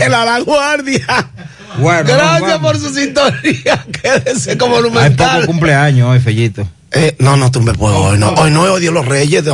[0.00, 1.30] Era la guardia.
[1.78, 3.84] Gracias por su sintonía.
[4.02, 5.28] Quédese como monumental.
[5.28, 6.66] Hay poco cumpleaños hoy, Fellito.
[6.90, 8.18] Eh, no, no tumbe puedo hoy.
[8.18, 8.30] No.
[8.34, 9.44] Hoy no es odio los reyes.
[9.44, 9.52] De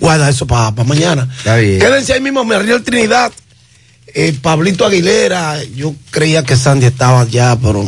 [0.00, 1.28] guarda eso para mañana.
[1.38, 1.78] Está bien.
[1.78, 3.32] Quédense ahí mismo, me río el Trinidad.
[4.16, 7.84] Eh, Pablito Aguilera, yo creía que Sandy estaba ya, pero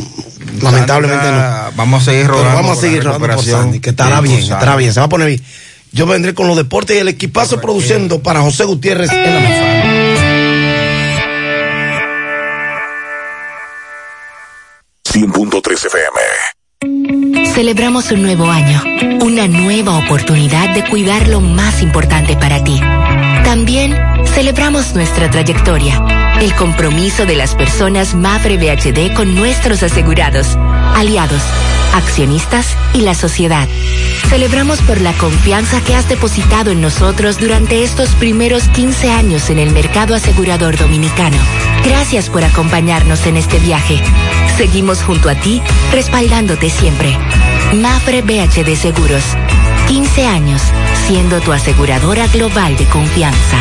[0.61, 1.71] lamentablemente no.
[1.77, 2.53] Vamos a seguir rodando.
[2.53, 5.27] vamos a seguir rodando por Sandy, que estará bien, estará bien, se va a poner
[5.27, 5.41] bien.
[5.93, 9.76] Yo vendré con los deportes y el equipazo produciendo para José Gutiérrez en la mesa.
[15.17, 17.47] 100.3 FM.
[17.55, 18.83] Celebramos un nuevo año,
[19.25, 22.79] una nueva oportunidad de cuidar lo más importante para ti.
[23.43, 23.97] También
[24.35, 30.55] celebramos nuestra trayectoria, el compromiso de las personas Mafre BHD con nuestros asegurados,
[30.95, 31.41] aliados,
[31.95, 33.67] accionistas y la sociedad.
[34.29, 39.57] Celebramos por la confianza que has depositado en nosotros durante estos primeros 15 años en
[39.57, 41.37] el mercado asegurador dominicano.
[41.83, 43.99] Gracias por acompañarnos en este viaje.
[44.57, 47.15] Seguimos junto a ti, respaldándote siempre.
[47.75, 49.23] Mafre BHD Seguros.
[49.87, 50.61] 15 años
[51.05, 53.57] siendo tu aseguradora global de confianza.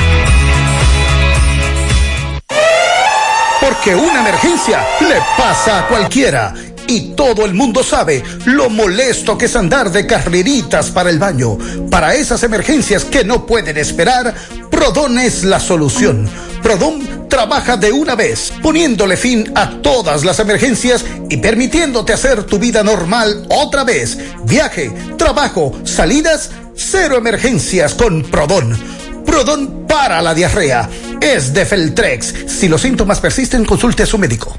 [3.60, 6.54] Porque una emergencia le pasa a cualquiera
[6.86, 11.58] y todo el mundo sabe lo molesto que es andar de carreritas para el baño.
[11.90, 14.34] Para esas emergencias que no pueden esperar,
[14.76, 16.28] Prodón es la solución.
[16.62, 22.58] Prodón trabaja de una vez, poniéndole fin a todas las emergencias y permitiéndote hacer tu
[22.58, 24.18] vida normal otra vez.
[24.44, 28.78] Viaje, trabajo, salidas, cero emergencias con Prodón.
[29.24, 30.90] Prodón para la diarrea.
[31.22, 32.34] Es de Feltrex.
[32.46, 34.58] Si los síntomas persisten, consulte a su médico.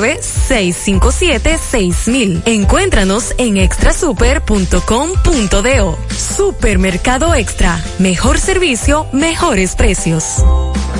[0.00, 2.42] 657-6000.
[2.46, 5.98] Encuéntranos en extrasuper.com.do.
[6.10, 7.82] Supermercado Extra.
[7.98, 10.44] Mejor servicio, mejores precios.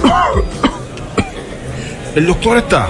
[2.15, 2.89] ¿El doctor está?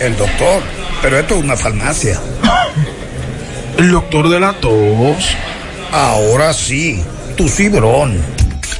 [0.00, 0.62] El doctor,
[1.02, 2.20] pero esto es una farmacia.
[3.78, 5.36] ¿El doctor de la tos?
[5.92, 7.02] Ahora sí,
[7.36, 8.20] tu cibrón.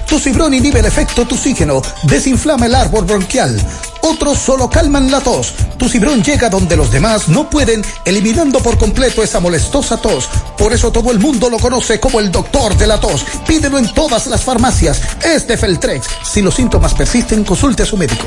[0.09, 3.61] Tu cibrón inhibe el efecto oxígeno, desinflama el árbol bronquial
[4.05, 5.55] otros solo calman la tos.
[5.79, 10.29] Tu cibrón llega donde los demás no pueden, eliminando por completo esa molestosa tos.
[10.59, 13.25] Por eso todo el mundo lo conoce como el doctor de la tos.
[13.47, 15.01] Pídelo en todas las farmacias.
[15.25, 16.07] Es de Feltrex.
[16.23, 18.25] Si los síntomas persisten, consulte a su médico.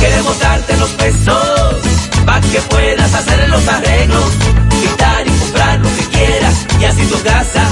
[0.00, 1.76] Queremos darte los pesos
[2.24, 4.32] para que puedas hacer los arreglos,
[4.80, 7.68] quitar y comprar lo que quieras y así tu casa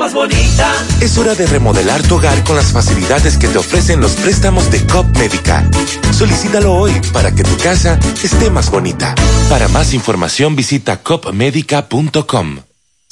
[0.00, 0.72] más bonita.
[1.02, 4.84] Es hora de remodelar tu hogar con las facilidades que te ofrecen los préstamos de
[4.86, 5.68] COP Médica.
[6.12, 9.14] Solicítalo hoy para que tu casa esté más bonita.
[9.50, 12.69] Para más información visita copmedica.com.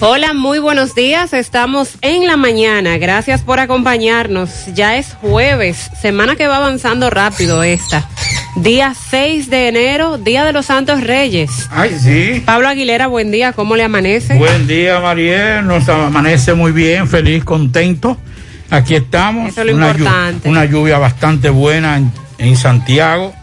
[0.00, 1.32] Hola, muy buenos días.
[1.32, 2.98] Estamos en la mañana.
[2.98, 4.66] Gracias por acompañarnos.
[4.72, 8.08] Ya es jueves, semana que va avanzando rápido esta.
[8.54, 11.50] Día 6 de enero, Día de los Santos Reyes.
[11.72, 12.40] Ay, sí.
[12.46, 13.52] Pablo Aguilera, buen día.
[13.52, 14.34] ¿Cómo le amanece?
[14.34, 15.66] Buen día, Mariel.
[15.66, 18.16] Nos amanece muy bien, feliz, contento.
[18.70, 19.48] Aquí estamos.
[19.48, 20.48] Eso es lo una, importante.
[20.48, 23.34] una lluvia bastante buena en, en Santiago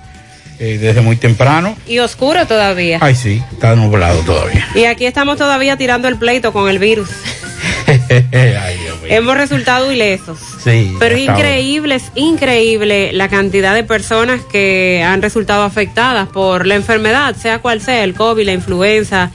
[0.60, 1.76] eh, desde muy temprano.
[1.88, 3.00] Y oscuro todavía.
[3.02, 4.68] Ay, sí, está nublado todavía.
[4.76, 7.10] Y aquí estamos todavía tirando el pleito con el virus.
[7.88, 9.10] Ay, Dios mío.
[9.10, 10.40] Hemos resultado ilesos.
[10.64, 16.66] Sí, Pero es increíble, es increíble la cantidad de personas que han resultado afectadas por
[16.66, 19.32] la enfermedad, sea cual sea, el COVID, la influenza,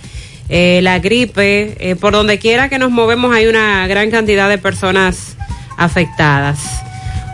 [0.48, 4.58] eh, la gripe, eh, por donde quiera que nos movemos hay una gran cantidad de
[4.58, 5.36] personas
[5.76, 6.58] afectadas.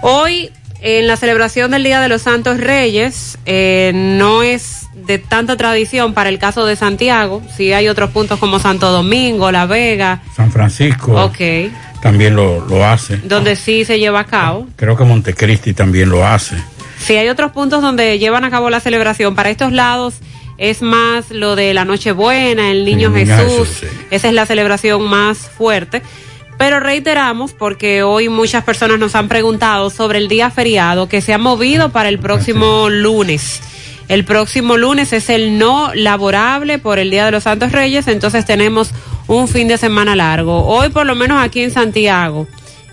[0.03, 0.50] Hoy,
[0.81, 6.14] en la celebración del Día de los Santos Reyes, eh, no es de tanta tradición
[6.14, 10.50] para el caso de Santiago, sí hay otros puntos como Santo Domingo, La Vega, San
[10.50, 11.70] Francisco ok,
[12.00, 13.19] también lo, lo hace.
[13.19, 14.67] donde sí se lleva a cabo.
[14.76, 16.56] Creo que Montecristi también lo hace.
[16.99, 19.34] Sí, hay otros puntos donde llevan a cabo la celebración.
[19.34, 20.14] Para estos lados
[20.58, 23.69] es más lo de la Nochebuena, el Niño El Niño Jesús.
[23.69, 23.87] Jesús, sí.
[24.11, 26.02] Esa es la celebración más fuerte.
[26.58, 31.35] Pero reiteramos, porque hoy muchas personas nos han preguntado sobre el día feriado que se
[31.35, 33.62] ha movido para el próximo lunes.
[34.08, 38.44] El próximo lunes es el no laborable por el Día de los Santos Reyes, entonces
[38.44, 38.93] tenemos
[39.26, 40.64] un fin de semana largo.
[40.64, 42.47] Hoy, por lo menos aquí en Santiago,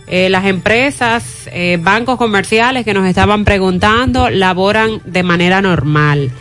[0.07, 6.31] eh, las empresas, eh, bancos comerciales que nos estaban preguntando, laboran de manera normal.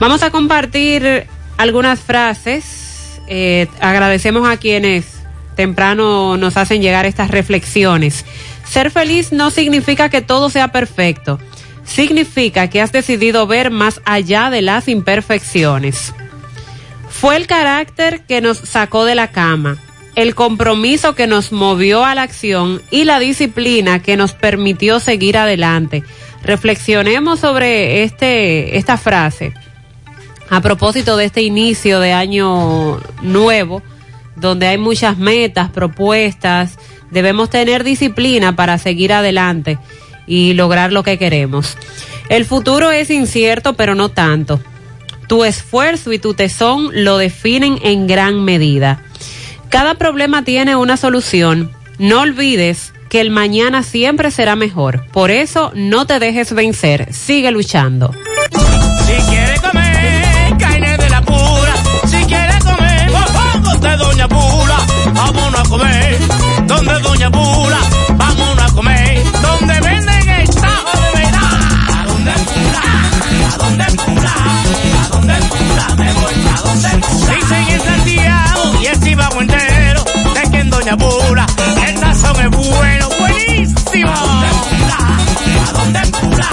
[0.00, 1.26] Vamos a compartir
[1.56, 3.20] algunas frases.
[3.28, 5.17] Eh, agradecemos a quienes
[5.58, 8.24] temprano nos hacen llegar estas reflexiones.
[8.64, 11.40] Ser feliz no significa que todo sea perfecto.
[11.84, 16.14] Significa que has decidido ver más allá de las imperfecciones.
[17.10, 19.78] Fue el carácter que nos sacó de la cama,
[20.14, 25.36] el compromiso que nos movió a la acción y la disciplina que nos permitió seguir
[25.36, 26.04] adelante.
[26.44, 29.54] Reflexionemos sobre este, esta frase
[30.50, 33.82] a propósito de este inicio de año nuevo,
[34.40, 36.78] donde hay muchas metas, propuestas,
[37.10, 39.78] debemos tener disciplina para seguir adelante
[40.26, 41.76] y lograr lo que queremos.
[42.28, 44.60] El futuro es incierto, pero no tanto.
[45.26, 49.02] Tu esfuerzo y tu tesón lo definen en gran medida.
[49.68, 51.70] Cada problema tiene una solución.
[51.98, 55.06] No olvides que el mañana siempre será mejor.
[55.12, 57.12] Por eso no te dejes vencer.
[57.12, 58.14] Sigue luchando.
[63.78, 64.76] Mofongos de Doña Pula,
[65.14, 66.18] vámonos a comer.
[66.66, 67.78] Donde Doña Pula,
[68.16, 69.22] vámonos a comer.
[69.42, 71.60] Donde venden el tajo de verdad.
[71.94, 72.82] ¿A dónde Pula?
[73.52, 74.34] ¿A dónde Pula?
[75.02, 75.86] ¿A dónde Pula?
[75.96, 77.34] Me voy a donde Pula.
[77.34, 80.04] Dicen en Santiago y el Chivago entero,
[80.34, 81.46] de que en Doña Pula
[81.86, 84.12] el sazón es bueno, buenísimo.
[84.12, 84.98] ¿A dónde Pula?
[85.66, 86.48] ¿A dónde Pula?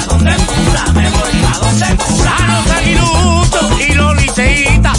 [0.00, 0.84] ¿A dónde Pula?
[0.94, 2.36] Me voy a donde Pula.
[2.36, 4.89] A los aguiluchos y los liceitas,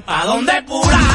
[0.00, 1.13] pa' donde Pula.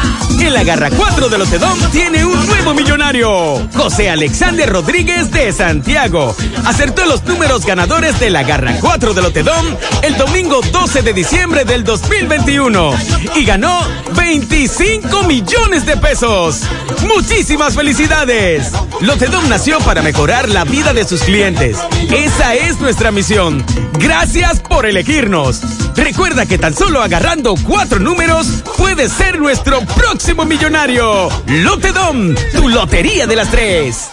[0.49, 3.67] La Garra 4 de Lotedom tiene un nuevo millonario.
[3.75, 6.35] José Alexander Rodríguez de Santiago.
[6.65, 9.65] Acertó los números ganadores de la Garra 4 de Lotedom
[10.01, 12.93] el domingo 12 de diciembre del 2021
[13.35, 13.79] y ganó
[14.15, 16.61] 25 millones de pesos.
[17.07, 18.71] Muchísimas felicidades.
[19.01, 21.77] Lotedom nació para mejorar la vida de sus clientes.
[22.11, 23.63] Esa es nuestra misión.
[23.99, 25.61] Gracias por elegirnos.
[25.95, 31.29] Recuerda que tan solo agarrando cuatro números puedes ser nuestro próximo millonario.
[31.47, 34.09] Lotedom, tu lotería de las tres.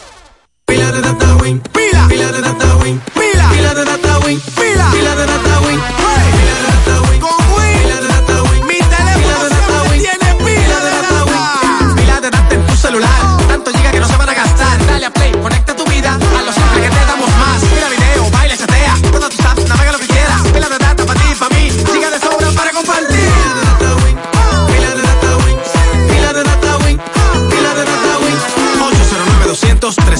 [0.67, 1.37] Pila de data
[1.73, 2.77] pila, pila de data
[3.15, 5.81] pila, pila de data win, pila, pila de data win,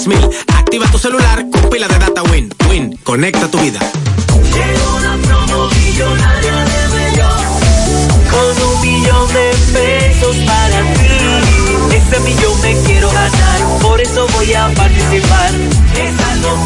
[0.07, 2.49] 3000 Activa tu celular con pila de data Win.
[2.69, 3.81] Win, conecta tu vida.
[4.53, 7.45] Llegó la promo millonaria de Bellón
[8.31, 14.53] Con un millón de pesos para ti Ese millón me quiero ganar Por eso voy
[14.55, 15.51] a participar
[15.95, 16.65] Es algo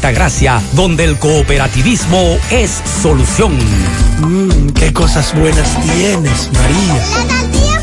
[0.73, 3.55] donde el cooperativismo es solución.
[4.19, 6.95] Mmm, qué cosas buenas tienes, María.
[6.95, 7.79] La tortilla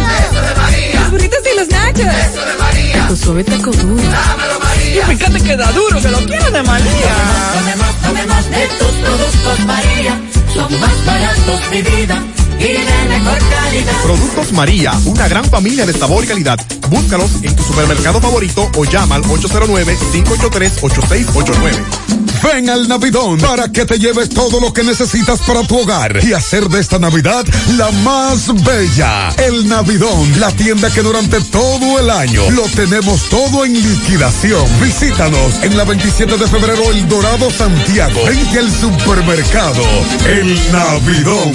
[0.00, 1.00] para Eso de María.
[1.00, 2.06] Los burritos y los nachos.
[2.06, 3.08] Eso de María.
[3.08, 4.02] Tu suave taco duro.
[4.02, 5.02] Dámelo, María.
[5.02, 7.14] Y fíjate que da duro, que lo quiero de María.
[7.54, 10.20] Tomemos, tomemos de tus productos, María.
[10.54, 12.22] Son más baratos, mi vida.
[12.60, 14.02] Y de mejor calidad.
[14.02, 16.60] Productos María, una gran familia de sabor y calidad.
[16.90, 22.10] Búscalos en tu supermercado favorito o llama al 809-583-8689.
[22.42, 26.32] Ven al Navidón para que te lleves todo lo que necesitas para tu hogar y
[26.32, 27.44] hacer de esta Navidad
[27.76, 29.28] la más bella.
[29.36, 34.64] El Navidón, la tienda que durante todo el año lo tenemos todo en liquidación.
[34.82, 39.82] Visítanos en la 27 de febrero El Dorado Santiago, frente al supermercado
[40.26, 41.52] El Navidón.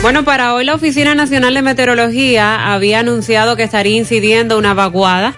[0.00, 5.34] Bueno, para hoy la Oficina Nacional de Meteorología había anunciado que estaría incidiendo una vaguada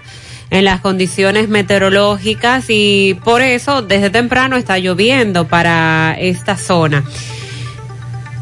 [0.51, 7.05] en las condiciones meteorológicas y por eso desde temprano está lloviendo para esta zona.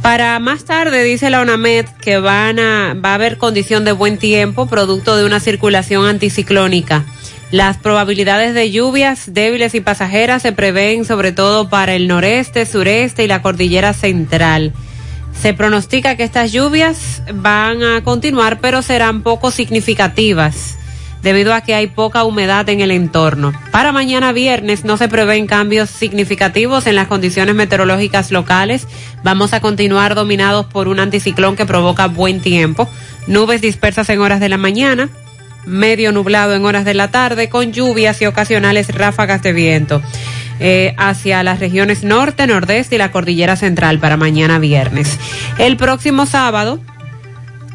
[0.02, 4.18] Para más tarde dice la ONAMED que van a, va a haber condición de buen
[4.18, 7.04] tiempo producto de una circulación anticiclónica.
[7.52, 13.22] Las probabilidades de lluvias débiles y pasajeras se prevén sobre todo para el noreste, sureste
[13.24, 14.72] y la cordillera central.
[15.32, 20.78] Se pronostica que estas lluvias van a continuar, pero serán poco significativas
[21.22, 23.52] debido a que hay poca humedad en el entorno.
[23.70, 28.86] Para mañana viernes no se prevén cambios significativos en las condiciones meteorológicas locales.
[29.24, 32.88] Vamos a continuar dominados por un anticiclón que provoca buen tiempo.
[33.26, 35.08] Nubes dispersas en horas de la mañana,
[35.66, 40.02] medio nublado en horas de la tarde, con lluvias y ocasionales ráfagas de viento.
[40.60, 45.16] Eh, hacia las regiones norte, nordeste y la cordillera central para mañana viernes.
[45.58, 46.80] El próximo sábado,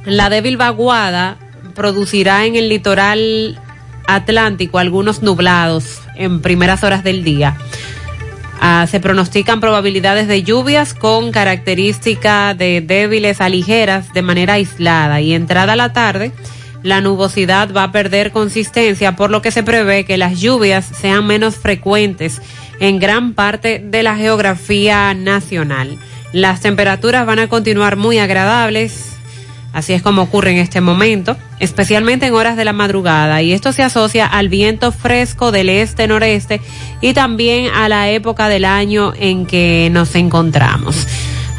[0.05, 1.37] la débil vaguada
[1.75, 3.57] producirá en el litoral
[4.05, 7.55] atlántico algunos nublados en primeras horas del día.
[8.59, 15.21] Ah, se pronostican probabilidades de lluvias con característica de débiles a ligeras de manera aislada
[15.21, 16.33] y entrada a la tarde
[16.83, 21.25] la nubosidad va a perder consistencia por lo que se prevé que las lluvias sean
[21.25, 22.41] menos frecuentes
[22.83, 25.97] en gran parte de la geografía nacional.
[26.33, 29.09] Las temperaturas van a continuar muy agradables,
[29.71, 33.41] Así es como ocurre en este momento, especialmente en horas de la madrugada.
[33.41, 36.61] Y esto se asocia al viento fresco del este-noreste
[37.01, 41.07] y también a la época del año en que nos encontramos.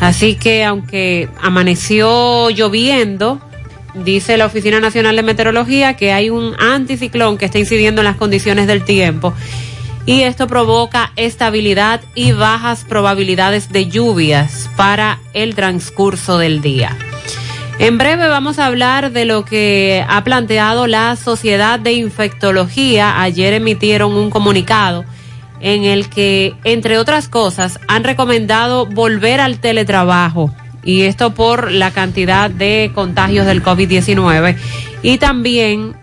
[0.00, 3.40] Así que aunque amaneció lloviendo,
[3.94, 8.16] dice la Oficina Nacional de Meteorología que hay un anticiclón que está incidiendo en las
[8.16, 9.34] condiciones del tiempo.
[10.06, 16.96] Y esto provoca estabilidad y bajas probabilidades de lluvias para el transcurso del día.
[17.78, 23.20] En breve vamos a hablar de lo que ha planteado la Sociedad de Infectología.
[23.20, 25.04] Ayer emitieron un comunicado
[25.60, 30.54] en el que, entre otras cosas, han recomendado volver al teletrabajo.
[30.84, 34.56] Y esto por la cantidad de contagios del COVID-19.
[35.02, 35.96] Y también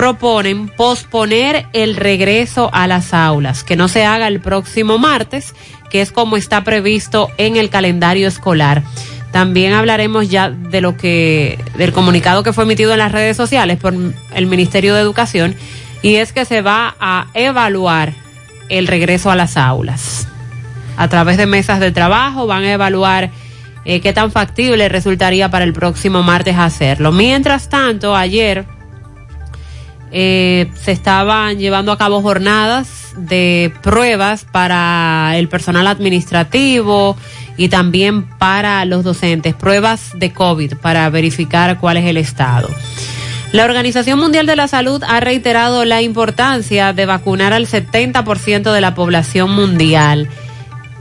[0.00, 5.54] proponen posponer el regreso a las aulas, que no se haga el próximo martes,
[5.90, 8.82] que es como está previsto en el calendario escolar.
[9.30, 13.76] También hablaremos ya de lo que, del comunicado que fue emitido en las redes sociales
[13.76, 15.54] por el Ministerio de Educación,
[16.00, 18.14] y es que se va a evaluar
[18.70, 20.26] el regreso a las aulas.
[20.96, 23.32] A través de mesas de trabajo van a evaluar
[23.84, 27.12] eh, qué tan factible resultaría para el próximo martes hacerlo.
[27.12, 28.64] Mientras tanto, ayer
[30.12, 37.16] eh, se estaban llevando a cabo jornadas de pruebas para el personal administrativo
[37.56, 42.68] y también para los docentes, pruebas de COVID para verificar cuál es el estado.
[43.52, 48.80] La Organización Mundial de la Salud ha reiterado la importancia de vacunar al 70% de
[48.80, 50.28] la población mundial.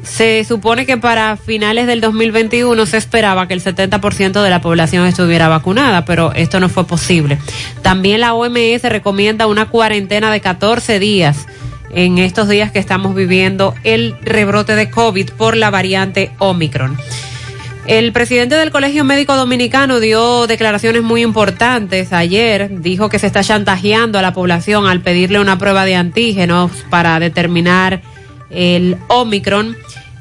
[0.03, 5.05] Se supone que para finales del 2021 se esperaba que el 70% de la población
[5.05, 7.37] estuviera vacunada, pero esto no fue posible.
[7.81, 11.45] También la OMS recomienda una cuarentena de 14 días
[11.91, 16.97] en estos días que estamos viviendo el rebrote de COVID por la variante Omicron.
[17.87, 22.81] El presidente del Colegio Médico Dominicano dio declaraciones muy importantes ayer.
[22.81, 27.19] Dijo que se está chantajeando a la población al pedirle una prueba de antígenos para
[27.19, 28.01] determinar
[28.51, 29.75] el Omicron.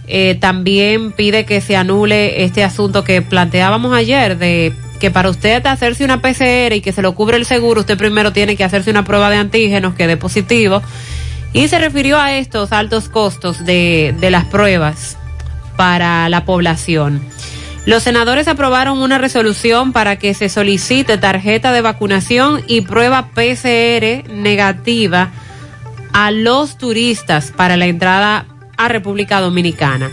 [0.09, 5.65] Eh, también pide que se anule este asunto que planteábamos ayer de que para usted
[5.67, 8.91] hacerse una PCR y que se lo cubre el seguro, usted primero tiene que hacerse
[8.91, 10.83] una prueba de antígenos que dé positivo.
[11.53, 15.17] Y se refirió a estos altos costos de, de las pruebas
[15.77, 17.23] para la población.
[17.85, 24.29] Los senadores aprobaron una resolución para que se solicite tarjeta de vacunación y prueba PCR
[24.31, 25.31] negativa
[26.13, 28.47] a los turistas para la entrada
[28.79, 30.11] a República Dominicana.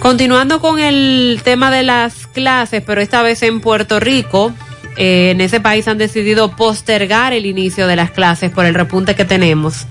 [0.00, 4.52] Continuando con el tema de las clases, pero esta vez en Puerto Rico,
[4.96, 9.14] eh, en ese país han decidido postergar el inicio de las clases por el repunte
[9.14, 9.86] que tenemos.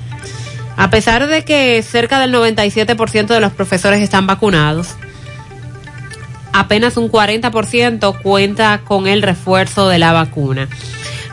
[0.75, 4.95] A pesar de que cerca del 97% de los profesores están vacunados,
[6.53, 10.67] apenas un 40% cuenta con el refuerzo de la vacuna.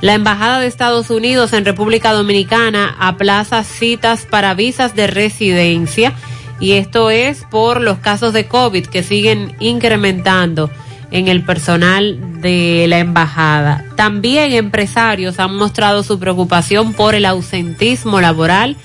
[0.00, 6.12] La Embajada de Estados Unidos en República Dominicana aplaza citas para visas de residencia
[6.60, 10.70] y esto es por los casos de COVID que siguen incrementando
[11.10, 13.84] en el personal de la embajada.
[13.96, 18.76] También empresarios han mostrado su preocupación por el ausentismo laboral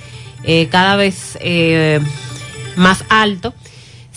[0.43, 1.99] eh, cada vez eh,
[2.75, 3.53] más alto.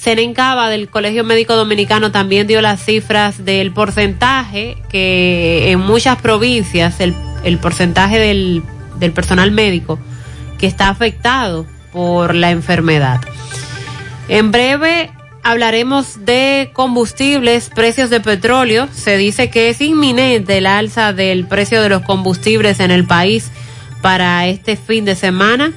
[0.07, 7.01] Senencaba del Colegio Médico Dominicano también dio las cifras del porcentaje que en muchas provincias
[7.01, 8.63] el, el porcentaje del,
[9.01, 9.99] del personal médico
[10.59, 13.21] que está afectado por la enfermedad.
[14.29, 15.11] En breve
[15.43, 18.89] hablaremos de combustibles, precios de petróleo.
[18.93, 23.51] Se dice que es inminente el alza del precio de los combustibles en el país
[24.03, 25.73] para este fin de semana.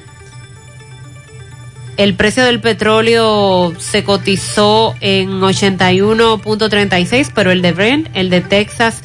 [2.00, 9.02] El precio del petróleo se cotizó en 81.36, pero el de Brent, el de Texas,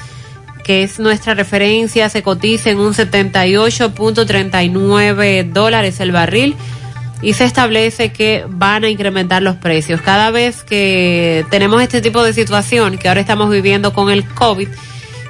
[0.63, 6.55] que es nuestra referencia, se cotiza en un 78.39 dólares el barril
[7.21, 9.99] y se establece que van a incrementar los precios.
[9.99, 14.69] Cada vez que tenemos este tipo de situación que ahora estamos viviendo con el COVID,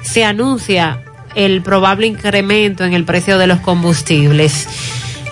[0.02, 1.02] se anuncia
[1.34, 4.68] el probable incremento en el precio de los combustibles.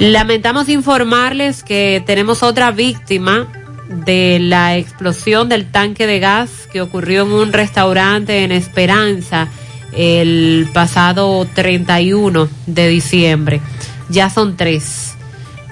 [0.01, 3.47] Lamentamos informarles que tenemos otra víctima
[3.89, 9.49] de la explosión del tanque de gas que ocurrió en un restaurante en Esperanza
[9.93, 13.61] el pasado 31 de diciembre.
[14.09, 15.15] Ya son tres.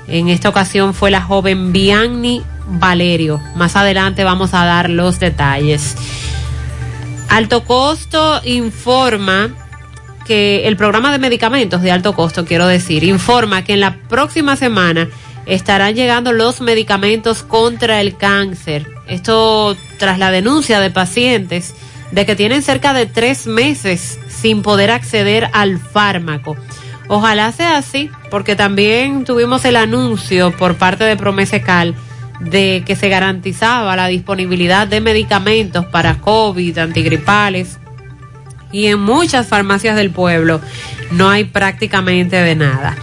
[0.06, 3.40] En esta ocasión fue la joven Bianni Valerio.
[3.56, 5.96] Más adelante vamos a dar los detalles.
[7.28, 9.50] Alto Costo informa
[10.24, 14.56] que el programa de medicamentos de alto costo, quiero decir, informa que en la próxima
[14.56, 15.08] semana
[15.46, 18.87] estarán llegando los medicamentos contra el cáncer.
[19.08, 21.74] Esto tras la denuncia de pacientes
[22.12, 26.56] de que tienen cerca de tres meses sin poder acceder al fármaco.
[27.08, 31.94] Ojalá sea así, porque también tuvimos el anuncio por parte de Promesecal
[32.40, 37.78] de que se garantizaba la disponibilidad de medicamentos para COVID, antigripales,
[38.72, 40.61] y en muchas farmacias del pueblo
[41.11, 42.96] no hay prácticamente de nada.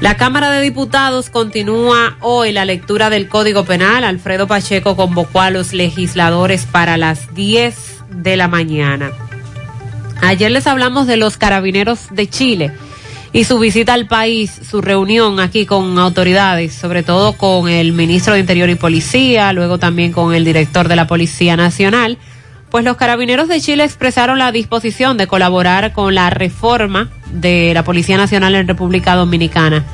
[0.00, 4.02] La Cámara de Diputados continúa hoy la lectura del Código Penal.
[4.02, 7.76] Alfredo Pacheco convocó a los legisladores para las 10
[8.10, 9.12] de la mañana.
[10.20, 12.72] Ayer les hablamos de los carabineros de Chile
[13.32, 18.34] y su visita al país, su reunión aquí con autoridades, sobre todo con el ministro
[18.34, 22.18] de Interior y Policía, luego también con el director de la Policía Nacional
[22.72, 27.84] pues los carabineros de Chile expresaron la disposición de colaborar con la reforma de la
[27.84, 29.84] Policía Nacional en República Dominicana.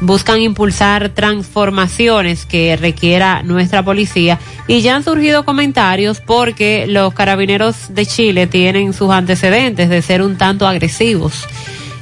[0.00, 7.94] Buscan impulsar transformaciones que requiera nuestra policía y ya han surgido comentarios porque los carabineros
[7.94, 11.46] de Chile tienen sus antecedentes de ser un tanto agresivos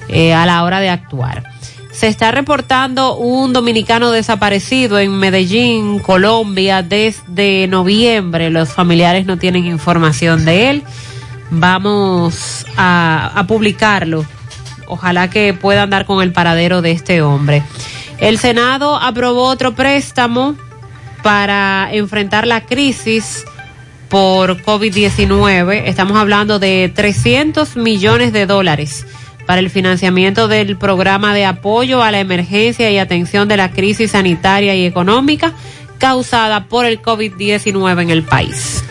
[0.09, 1.52] eh, a la hora de actuar.
[2.03, 8.51] Se está reportando un dominicano desaparecido en Medellín, Colombia, desde noviembre.
[8.51, 10.83] Los familiares no tienen información de él.
[11.53, 14.27] Vamos a, publicarlo
[14.89, 17.63] ojalá que puedan dar con el paradero de este hombre.
[18.19, 20.57] El Senado aprobó otro préstamo
[21.23, 23.45] para enfrentar la crisis
[24.09, 25.85] por COVID-19.
[25.87, 29.07] Estamos hablando de 300 millones de dólares
[29.47, 34.13] para el financiamiento del programa de apoyo a la emergencia y atención de la crisis
[34.13, 35.53] sanitaria y económica
[35.99, 38.83] causada por el COVID-19 en el país.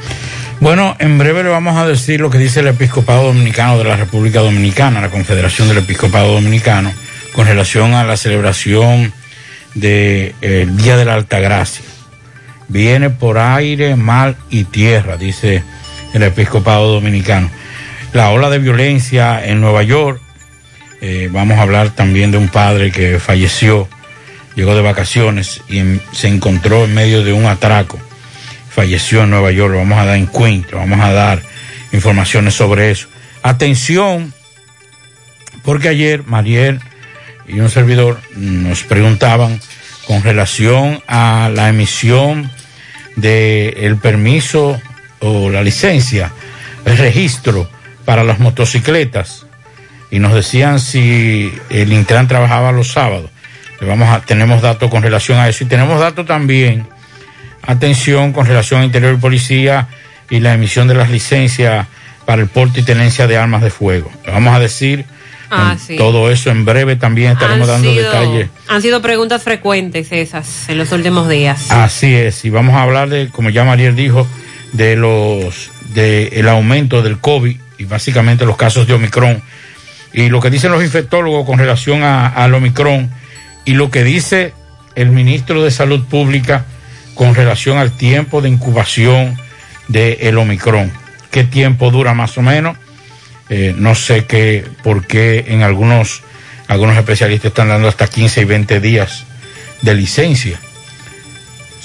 [0.61, 3.95] Bueno, en breve le vamos a decir lo que dice el Episcopado Dominicano de la
[3.97, 6.93] República Dominicana, la Confederación del Episcopado Dominicano,
[7.33, 9.11] con relación a la celebración
[9.73, 11.83] del Día de la Altagracia.
[12.67, 15.63] Viene por aire, mar y tierra, dice
[16.13, 17.49] el Episcopado Dominicano.
[18.13, 20.20] La ola de violencia en Nueva York,
[21.01, 23.89] eh, vamos a hablar también de un padre que falleció,
[24.55, 27.99] llegó de vacaciones y se encontró en medio de un atraco
[28.71, 30.29] falleció en Nueva York, lo vamos a dar en
[30.71, 31.41] vamos a dar
[31.91, 33.07] informaciones sobre eso.
[33.43, 34.33] Atención,
[35.63, 36.79] porque ayer Mariel
[37.47, 39.59] y un servidor nos preguntaban
[40.07, 42.49] con relación a la emisión
[43.17, 44.81] del permiso
[45.19, 46.31] o la licencia,
[46.85, 47.69] el registro
[48.05, 49.45] para las motocicletas
[50.11, 53.29] y nos decían si el Intran trabajaba los sábados.
[53.79, 56.85] Le vamos a, tenemos datos con relación a eso y tenemos datos también
[57.63, 59.87] atención con relación a Interior y Policía
[60.29, 61.87] y la emisión de las licencias
[62.25, 64.11] para el porte y tenencia de armas de fuego.
[64.25, 65.05] Le vamos a decir
[65.53, 65.97] Ah, sí.
[65.97, 68.49] todo eso en breve también estaremos Han dando sido- detalles.
[68.69, 71.69] Han sido preguntas frecuentes esas en los últimos días.
[71.71, 74.25] Así es, y vamos a hablar de, como ya Mariel dijo,
[74.71, 79.41] de los de el aumento del COVID y básicamente los casos de Omicron
[80.13, 83.09] y lo que dicen los infectólogos con relación a- al Omicron
[83.65, 84.53] y lo que dice
[84.95, 86.65] el ministro de Salud Pública
[87.15, 89.37] con relación al tiempo de incubación
[89.87, 90.91] del Omicron.
[91.29, 92.77] ¿Qué tiempo dura más o menos?
[93.49, 96.23] Eh, no sé qué, por qué en algunos,
[96.67, 99.25] algunos especialistas están dando hasta 15 y 20 días
[99.81, 100.59] de licencia.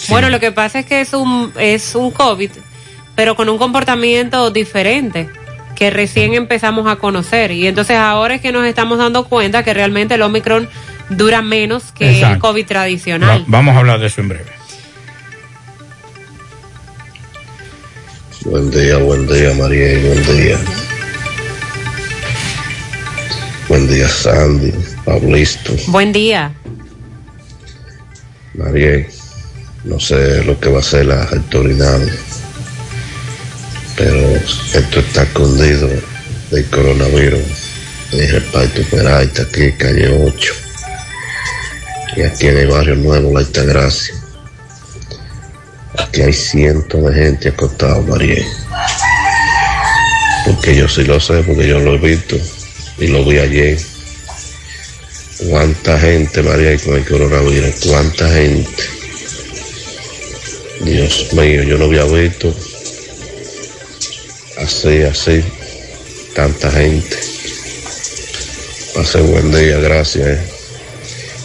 [0.09, 2.51] Bueno, lo que pasa es que es un, es un COVID,
[3.15, 5.29] pero con un comportamiento diferente
[5.77, 7.53] que recién empezamos a conocer.
[7.53, 10.69] Y entonces ahora es que nos estamos dando cuenta que realmente el Omicron
[11.11, 12.39] dura menos que el.
[12.41, 13.45] COVID Va- tradicional.
[13.47, 14.51] vamos a hablar de eso en breve.
[18.45, 20.59] Buen día, buen día, María, buen día.
[23.69, 24.73] Buen día, Sandy,
[25.05, 26.53] Pablisto, Buen día.
[28.55, 29.05] María.
[29.85, 32.13] No sé lo que va a hacer las autoridades,
[33.97, 34.37] pero
[34.75, 35.89] esto está escondido
[36.51, 37.43] del coronavirus.
[38.13, 40.55] En reparto Peraita, aquí, calle 8.
[42.17, 44.15] Y aquí en el barrio nuevo, La Altagracia.
[45.99, 48.45] Aquí hay cientos de gente acostada, María.
[50.45, 52.37] Porque yo sí lo sé, porque yo lo he visto
[52.99, 53.79] y lo vi ayer.
[55.49, 58.83] Cuánta gente, María, con el coronavirus, cuánta gente.
[60.83, 62.55] Dios mío, yo no había visto
[64.67, 65.45] así, así,
[66.35, 67.17] tanta gente.
[68.95, 70.27] Pase buen día, gracias.
[70.27, 70.41] eh.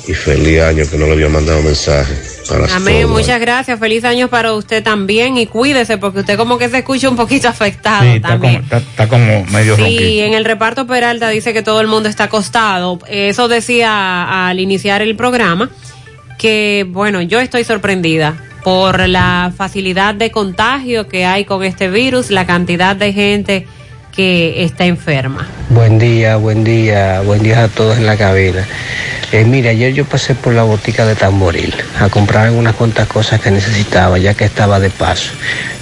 [0.08, 2.14] Y feliz año que no le había mandado mensaje.
[2.50, 3.20] Para Amén, todos.
[3.22, 3.80] muchas gracias.
[3.80, 7.48] Feliz año para usted también y cuídese porque usted como que se escucha un poquito
[7.48, 8.54] afectado Sí, está también.
[8.56, 12.10] como, está, está como medio Sí, en el reparto Peralta dice que todo el mundo
[12.10, 13.00] está acostado.
[13.08, 15.70] Eso decía al iniciar el programa,
[16.40, 22.32] que bueno, yo estoy sorprendida por la facilidad de contagio que hay con este virus,
[22.32, 23.68] la cantidad de gente
[24.16, 25.48] que está enferma.
[25.70, 28.66] Buen día, buen día, buen día a todos en la cabina.
[29.32, 33.40] Eh, mire, ayer yo pasé por la botica de Tamboril a comprar algunas cuantas cosas
[33.40, 35.32] que necesitaba, ya que estaba de paso.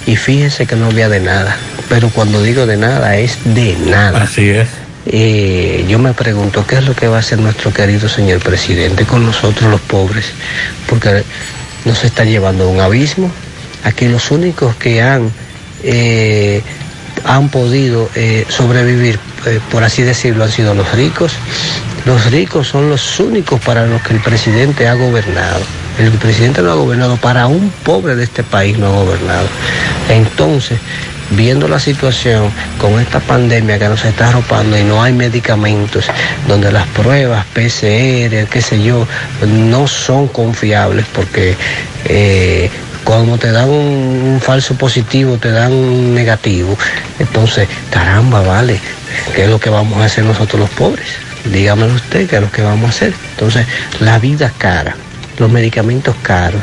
[0.06, 1.56] Y fíjese que no había de nada.
[1.88, 4.22] Pero cuando digo de nada, es de nada.
[4.22, 4.68] Así es.
[5.06, 9.04] Eh, yo me pregunto qué es lo que va a hacer nuestro querido señor presidente
[9.04, 10.26] con nosotros los pobres,
[10.86, 11.24] porque
[11.90, 13.28] nos está llevando a un abismo.
[13.82, 15.32] Aquí los únicos que han
[15.82, 16.62] eh,
[17.24, 21.32] han podido eh, sobrevivir, eh, por así decirlo, han sido los ricos.
[22.06, 25.60] Los ricos son los únicos para los que el presidente ha gobernado.
[25.98, 29.48] El presidente no ha gobernado, para un pobre de este país no ha gobernado.
[30.08, 30.78] Entonces,
[31.30, 36.06] viendo la situación con esta pandemia que nos está arropando y no hay medicamentos,
[36.48, 39.06] donde las pruebas PCR, qué sé yo,
[39.46, 41.56] no son confiables porque
[42.06, 42.70] eh,
[43.04, 46.76] cuando te dan un, un falso positivo, te dan un negativo.
[47.18, 48.80] Entonces, caramba, vale,
[49.34, 51.06] ¿qué es lo que vamos a hacer nosotros los pobres?
[51.44, 53.14] Dígamelo usted, ¿qué es lo que vamos a hacer?
[53.32, 53.66] Entonces,
[54.00, 54.94] la vida cara.
[55.40, 56.60] Los medicamentos caros.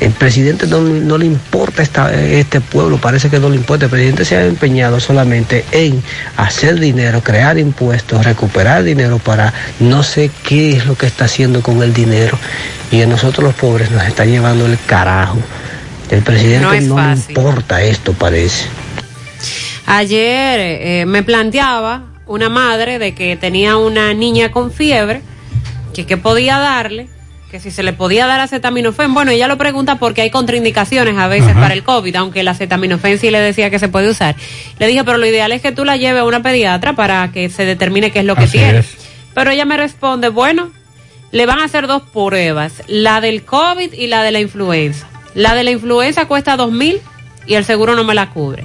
[0.00, 3.84] El presidente no, no le importa esta- este pueblo, parece que no le importa.
[3.86, 6.02] El presidente se ha empeñado solamente en
[6.36, 11.60] hacer dinero, crear impuestos, recuperar dinero para no sé qué es lo que está haciendo
[11.62, 12.38] con el dinero.
[12.90, 15.38] Y a nosotros los pobres nos está llevando el carajo.
[16.10, 18.66] El presidente No le importa esto, parece.
[19.86, 25.22] Ayer eh, me planteaba una madre de que tenía una niña con fiebre,
[25.94, 27.08] que qué podía darle,
[27.52, 29.12] que si se le podía dar acetaminofén.
[29.12, 31.60] Bueno, ella lo pregunta porque hay contraindicaciones a veces Ajá.
[31.60, 34.34] para el COVID, aunque el acetaminofén sí le decía que se puede usar.
[34.78, 37.50] Le dije, pero lo ideal es que tú la lleves a una pediatra para que
[37.50, 38.78] se determine qué es lo que tiene.
[38.78, 38.96] es.
[39.34, 40.72] Pero ella me responde, bueno,
[41.30, 45.06] le van a hacer dos pruebas, la del COVID y la de la influenza.
[45.34, 47.02] La de la influenza cuesta dos mil
[47.46, 48.64] y el seguro no me la cubre.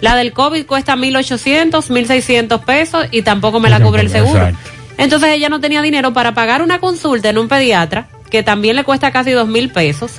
[0.00, 4.48] La del COVID cuesta 1.800, 1.600 pesos y tampoco me la cubre el seguro.
[4.96, 8.84] Entonces ella no tenía dinero para pagar una consulta en un pediatra, que también le
[8.84, 10.12] cuesta casi dos mil pesos,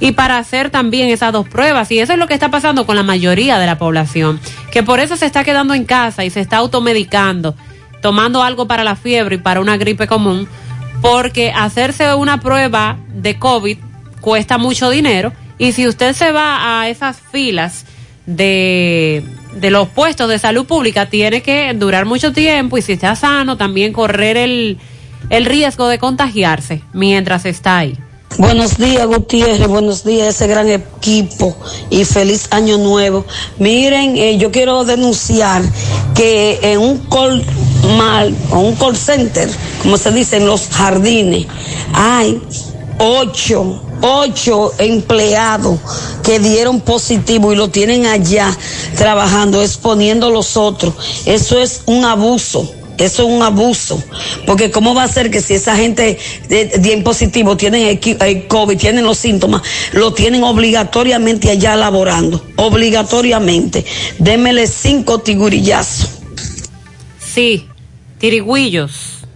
[0.00, 1.90] y para hacer también esas dos pruebas.
[1.90, 4.40] Y eso es lo que está pasando con la mayoría de la población,
[4.70, 7.54] que por eso se está quedando en casa y se está automedicando,
[8.02, 10.48] tomando algo para la fiebre y para una gripe común,
[11.00, 13.78] porque hacerse una prueba de COVID
[14.20, 17.84] cuesta mucho dinero y si usted se va a esas filas
[18.26, 19.22] de,
[19.54, 23.56] de los puestos de salud pública tiene que durar mucho tiempo y si está sano
[23.56, 24.78] también correr el,
[25.30, 27.98] el riesgo de contagiarse mientras está ahí.
[28.36, 29.68] Buenos días, Gutiérrez.
[29.68, 31.56] Buenos días, ese gran equipo.
[31.88, 33.24] Y feliz año nuevo.
[33.58, 35.62] Miren, eh, yo quiero denunciar
[36.16, 37.44] que en un call
[37.96, 39.48] mal, o un call center,
[39.82, 41.46] como se dice en los jardines,
[41.92, 42.42] hay
[42.98, 45.78] ocho, ocho empleados
[46.24, 48.56] que dieron positivo y lo tienen allá
[48.96, 50.94] trabajando, exponiendo a los otros.
[51.24, 52.68] Eso es un abuso.
[52.98, 54.02] Eso es un abuso,
[54.46, 58.46] porque cómo va a ser que si esa gente de, de positivo tienen el, el
[58.46, 63.84] COVID, tienen los síntomas, lo tienen obligatoriamente allá laborando, obligatoriamente.
[64.18, 66.20] Démele cinco tigurillazos.
[67.18, 67.66] Sí,
[68.18, 69.26] tirigüillos.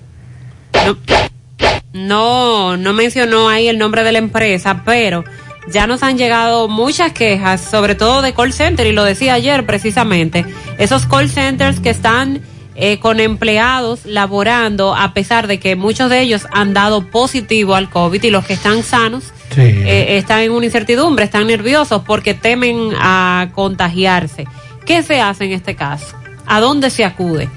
[1.93, 5.25] No, no mencionó ahí el nombre de la empresa, pero
[5.71, 9.67] ya nos han llegado muchas quejas, sobre todo de call center, y lo decía ayer
[9.67, 10.47] precisamente,
[10.79, 12.41] esos call centers que están
[12.81, 17.91] eh, con empleados laborando, a pesar de que muchos de ellos han dado positivo al
[17.91, 19.63] COVID y los que están sanos Sí.
[19.63, 24.47] eh, están en una incertidumbre, están nerviosos porque temen a contagiarse.
[24.87, 26.15] ¿Qué se hace en este caso?
[26.47, 27.49] ¿A dónde se acude?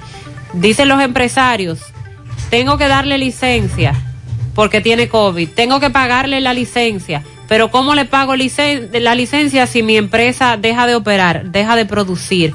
[0.54, 1.78] Dicen los empresarios,
[2.50, 3.94] tengo que darle licencia
[4.54, 9.66] porque tiene COVID, tengo que pagarle la licencia, pero ¿cómo le pago licen- la licencia
[9.66, 12.54] si mi empresa deja de operar, deja de producir?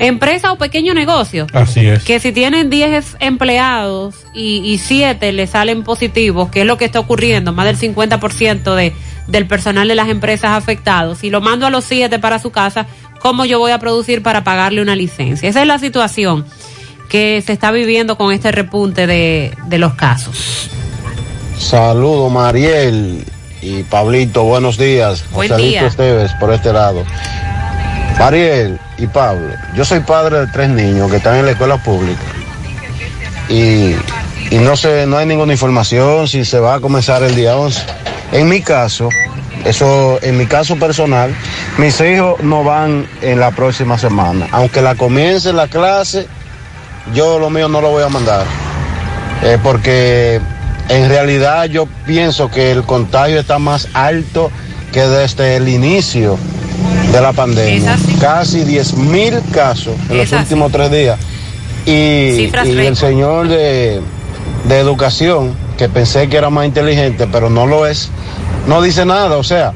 [0.00, 2.02] Empresa o pequeño negocio, Así es.
[2.04, 6.86] que si tienen 10 empleados y, y 7 le salen positivos, que es lo que
[6.86, 8.94] está ocurriendo, más del 50% de,
[9.26, 12.86] del personal de las empresas afectados, y lo mando a los 7 para su casa,
[13.20, 15.48] ¿cómo yo voy a producir para pagarle una licencia?
[15.48, 16.46] Esa es la situación
[17.10, 20.70] que se está viviendo con este repunte de, de los casos.
[21.58, 23.24] Saludos Mariel
[23.60, 25.24] y Pablito, buenos días.
[25.32, 25.86] Buen Joselito día.
[25.86, 27.04] Esteves por este lado.
[28.18, 32.20] Mariel y Pablo, yo soy padre de tres niños que están en la escuela pública
[33.48, 33.94] y,
[34.50, 37.82] y no sé, no hay ninguna información si se va a comenzar el día 11.
[38.32, 39.08] En mi caso,
[39.64, 41.34] eso, en mi caso personal,
[41.78, 44.48] mis hijos no van en la próxima semana.
[44.52, 46.26] Aunque la comience la clase,
[47.14, 48.44] yo lo mío no lo voy a mandar.
[49.42, 50.40] Eh, porque
[50.88, 54.50] en realidad yo pienso que el contagio está más alto
[54.92, 56.38] que desde el inicio
[57.12, 57.98] de la pandemia.
[58.20, 60.42] Casi 10 mil casos en los así.
[60.42, 61.18] últimos tres días.
[61.86, 64.00] Y, el señor de,
[64.68, 68.10] de educación, que pensé que era más inteligente, pero no lo es,
[68.66, 69.36] no dice nada.
[69.36, 69.72] O sea,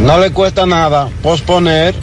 [0.00, 1.94] no le cuesta nada posponer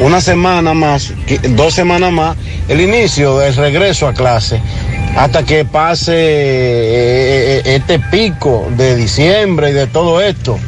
[0.00, 1.12] una semana más,
[1.50, 2.36] dos semanas más,
[2.68, 4.60] el inicio del regreso a clase,
[5.16, 10.58] hasta que pase eh, eh, este pico de diciembre y de todo esto.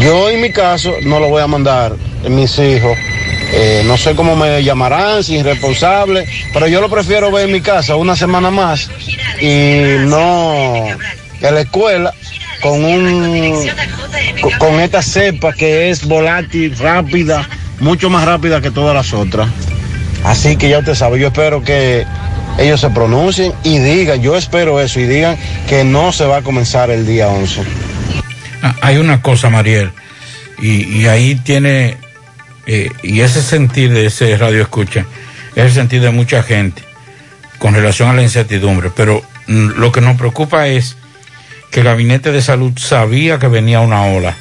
[0.00, 1.94] Yo en mi caso no lo voy a mandar,
[2.28, 2.96] mis hijos.
[3.52, 7.60] eh, no sé cómo me llamarán, si irresponsable, pero yo lo prefiero ver en mi
[7.60, 8.90] casa una semana más
[9.40, 10.86] y no
[11.40, 12.12] en la escuela
[12.60, 13.66] con un
[14.58, 17.48] con, esta cepa que es volátil, rápida,
[17.80, 19.48] mucho más rápida que todas las otras.
[20.24, 22.04] Así que ya usted sabe, yo espero que
[22.58, 25.36] ellos se pronuncien y digan, yo espero eso, y digan
[25.68, 27.87] que no se va a comenzar el día 11.
[28.62, 29.90] Ah, Hay una cosa, Mariel,
[30.58, 31.96] y, y ahí tiene,
[32.66, 35.06] eh, y ese sentir de ese radio escucha,
[35.54, 36.82] es el sentir de mucha gente
[37.58, 40.96] con relación a la incertidumbre, pero mm, lo que nos preocupa es
[41.70, 44.36] que el gabinete de salud sabía que venía una ola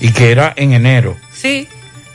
[0.00, 1.16] y que era en enero.
[1.34, 1.68] Sí.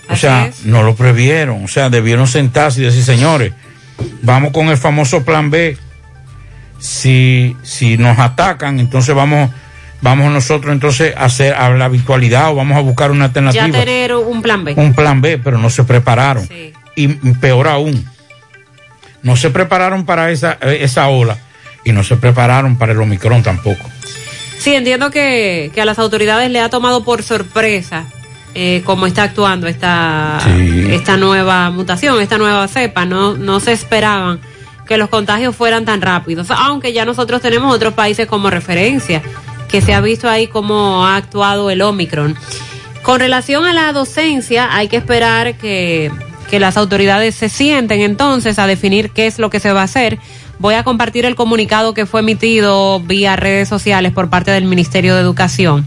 [0.09, 1.63] O sea, no lo previeron.
[1.63, 3.53] O sea, debieron sentarse y decir, señores,
[4.21, 5.77] vamos con el famoso plan B.
[6.79, 9.51] Si, si nos atacan, entonces vamos,
[10.01, 13.67] vamos nosotros entonces a hacer a la habitualidad o vamos a buscar una alternativa.
[13.67, 14.73] Ya tener un plan B.
[14.75, 16.47] Un plan B, pero no se prepararon.
[16.95, 18.05] Y peor aún,
[19.21, 21.37] no se prepararon para esa, esa ola
[21.83, 23.83] y no se prepararon para el Omicron tampoco.
[24.57, 28.05] Sí, entiendo que, que a las autoridades le ha tomado por sorpresa
[28.55, 30.39] eh, cómo está actuando esta,
[30.89, 33.05] esta nueva mutación, esta nueva cepa.
[33.05, 34.39] No, no se esperaban
[34.87, 39.21] que los contagios fueran tan rápidos, aunque ya nosotros tenemos otros países como referencia,
[39.69, 42.35] que se ha visto ahí cómo ha actuado el Omicron.
[43.03, 46.11] Con relación a la docencia, hay que esperar que,
[46.49, 49.85] que las autoridades se sienten entonces a definir qué es lo que se va a
[49.85, 50.19] hacer.
[50.59, 55.15] Voy a compartir el comunicado que fue emitido vía redes sociales por parte del Ministerio
[55.15, 55.85] de Educación.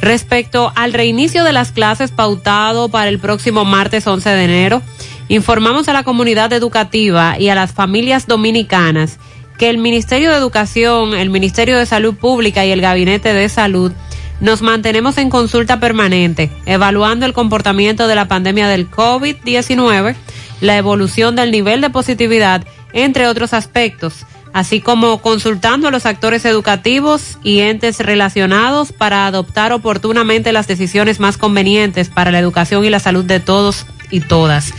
[0.00, 4.82] Respecto al reinicio de las clases pautado para el próximo martes 11 de enero,
[5.28, 9.18] informamos a la comunidad educativa y a las familias dominicanas
[9.60, 13.92] que el Ministerio de Educación, el Ministerio de Salud Pública y el Gabinete de Salud
[14.40, 20.16] nos mantenemos en consulta permanente, evaluando el comportamiento de la pandemia del COVID-19,
[20.62, 26.44] la evolución del nivel de positividad, entre otros aspectos así como consultando a los actores
[26.44, 32.90] educativos y entes relacionados para adoptar oportunamente las decisiones más convenientes para la educación y
[32.90, 34.72] la salud de todos y todas.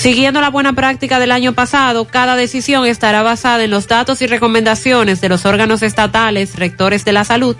[0.00, 4.26] Siguiendo la buena práctica del año pasado, cada decisión estará basada en los datos y
[4.26, 7.54] recomendaciones de los órganos estatales rectores de la salud,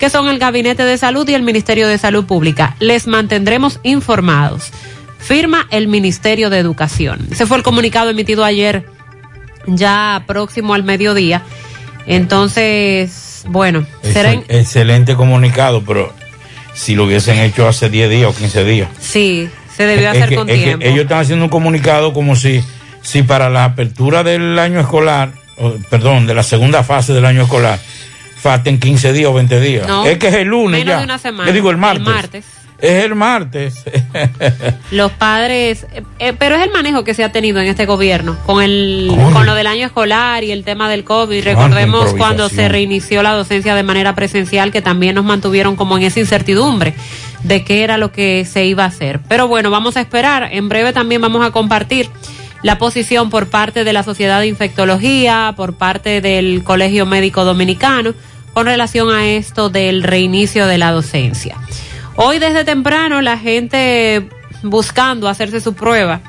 [0.00, 2.74] que son el Gabinete de Salud y el Ministerio de Salud Pública.
[2.80, 4.70] Les mantendremos informados.
[5.20, 7.28] Firma el Ministerio de Educación.
[7.30, 8.86] Ese fue el comunicado emitido ayer
[9.66, 11.42] ya próximo al mediodía.
[12.06, 16.12] Entonces, bueno, será en- Excelente comunicado, pero
[16.74, 18.88] si lo hubiesen hecho hace 10 días o 15 días.
[19.00, 20.84] sí, se debió hacer que- con tiempo.
[20.84, 22.62] ellos están haciendo un comunicado como si,
[23.02, 25.32] si para la apertura del año escolar,
[25.90, 27.78] perdón, de la segunda fase del año escolar,
[28.40, 29.86] falten 15 días o 20 días.
[29.86, 30.98] No, es que es el lunes menos ya.
[30.98, 31.46] de una semana.
[31.48, 32.06] Yo digo el martes.
[32.06, 32.44] El martes.
[32.80, 33.84] Es el martes.
[34.90, 38.36] Los padres, eh, eh, pero es el manejo que se ha tenido en este gobierno
[38.44, 41.42] con el con lo del año escolar y el tema del COVID.
[41.44, 46.02] Recordemos cuando se reinició la docencia de manera presencial que también nos mantuvieron como en
[46.02, 46.94] esa incertidumbre
[47.44, 49.20] de qué era lo que se iba a hacer.
[49.28, 50.48] Pero bueno, vamos a esperar.
[50.52, 52.10] En breve también vamos a compartir
[52.62, 58.14] la posición por parte de la Sociedad de Infectología, por parte del Colegio Médico Dominicano,
[58.52, 61.56] con relación a esto del reinicio de la docencia.
[62.16, 64.28] Hoy desde temprano la gente
[64.62, 66.20] buscando hacerse su prueba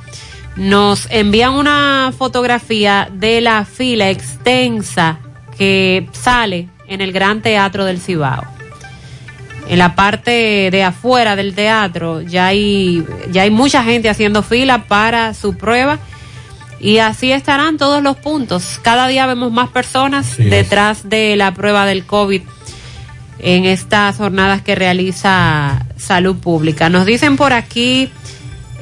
[0.56, 5.20] nos envían una fotografía de la fila extensa
[5.58, 8.55] que sale en el Gran Teatro del Cibao.
[9.68, 14.84] En la parte de afuera del teatro ya hay, ya hay mucha gente haciendo fila
[14.88, 16.00] para su prueba
[16.80, 18.80] y así estarán todos los puntos.
[18.82, 20.50] Cada día vemos más personas es.
[20.50, 22.42] detrás de la prueba del COVID
[23.40, 26.90] en estas jornadas que realiza Salud Pública.
[26.90, 28.10] Nos dicen por aquí,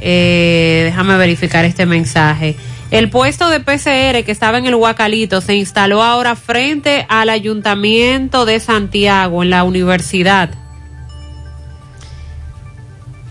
[0.02, 2.56] eh, déjame verificar este mensaje.
[2.91, 8.46] El puesto de PCR que estaba en el Huacalito se instaló ahora frente al Ayuntamiento
[8.46, 10.50] de Santiago, en la universidad.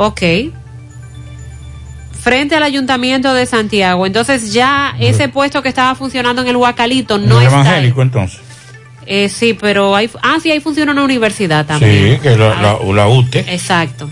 [0.07, 0.23] Ok.
[2.21, 4.07] Frente al Ayuntamiento de Santiago.
[4.07, 7.67] Entonces ya ese puesto que estaba funcionando en el Huacalito no ¿Es está ahí.
[7.67, 8.41] evangélico entonces.
[9.07, 12.15] Eh, sí, pero hay, ah, sí, ahí funciona una universidad también.
[12.15, 13.41] Sí, que la, la, la UTE.
[13.53, 14.09] Exacto.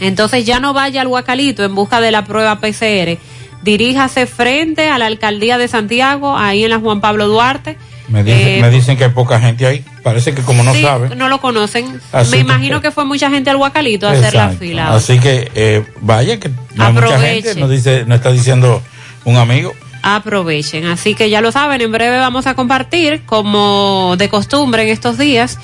[0.00, 3.18] Entonces ya no vaya al Huacalito en busca de la prueba PCR.
[3.62, 7.76] Diríjase frente a la alcaldía de Santiago, ahí en la Juan Pablo Duarte.
[8.10, 9.84] Me, dice- Eh, me dicen que hay poca gente ahí.
[10.02, 11.14] Parece que como no sí, sabe.
[11.14, 12.00] no lo conocen.
[12.12, 14.92] Así Me que- imagino que fue mucha gente al Huacalito a hacer la fila.
[14.94, 18.82] Así que eh, vaya que no hay mucha gente, nos dice, nos está diciendo
[19.24, 19.72] un amigo.
[20.02, 20.86] aprovechen.
[20.86, 25.18] Así que ya lo saben, en breve vamos a compartir, como de costumbre en estos
[25.18, 25.58] días,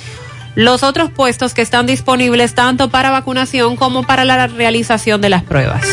[0.57, 5.43] los otros puestos que están disponibles tanto para vacunación como para la realización de las
[5.43, 5.85] pruebas.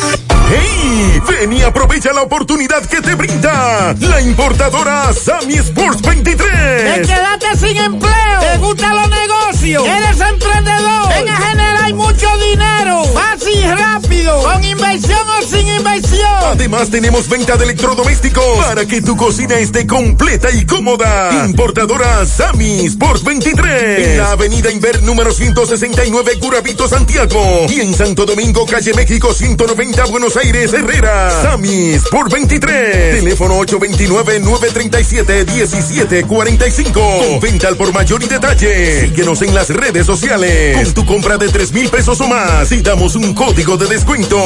[0.48, 1.20] ¡Hey!
[1.28, 6.48] Ven y aprovecha la oportunidad que te brinda la importadora Sammy Sports 23.
[6.48, 8.40] Te quedaste sin empleo.
[8.40, 9.86] ¿Te gustan los negocios?
[9.86, 11.08] ¿Eres emprendedor?
[11.10, 13.04] Ven a generar mucho dinero.
[13.12, 14.42] fácil y rápido.
[14.42, 16.30] Con inversión o sin inversión.
[16.42, 21.44] Además tenemos venta de electrodomésticos para que tu cocina esté completa y cómoda.
[21.46, 28.24] Importadora Samis por 23 en la Avenida Inver número 169 Curabito Santiago y en Santo
[28.24, 31.30] Domingo calle México 190 Buenos Aires Herrera.
[31.42, 33.20] Samis por 23.
[33.20, 36.92] Teléfono 829 937 1745.
[36.92, 39.08] Con venta al por mayor y detalle.
[39.08, 40.76] Síguenos en las redes sociales.
[40.76, 44.38] Con tu compra de 3 mil pesos o más y damos un código de descuento.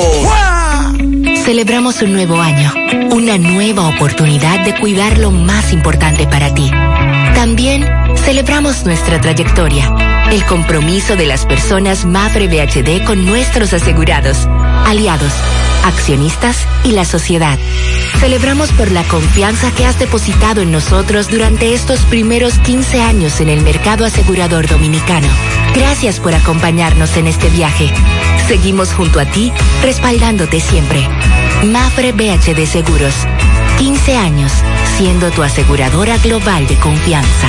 [1.45, 2.73] Celebramos un nuevo año,
[3.11, 6.71] una nueva oportunidad de cuidar lo más importante para ti.
[7.35, 7.87] También
[8.29, 9.91] celebramos nuestra trayectoria,
[10.31, 14.47] el compromiso de las personas Mafre BHD con nuestros asegurados,
[14.85, 15.33] aliados,
[15.87, 17.59] accionistas y la sociedad.
[18.21, 23.49] Celebramos por la confianza que has depositado en nosotros durante estos primeros 15 años en
[23.49, 25.29] el mercado asegurador dominicano.
[25.75, 27.91] Gracias por acompañarnos en este viaje.
[28.47, 29.51] Seguimos junto a ti,
[29.83, 31.01] respaldándote siempre.
[31.65, 33.15] Mafre BHD Seguros.
[33.79, 34.53] 15 años
[34.99, 37.49] siendo tu aseguradora global de confianza.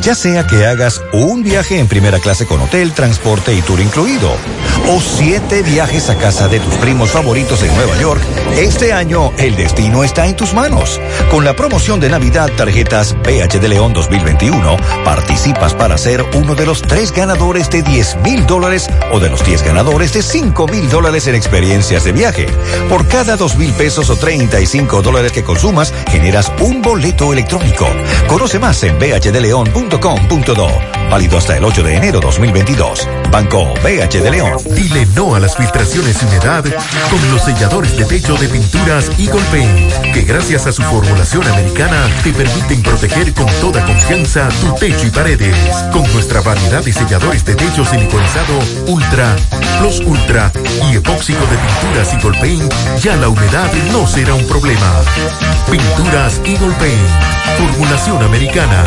[0.00, 4.30] Ya sea que hagas un viaje en primera clase con hotel, transporte y tour incluido,
[4.88, 8.22] o siete viajes a casa de tus primos favoritos en Nueva York,
[8.56, 11.00] este año el destino está en tus manos.
[11.30, 16.66] Con la promoción de Navidad Tarjetas PH de León 2021, participas para ser uno de
[16.66, 20.88] los tres ganadores de 10 mil dólares o de los 10 ganadores de 5 mil
[20.88, 22.46] dólares en experiencias de viaje.
[22.88, 27.86] Por cada 2 mil pesos o 35 dólares que consumas, generas un boleto electrónico.
[28.26, 28.98] Conoce más en
[29.80, 31.10] bhdleon.com.do.
[31.10, 33.08] Válido hasta el 8 de enero 2022.
[33.32, 34.56] Banco BH de León.
[34.70, 36.64] Dile no a las filtraciones y humedad
[37.10, 42.08] con los selladores de techo de pinturas Eagle Paint, que gracias a su formulación americana
[42.22, 45.56] te permiten proteger con toda confianza tu techo y paredes.
[45.92, 49.34] Con nuestra variedad de selladores de techo siliconizado Ultra,
[49.80, 50.52] Plus Ultra
[50.90, 52.72] y epóxico de pinturas Eagle Paint,
[53.02, 55.02] ya la humedad no será un problema.
[55.70, 58.84] Pinturas Eagle Paint, formulación americana.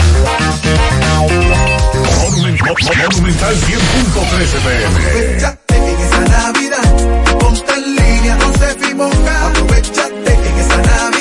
[2.32, 4.86] Monumental 100.13 pm.
[4.86, 6.88] Aprovechate en esa Navidad,
[7.40, 9.48] ponte en línea con Sefimoca.
[9.48, 11.13] Aprovechate en esa Navidad,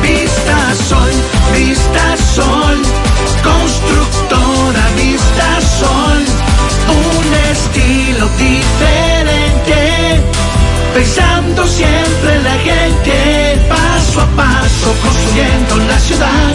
[0.00, 1.10] Vista Sol,
[1.56, 2.82] Vista Sol,
[3.42, 6.24] constructora Vista Sol,
[6.88, 10.22] un estilo diferente,
[10.94, 16.54] pensando siempre en la gente, paso a paso construyendo la ciudad,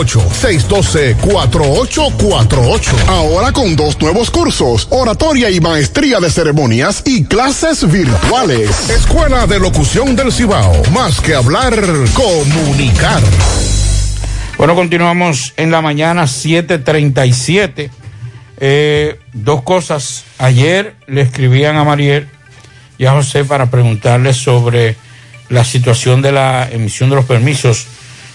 [0.07, 3.07] 612-4848.
[3.07, 8.89] Ahora con dos nuevos cursos, oratoria y maestría de ceremonias y clases virtuales.
[8.89, 10.81] Escuela de Locución del Cibao.
[10.91, 11.75] Más que hablar,
[12.13, 13.21] comunicar.
[14.57, 17.89] Bueno, continuamos en la mañana 7:37.
[18.59, 20.23] Eh, dos cosas.
[20.37, 22.29] Ayer le escribían a Mariel
[22.97, 24.97] y a José para preguntarles sobre
[25.49, 27.87] la situación de la emisión de los permisos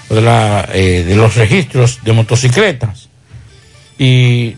[0.08, 3.08] de, la, eh, de los registros de motocicletas.
[3.98, 4.56] Y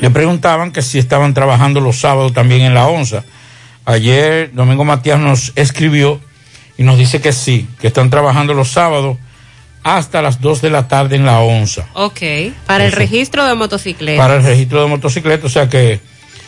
[0.00, 3.24] le preguntaban que si estaban trabajando los sábados también en la onza.
[3.84, 6.20] Ayer Domingo Matías nos escribió
[6.78, 9.18] y nos dice que sí, que están trabajando los sábados
[9.82, 11.86] hasta las 2 de la tarde en la onza.
[11.94, 12.20] Ok,
[12.66, 14.22] para el registro de motocicletas.
[14.22, 16.00] Para el registro de motocicletas, o sea que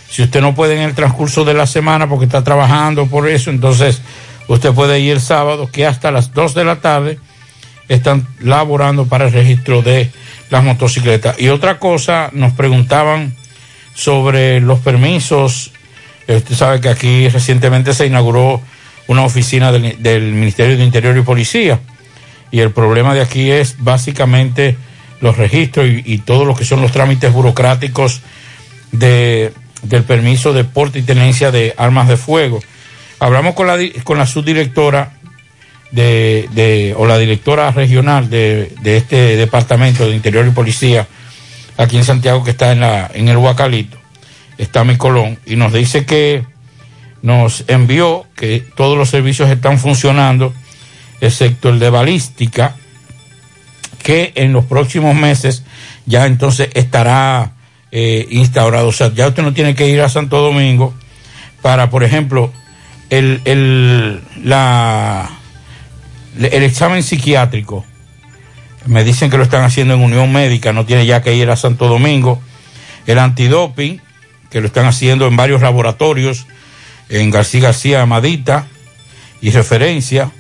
[0.09, 3.51] si usted no puede en el transcurso de la semana porque está trabajando por eso,
[3.51, 4.03] entonces
[4.49, 7.19] usted puede ir el sábado que hasta las 2 de la tarde
[7.89, 10.11] están laborando para el registro de
[10.51, 11.41] las motocicletas.
[11.41, 13.35] Y otra cosa, nos preguntaban
[13.95, 15.72] sobre los permisos.
[16.28, 18.61] Eh, Usted sabe que aquí recientemente se inauguró
[19.09, 21.80] una oficina del, Ministerio de Interior y Policía.
[22.51, 24.76] Y el problema de aquí es básicamente
[25.20, 28.20] los registros y, todo lo que son los trámites burocráticos
[28.91, 29.53] de,
[29.83, 32.61] del permiso de porte y tenencia de armas de fuego.
[33.18, 35.14] Hablamos con la, con la subdirectora
[35.93, 41.07] de, de, o la directora regional de, de este departamento de Interior y Policía
[41.76, 43.99] aquí en Santiago que está en, la, en el Huacalito,
[44.59, 46.45] está mi Colón, y nos dice que
[47.22, 50.53] nos envió que todos los servicios están funcionando,
[51.20, 52.74] excepto el de balística,
[54.03, 55.62] que en los próximos meses
[56.07, 57.53] ya entonces estará
[57.93, 58.88] eh, instaurado.
[58.88, 60.93] O sea, ya usted no tiene que ir a Santo Domingo
[61.61, 62.53] para, por ejemplo,
[63.11, 65.30] el, el, la,
[66.39, 67.85] el examen psiquiátrico.
[68.87, 71.57] Me dicen que lo están haciendo en Unión Médica, no tiene ya que ir a
[71.57, 72.41] Santo Domingo.
[73.07, 74.01] El antidoping,
[74.51, 76.47] que lo están haciendo en varios laboratorios,
[77.09, 78.66] en García García Amadita
[79.41, 80.30] y referencia.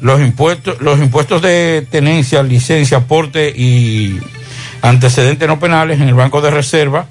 [0.00, 4.18] Los impuestos, los impuestos de tenencia, licencia, aporte y
[4.82, 7.06] antecedentes no penales en el Banco de Reserva.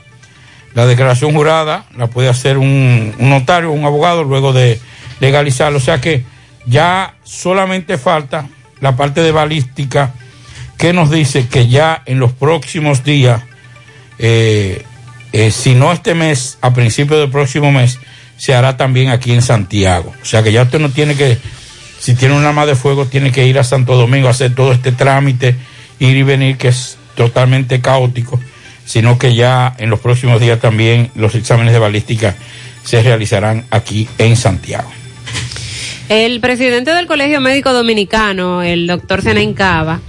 [0.73, 4.79] La declaración jurada la puede hacer un, un notario, un abogado, luego de
[5.19, 5.77] legalizarlo.
[5.77, 6.23] O sea que
[6.65, 8.47] ya solamente falta
[8.81, 10.13] la parte de balística
[10.77, 13.41] que nos dice que ya en los próximos días,
[14.17, 14.85] eh,
[15.33, 17.99] eh, si no este mes, a principios del próximo mes,
[18.37, 20.13] se hará también aquí en Santiago.
[20.21, 21.37] O sea que ya usted no tiene que,
[21.99, 24.71] si tiene un arma de fuego, tiene que ir a Santo Domingo a hacer todo
[24.71, 25.55] este trámite,
[25.99, 28.39] ir y venir, que es totalmente caótico,
[28.85, 32.35] sino que ya en los próximos días también los exámenes de balística
[32.85, 34.89] se realizarán aquí en Santiago.
[36.09, 39.99] El presidente del Colegio Médico Dominicano, el doctor Zenén Cava,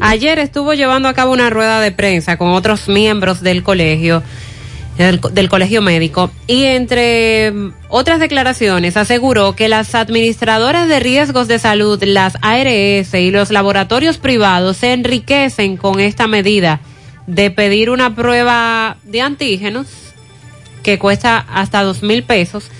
[0.00, 4.24] ayer estuvo llevando a cabo una rueda de prensa con otros miembros del colegio,
[4.98, 7.52] del, del colegio médico, y entre
[7.88, 14.18] otras declaraciones aseguró que las administradoras de riesgos de salud, las ARS y los laboratorios
[14.18, 16.80] privados se enriquecen con esta medida
[17.28, 19.86] de pedir una prueba de antígenos
[20.82, 22.72] que cuesta hasta dos mil pesos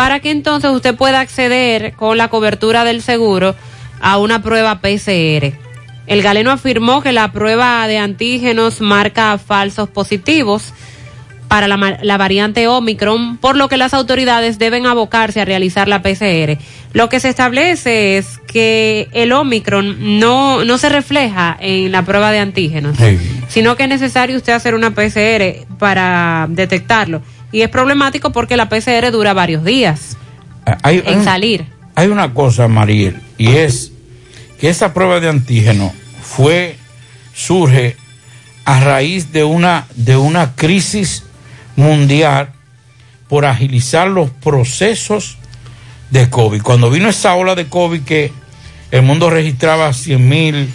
[0.00, 3.54] para que entonces usted pueda acceder con la cobertura del seguro
[4.00, 5.52] a una prueba PCR.
[6.06, 10.72] El galeno afirmó que la prueba de antígenos marca falsos positivos
[11.48, 16.56] para la, variante Omicron, por lo que las autoridades deben abocarse a realizar la PCR.
[16.94, 22.32] Lo que se establece es que el Omicron no, no se refleja en la prueba
[22.32, 22.96] de antígenos,
[23.48, 27.20] sino que es necesario usted hacer una PCR para detectarlo.
[27.52, 30.16] Y es problemático porque la PCR dura varios días
[30.82, 31.66] Hay, en hay- salir.
[31.94, 33.92] hay una cosa, Mariel, y es
[34.60, 35.92] que esa prueba de antígeno
[36.22, 36.76] fue,
[37.34, 37.96] surge
[38.64, 41.24] a raíz de una, de una crisis
[41.76, 42.50] mundial
[43.28, 45.38] por agilizar los procesos
[46.10, 46.62] de COVID.
[46.62, 48.32] Cuando vino esa ola de COVID que
[48.90, 50.68] el mundo registraba 100 mil,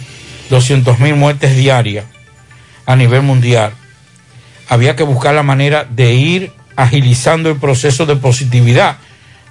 [0.50, 2.04] 200 mil muertes diarias
[2.86, 3.72] a nivel mundial,
[4.68, 8.98] había que buscar la manera de ir agilizando el proceso de positividad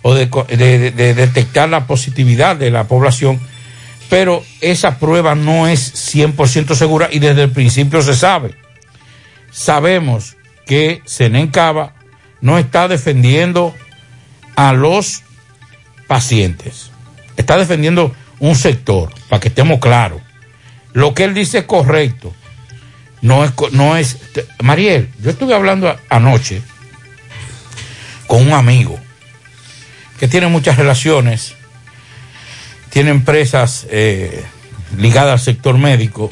[0.04, 3.40] o de, de- de- de detectar la positividad de la población
[4.08, 8.54] pero esa prueba no es 100% segura y desde el principio se sabe.
[9.52, 10.36] Sabemos
[10.68, 11.94] que Senencaba
[12.40, 13.74] no está defendiendo
[14.56, 15.24] a los
[16.08, 16.92] pacientes,
[17.36, 20.22] está defendiendo un sector, para que estemos claros.
[20.94, 22.32] Lo que él dice es correcto.
[23.22, 24.18] No es, no es.
[24.62, 26.62] Mariel, yo estuve hablando anoche
[28.28, 29.00] con un amigo
[30.20, 31.56] que tiene muchas relaciones,
[32.90, 34.44] tiene empresas eh,
[34.98, 36.32] ligadas al sector médico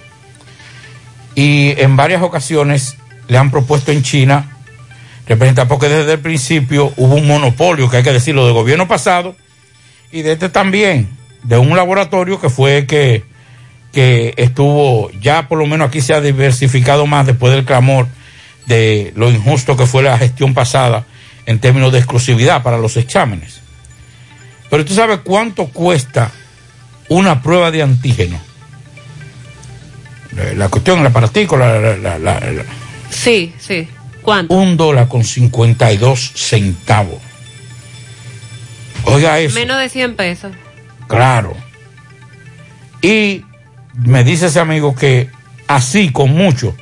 [1.35, 4.49] y en varias ocasiones le han propuesto en China
[5.27, 9.35] representar, porque desde el principio hubo un monopolio, que hay que decirlo, del gobierno pasado
[10.11, 11.09] y de este también,
[11.43, 13.23] de un laboratorio que fue que,
[13.91, 18.07] que estuvo, ya por lo menos aquí se ha diversificado más después del clamor
[18.65, 21.05] de lo injusto que fue la gestión pasada
[21.45, 23.59] en términos de exclusividad para los exámenes.
[24.69, 26.31] Pero tú sabes cuánto cuesta
[27.09, 28.39] una prueba de antígeno.
[30.37, 32.63] Eh, La cuestión, el aparatico, la, la- la- la- la-
[33.09, 33.87] Sí, sí.
[34.23, 34.55] ¿Cuánto?
[34.55, 37.19] un dólar con 52 centavos.
[39.05, 39.55] Oiga eso.
[39.55, 40.53] Menos de 100 pesos.
[41.07, 41.55] Claro.
[43.01, 43.43] Y
[44.05, 45.29] me dice ese amigo que
[45.67, 46.75] así, con mucho,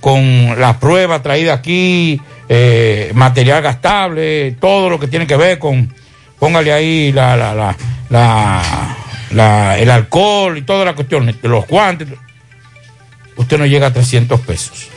[0.00, 5.92] con la prueba traída aquí, eh, material gastable, todo lo que tiene que ver con,
[6.38, 7.76] póngale ahí la, la, la,
[8.10, 8.96] la-
[9.30, 12.08] la- el alcohol y toda la cuestión, los guantes,
[13.36, 14.88] usted no llega a 300 pesos.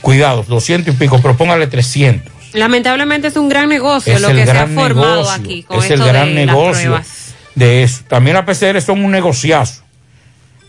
[0.00, 2.32] Cuidado, 200 y pico, pero póngale 300.
[2.54, 5.90] Lamentablemente es un gran negocio Es lo que se ha formado negocio, aquí con es
[5.90, 6.90] el gran de negocio.
[6.92, 8.02] las de eso.
[8.08, 9.82] También las PCR son un negociazo,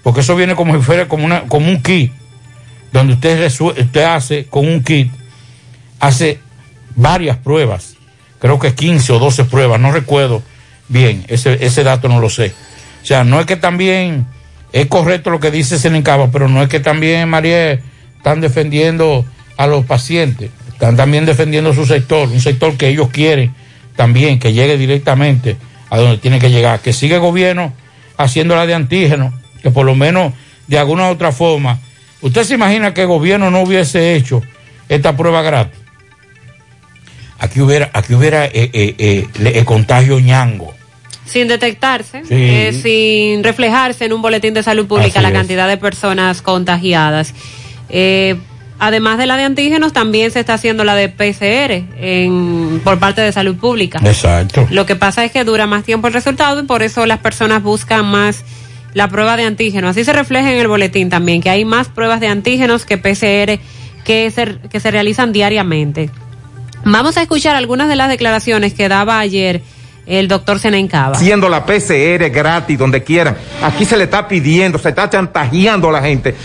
[0.03, 2.11] porque eso viene como si fuera como, una, como un kit,
[2.91, 5.11] donde usted, usted hace con un kit,
[6.03, 6.39] hace
[6.95, 7.95] varias pruebas,
[8.39, 10.43] creo que 15 o 12 pruebas, no recuerdo
[10.89, 12.53] bien, ese, ese dato no lo sé.
[13.01, 14.27] O sea, no es que también
[14.73, 17.79] es correcto lo que dice Senencaba, pero no es que también, María,
[18.17, 19.25] están defendiendo
[19.55, 23.53] a los pacientes, están también defendiendo su sector, un sector que ellos quieren
[23.95, 25.55] también que llegue directamente
[25.89, 27.71] a donde tiene que llegar, que sigue el gobierno
[28.17, 30.33] haciendo la de antígeno, que por lo menos
[30.67, 31.79] de alguna u otra forma,
[32.21, 34.41] usted se imagina que el gobierno no hubiese hecho
[34.89, 35.82] esta prueba gratis.
[37.43, 40.73] Aquí hubiera, aquí hubiera eh, eh, eh, le- contagio ñango.
[41.25, 42.33] Sin detectarse, Sí.
[42.35, 45.33] eh, sin reflejarse en un boletín de salud pública Así la es.
[45.33, 47.33] cantidad de personas contagiadas.
[47.89, 48.35] Eh,
[48.79, 53.21] además de la de antígenos, también se está haciendo la de PCR en, por parte
[53.21, 53.99] de salud pública.
[54.05, 54.65] Exacto.
[54.69, 57.61] Lo que pasa es que dura más tiempo el resultado y por eso las personas
[57.61, 58.43] buscan más
[58.93, 59.89] la prueba de antígeno.
[59.89, 63.59] Así se refleja en el boletín también, que hay más pruebas de antígenos que PCR
[64.05, 66.09] que se, que se realizan diariamente.
[66.85, 69.61] Vamos a escuchar algunas de las declaraciones que daba ayer
[70.05, 71.15] el doctor Senencaba.
[71.15, 73.37] haciendo la PCR gratis donde quieran.
[73.61, 76.35] Aquí se le está pidiendo, se está chantajeando a la gente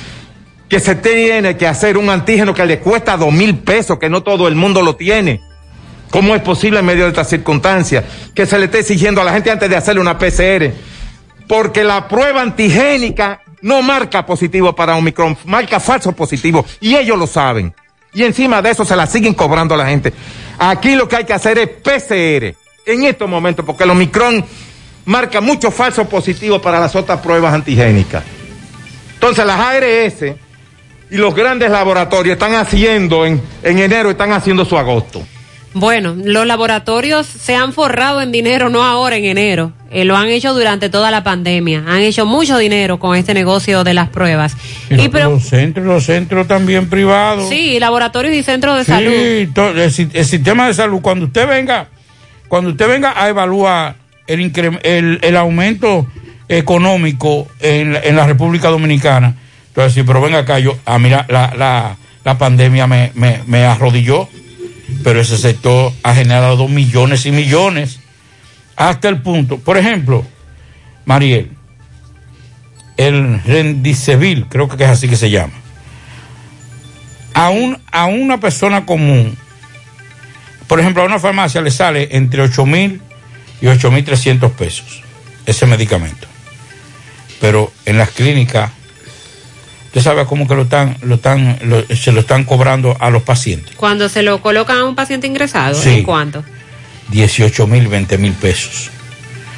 [0.68, 4.22] que se tiene que hacer un antígeno que le cuesta dos mil pesos, que no
[4.22, 5.40] todo el mundo lo tiene.
[6.10, 9.32] ¿Cómo es posible en medio de estas circunstancias que se le esté exigiendo a la
[9.32, 10.72] gente antes de hacerle una PCR?
[11.46, 17.26] Porque la prueba antigénica no marca positivo para Omicron, marca falso positivo y ellos lo
[17.26, 17.74] saben.
[18.12, 20.12] Y encima de eso se la siguen cobrando a la gente.
[20.58, 22.56] Aquí lo que hay que hacer es PCR
[22.86, 24.44] en estos momentos, porque el Omicron
[25.04, 28.24] marca mucho falso positivo para las otras pruebas antigénicas.
[29.14, 30.36] Entonces las ARS
[31.10, 35.22] y los grandes laboratorios están haciendo en, en enero, están haciendo su agosto.
[35.74, 39.72] Bueno, los laboratorios se han forrado en dinero, no ahora en enero.
[39.90, 41.84] Eh, lo han hecho durante toda la pandemia.
[41.86, 44.56] Han hecho mucho dinero con este negocio de las pruebas.
[44.90, 47.48] Y, los, los centros, los centros también privados.
[47.48, 49.52] Sí, laboratorios y centros de Sí, salud.
[49.54, 51.88] to- el, el sistema de salud, cuando usted venga,
[52.48, 53.96] cuando usted venga a evaluar
[54.26, 54.50] el,
[54.82, 56.06] el, el aumento
[56.48, 59.34] económico en, la- en la República Dominicana,
[59.68, 63.64] entonces sí, pero venga acá, yo, ah, mira, la, la, la pandemia me, me, me
[63.64, 64.28] arrodilló,
[65.02, 68.00] pero ese sector ha generado millones y millones,
[68.76, 70.24] hasta el punto, por ejemplo,
[71.04, 71.50] Mariel,
[72.96, 75.54] el Rendicevil, creo que es así que se llama
[77.38, 79.36] a, un, a una persona común,
[80.66, 83.00] por ejemplo, a una farmacia le sale entre 8 mil
[83.60, 85.02] y 8 mil 300 pesos
[85.46, 86.26] ese medicamento.
[87.40, 88.72] Pero en las clínicas,
[89.88, 93.22] usted sabe cómo que lo están, lo están, lo- se lo están cobrando a los
[93.22, 93.74] pacientes.
[93.76, 95.90] Cuando se lo colocan a un paciente ingresado, Sí.
[95.90, 96.44] ¿en cuánto?
[97.10, 98.90] 18 mil, 20 mil pesos.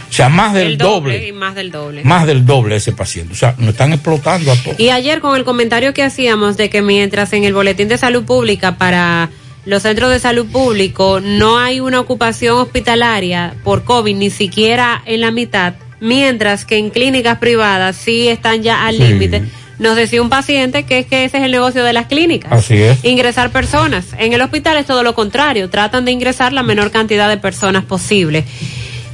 [0.09, 2.03] O sea, más del el doble, y más del doble.
[2.03, 3.33] más del doble ese paciente.
[3.33, 4.79] O sea, nos están explotando a todos.
[4.81, 8.25] Y ayer con el comentario que hacíamos de que mientras en el boletín de salud
[8.25, 9.31] pública para
[9.67, 15.21] los centros de salud público no hay una ocupación hospitalaria por COVID ni siquiera en
[15.21, 19.03] la mitad, mientras que en clínicas privadas sí están ya al Sí.
[19.05, 19.45] límite.
[19.81, 22.53] Nos decía un paciente que es que ese es el negocio de las clínicas.
[22.53, 23.03] Así es.
[23.03, 24.09] Ingresar personas.
[24.19, 27.85] En el hospital es todo lo contrario, tratan de ingresar la menor cantidad de personas
[27.85, 28.45] posible.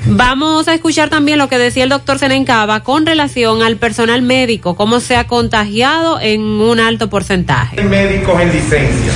[0.06, 4.74] Vamos a escuchar también lo que decía el doctor Senencaba con relación al personal médico,
[4.74, 7.80] cómo se ha contagiado en un alto porcentaje.
[7.82, 9.12] médicos en licencia.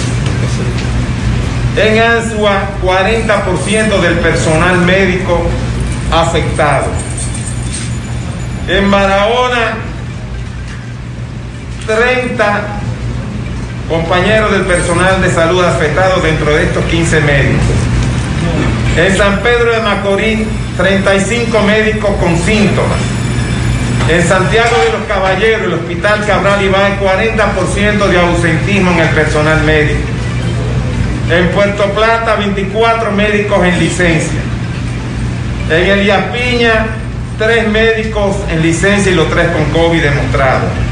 [1.76, 5.42] En Ansua, 40% del personal médico
[6.12, 6.86] afectado.
[8.68, 9.89] En Barahona,
[11.86, 12.80] 30
[13.88, 17.64] compañeros del personal de salud afectados dentro de estos 15 médicos.
[18.96, 20.40] En San Pedro de Macorís,
[20.76, 22.98] 35 médicos con síntomas.
[24.08, 29.62] En Santiago de los Caballeros, el Hospital Cabral Ibaez, 40% de ausentismo en el personal
[29.62, 30.00] médico.
[31.30, 34.40] En Puerto Plata, 24 médicos en licencia.
[35.70, 36.86] En Elías Piña,
[37.38, 40.89] 3 médicos en licencia y los 3 con COVID demostrado.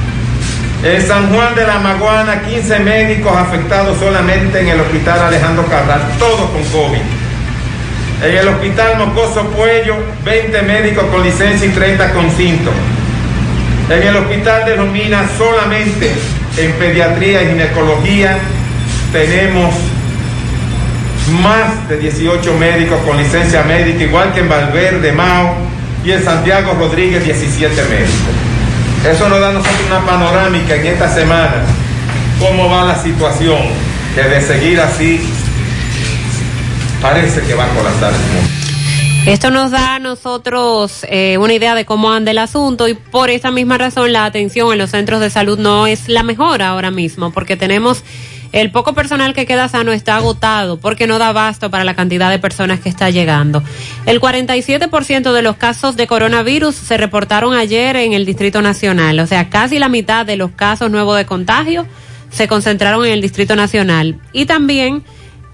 [0.82, 6.02] En San Juan de la Maguana, 15 médicos afectados solamente en el Hospital Alejandro Cabral,
[6.20, 7.00] todos con COVID.
[8.22, 12.78] En el Hospital Mocoso Puello, 20 médicos con licencia y 30 con síntomas.
[13.90, 16.12] En el Hospital de Los Minas, solamente
[16.56, 18.38] en pediatría y ginecología,
[19.12, 19.74] tenemos
[21.42, 25.56] más de 18 médicos con licencia médica, igual que en Valverde, Mao
[26.04, 28.47] y en Santiago Rodríguez, 17 médicos.
[29.04, 31.64] Eso nos da a nosotros una panorámica en esta semana,
[32.38, 33.58] cómo va la situación,
[34.14, 35.20] que de seguir así
[37.00, 38.58] parece que va a colapsar el mundo.
[39.26, 43.30] Esto nos da a nosotros eh, una idea de cómo anda el asunto y por
[43.30, 46.90] esa misma razón la atención en los centros de salud no es la mejor ahora
[46.90, 48.04] mismo porque tenemos
[48.52, 52.30] el poco personal que queda sano está agotado porque no da abasto para la cantidad
[52.30, 53.62] de personas que está llegando.
[54.06, 59.26] El 47% de los casos de coronavirus se reportaron ayer en el Distrito Nacional, o
[59.26, 61.86] sea, casi la mitad de los casos nuevos de contagio
[62.30, 65.02] se concentraron en el Distrito Nacional y también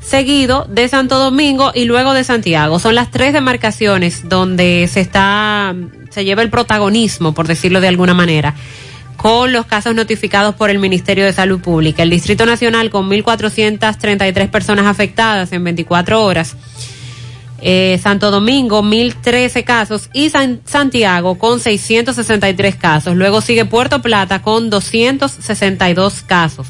[0.00, 2.78] seguido de Santo Domingo y luego de Santiago.
[2.78, 5.74] Son las tres demarcaciones donde se está,
[6.10, 8.54] se lleva el protagonismo, por decirlo de alguna manera,
[9.16, 12.02] con los casos notificados por el Ministerio de Salud Pública.
[12.02, 16.56] El Distrito Nacional con 1.433 personas afectadas en 24 horas.
[17.66, 23.16] Eh, Santo Domingo, 1.013 casos y San- Santiago con 663 casos.
[23.16, 26.66] Luego sigue Puerto Plata con 262 casos.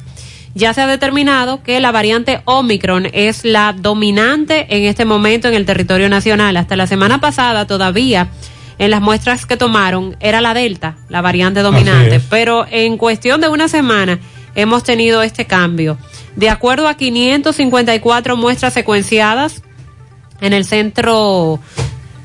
[0.55, 5.55] Ya se ha determinado que la variante Omicron es la dominante en este momento en
[5.55, 6.57] el territorio nacional.
[6.57, 8.29] Hasta la semana pasada todavía
[8.79, 12.21] en las muestras que tomaron era la Delta, la variante dominante.
[12.31, 14.19] Pero en cuestión de una semana
[14.55, 15.99] hemos tenido este cambio.
[16.37, 19.63] De acuerdo a 554 muestras secuenciadas
[20.41, 21.61] en el Centro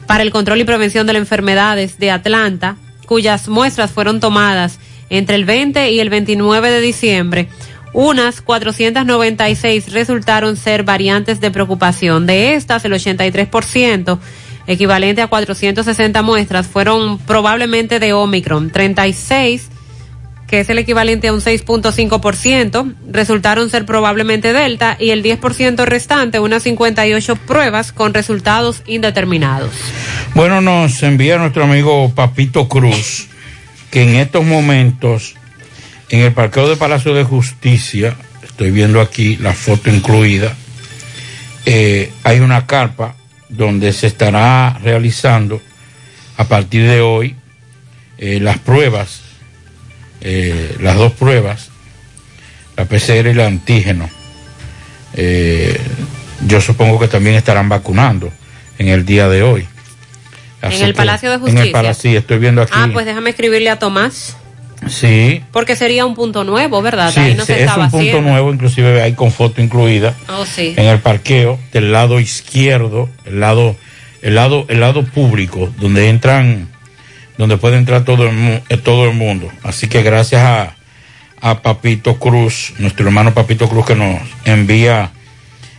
[0.08, 4.80] para el Control y Prevención de las Enfermedades de Atlanta, cuyas muestras fueron tomadas
[5.10, 7.50] entre el 20 y el 29 de diciembre,
[7.94, 12.28] unas 496 resultaron ser variantes de preocupación.
[12.28, 14.20] De estas, el 83%,
[14.70, 18.70] equivalente a 460 muestras, fueron probablemente de Omicron.
[18.70, 19.70] 36
[20.48, 26.40] que es el equivalente a un 6.5%, resultaron ser probablemente Delta y el 10% restante,
[26.40, 29.70] unas 58 pruebas con resultados indeterminados.
[30.34, 33.28] Bueno, nos envía nuestro amigo Papito Cruz
[33.92, 35.36] que en estos momentos
[36.10, 40.56] en el parqueo de Palacio de Justicia, estoy viendo aquí la foto incluida,
[41.66, 43.16] eh, hay una carpa
[43.50, 45.62] donde se estará realizando
[46.38, 47.36] a partir de hoy
[48.18, 49.22] eh, las pruebas,
[50.22, 51.70] eh, las dos pruebas,
[52.78, 54.10] la PCR y el antígeno.
[55.16, 55.80] Eh,
[56.48, 58.32] yo supongo que también estarán vacunando
[58.78, 59.68] en el día de hoy.
[60.62, 61.66] Así en el Palacio de En Justicia.
[61.66, 62.72] el Palacio, sí, estoy viendo aquí.
[62.76, 64.38] Ah, pues déjame escribirle a Tomás,
[64.88, 67.12] Sí, porque sería un punto nuevo, ¿verdad?
[67.14, 68.30] sí, Ahí no sí, se es estaba un punto haciendo.
[68.32, 70.74] nuevo, inclusive hay con foto incluida Oh, sí.
[70.78, 73.76] en el parqueo del lado izquierdo, el lado,
[74.22, 76.70] el lado, el lado público, donde entran,
[77.38, 79.50] donde puede entrar todo el, mu- eh, todo el mundo.
[79.64, 80.76] Así que gracias a,
[81.42, 85.12] a Papito Cruz, nuestro hermano Papito Cruz, que nos envía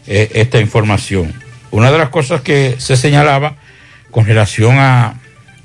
[0.07, 1.33] eh, esta información.
[1.71, 3.55] Una de las cosas que se señalaba
[4.11, 5.21] con relación a,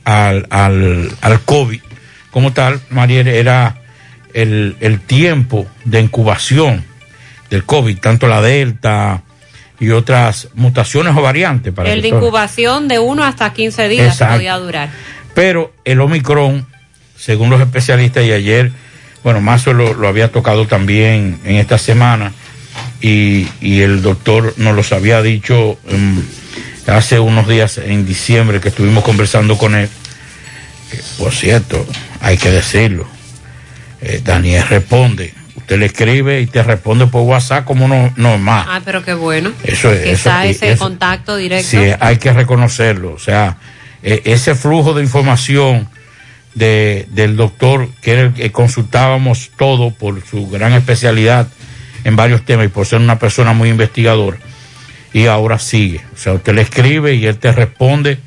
[0.06, 1.82] al, al, al COVID
[2.36, 3.78] como tal, Mariel, era
[4.34, 6.84] el, el tiempo de incubación
[7.50, 9.24] del COVID, tanto la Delta
[9.80, 11.72] y otras mutaciones o variantes.
[11.72, 14.36] Para El de incubación de 1 hasta 15 días Exacto.
[14.36, 14.90] podía durar.
[15.34, 16.68] Pero el Omicron,
[17.18, 18.70] según los especialistas, y ayer,
[19.24, 22.34] bueno, Mazo lo, lo había tocado también en esta semana,
[23.00, 26.22] y, y el doctor nos los había dicho em,
[26.86, 29.88] hace unos días en diciembre que estuvimos conversando con él,
[31.18, 31.86] por cierto,
[32.22, 33.08] hay que decirlo.
[34.02, 35.34] eh, Daniel responde.
[35.56, 38.66] Usted le escribe y te responde por WhatsApp como no, normal.
[38.70, 39.52] Ah, pero qué bueno.
[39.64, 41.70] Eso es- está ese eso- contacto directo.
[41.72, 43.14] Sí, hay que reconocerlo.
[43.14, 43.58] O sea,
[44.04, 45.90] eh, ese flujo de información
[46.54, 51.48] de, del doctor, que era el que consultábamos todo por su gran especialidad
[52.04, 54.38] en varios temas y por ser una persona muy investigadora,
[55.14, 56.02] y ahora sigue.
[56.14, 58.20] O sea, usted le escribe y él te responde.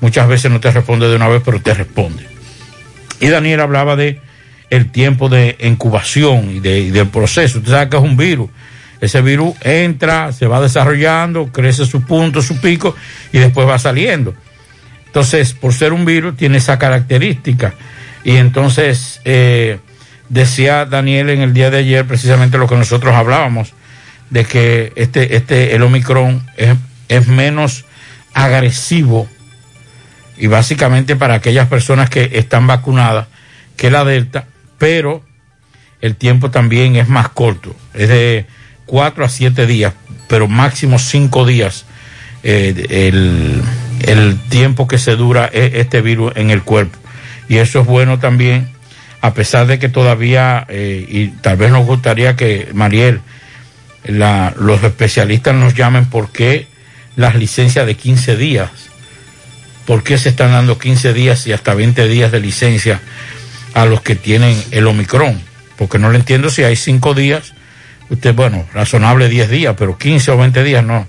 [0.00, 2.26] Muchas veces no te responde de una vez, pero te responde.
[3.20, 4.20] Y Daniel hablaba de
[4.70, 7.58] el tiempo de incubación y, de, y del proceso.
[7.58, 8.50] Usted sabe que es un virus.
[9.00, 12.94] Ese virus entra, se va desarrollando, crece su punto, su pico
[13.32, 14.34] y después va saliendo.
[15.06, 17.74] Entonces, por ser un virus, tiene esa característica.
[18.24, 19.78] Y entonces, eh,
[20.28, 23.72] decía Daniel en el día de ayer precisamente lo que nosotros hablábamos,
[24.30, 26.76] de que este, este, el Omicron es,
[27.08, 27.84] es menos
[28.34, 29.28] agresivo
[30.38, 33.26] y básicamente para aquellas personas que están vacunadas
[33.76, 34.46] que la Delta,
[34.78, 35.22] pero
[36.00, 38.46] el tiempo también es más corto, es de
[38.86, 39.92] 4 a 7 días,
[40.28, 41.84] pero máximo 5 días
[42.42, 43.62] eh, el,
[44.02, 46.98] el tiempo que se dura e- este virus en el cuerpo.
[47.48, 48.68] Y eso es bueno también,
[49.20, 53.20] a pesar de que todavía, eh, y tal vez nos gustaría que Mariel,
[54.04, 56.66] la- los especialistas nos llamen por qué
[57.16, 58.70] las licencias de 15 días,
[59.88, 63.00] por qué se están dando 15 días y hasta 20 días de licencia
[63.72, 65.40] a los que tienen el Omicron,
[65.78, 67.54] porque no le entiendo si hay 5 días,
[68.10, 71.06] usted, bueno, razonable 10 días, pero 15 o 20 días no,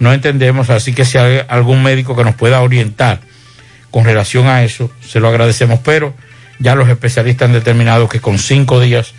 [0.00, 3.20] no entendemos, así que si hay algún médico que nos pueda orientar
[3.92, 6.12] con relación a eso, se lo agradecemos, pero
[6.58, 9.14] ya los especialistas han determinado que con 5 días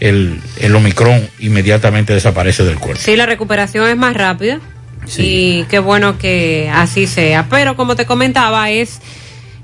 [0.00, 3.00] el, el Omicron inmediatamente desaparece del cuerpo.
[3.00, 4.58] Sí, la recuperación es más rápida.
[5.16, 7.46] Y qué bueno que así sea.
[7.50, 9.00] Pero como te comentaba, es,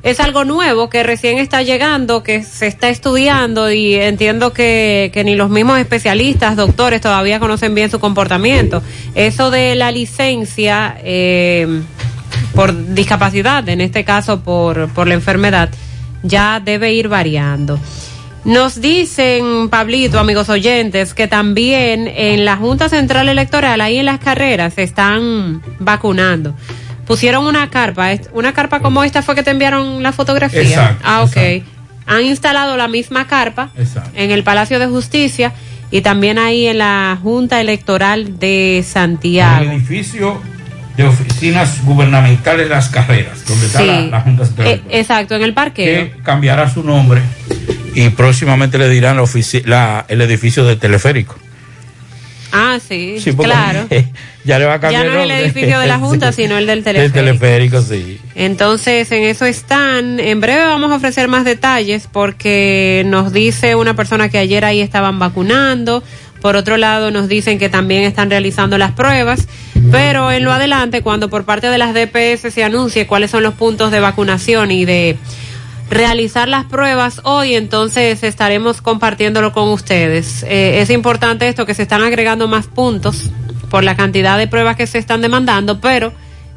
[0.02, 5.24] es algo nuevo que recién está llegando, que se está estudiando y entiendo que, que
[5.24, 8.82] ni los mismos especialistas, doctores, todavía conocen bien su comportamiento.
[9.14, 11.82] Eso de la licencia eh,
[12.54, 15.70] por discapacidad, en este caso por, por la enfermedad,
[16.22, 17.78] ya debe ir variando.
[18.44, 24.20] Nos dicen, Pablito, amigos oyentes, que también en la Junta Central Electoral, ahí en las
[24.20, 26.54] carreras, se están vacunando.
[27.06, 30.60] Pusieron una carpa, una carpa como esta fue que te enviaron la fotografía.
[30.62, 31.36] Exacto, ah, ok.
[32.06, 34.10] Han instalado la misma carpa Exacto.
[34.14, 35.52] en el Palacio de Justicia
[35.90, 39.62] y también ahí en la Junta Electoral de En Santiago.
[39.62, 40.40] el edificio
[40.96, 45.84] de oficinas gubernamentales Las Carreras, donde está la, Junta Central Eh, exacto, en el parqueo.
[46.14, 47.22] que cambiará su nombre
[47.94, 49.16] y próximamente le dirán
[49.64, 51.36] la el edificio del teleférico.
[52.50, 53.86] Ah, sí, claro.
[54.44, 55.44] ya le va a Ya cambiar no es el nombre.
[55.44, 56.42] edificio de la Junta, Sí.
[56.44, 57.14] sino el del El teleférico.
[57.14, 58.18] teleférico, sí.
[58.34, 60.18] Entonces, en eso están.
[60.18, 64.80] En breve vamos a ofrecer más detalles porque nos dice una persona que ayer ahí
[64.80, 66.02] estaban vacunando.
[66.40, 69.46] Por otro lado, nos dicen que también están realizando las pruebas.
[69.90, 73.54] Pero en lo adelante, cuando por parte de las DPS se anuncie cuáles son los
[73.54, 75.16] puntos de vacunación y de
[75.90, 80.42] realizar las pruebas hoy, entonces estaremos compartiéndolo con ustedes.
[80.42, 83.30] Eh, es importante esto que se están agregando más puntos
[83.70, 86.12] por la cantidad de pruebas que se están demandando, pero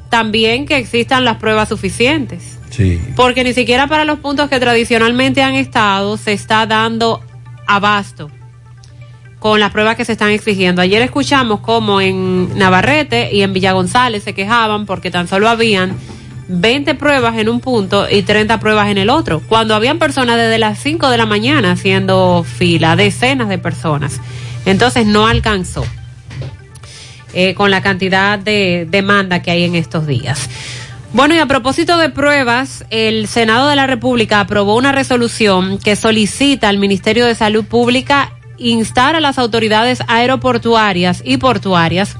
[0.09, 2.57] también que existan las pruebas suficientes.
[2.69, 3.01] Sí.
[3.15, 7.21] Porque ni siquiera para los puntos que tradicionalmente han estado se está dando
[7.67, 8.29] abasto
[9.39, 10.81] con las pruebas que se están exigiendo.
[10.81, 15.97] Ayer escuchamos cómo en Navarrete y en Villa González se quejaban porque tan solo habían
[16.47, 20.57] 20 pruebas en un punto y 30 pruebas en el otro, cuando habían personas desde
[20.57, 24.19] las 5 de la mañana haciendo fila, decenas de personas.
[24.65, 25.85] Entonces no alcanzó
[27.33, 30.49] eh, con la cantidad de demanda que hay en estos días.
[31.13, 35.95] Bueno, y a propósito de pruebas, el Senado de la República aprobó una resolución que
[35.95, 42.17] solicita al Ministerio de Salud Pública instar a las autoridades aeroportuarias y portuarias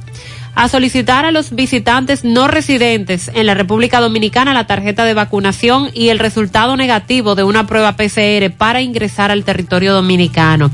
[0.56, 5.90] a solicitar a los visitantes no residentes en la República Dominicana la tarjeta de vacunación
[5.94, 10.72] y el resultado negativo de una prueba PCR para ingresar al territorio dominicano.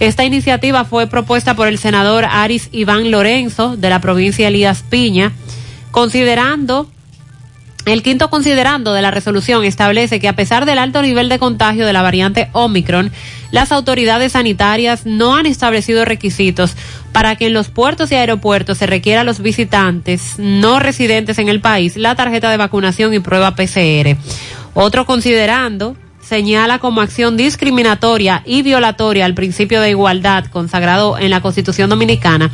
[0.00, 5.32] Esta iniciativa fue propuesta por el senador Aris Iván Lorenzo de la provincia Elías Piña,
[5.90, 6.88] considerando
[7.86, 11.86] el quinto considerando de la resolución establece que a pesar del alto nivel de contagio
[11.86, 13.12] de la variante Omicron,
[13.50, 16.76] las autoridades sanitarias no han establecido requisitos
[17.12, 21.48] para que en los puertos y aeropuertos se requiera a los visitantes no residentes en
[21.48, 24.16] el país la tarjeta de vacunación y prueba PCR.
[24.72, 31.42] Otro considerando señala como acción discriminatoria y violatoria al principio de igualdad consagrado en la
[31.42, 32.50] Constitución Dominicana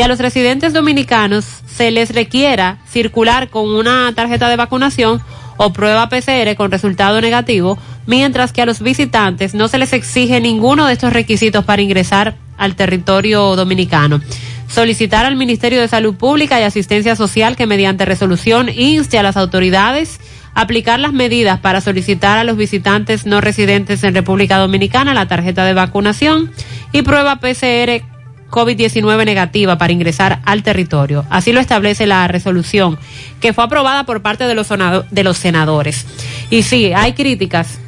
[0.00, 5.20] que a los residentes dominicanos se les requiera circular con una tarjeta de vacunación
[5.58, 7.76] o prueba PCR con resultado negativo
[8.06, 12.34] mientras que a los visitantes no se les exige ninguno de estos requisitos para ingresar
[12.56, 14.22] al territorio dominicano.
[14.68, 19.36] Solicitar al Ministerio de Salud Pública y Asistencia Social que mediante resolución inste a las
[19.36, 20.18] autoridades
[20.54, 25.66] aplicar las medidas para solicitar a los visitantes no residentes en República Dominicana la tarjeta
[25.66, 26.50] de vacunación
[26.90, 28.19] y prueba PCR
[28.50, 31.24] COVID-19 negativa para ingresar al territorio.
[31.30, 32.98] Así lo establece la resolución
[33.40, 36.06] que fue aprobada por parte de los, sonado- de los senadores.
[36.50, 37.78] Y sí, hay críticas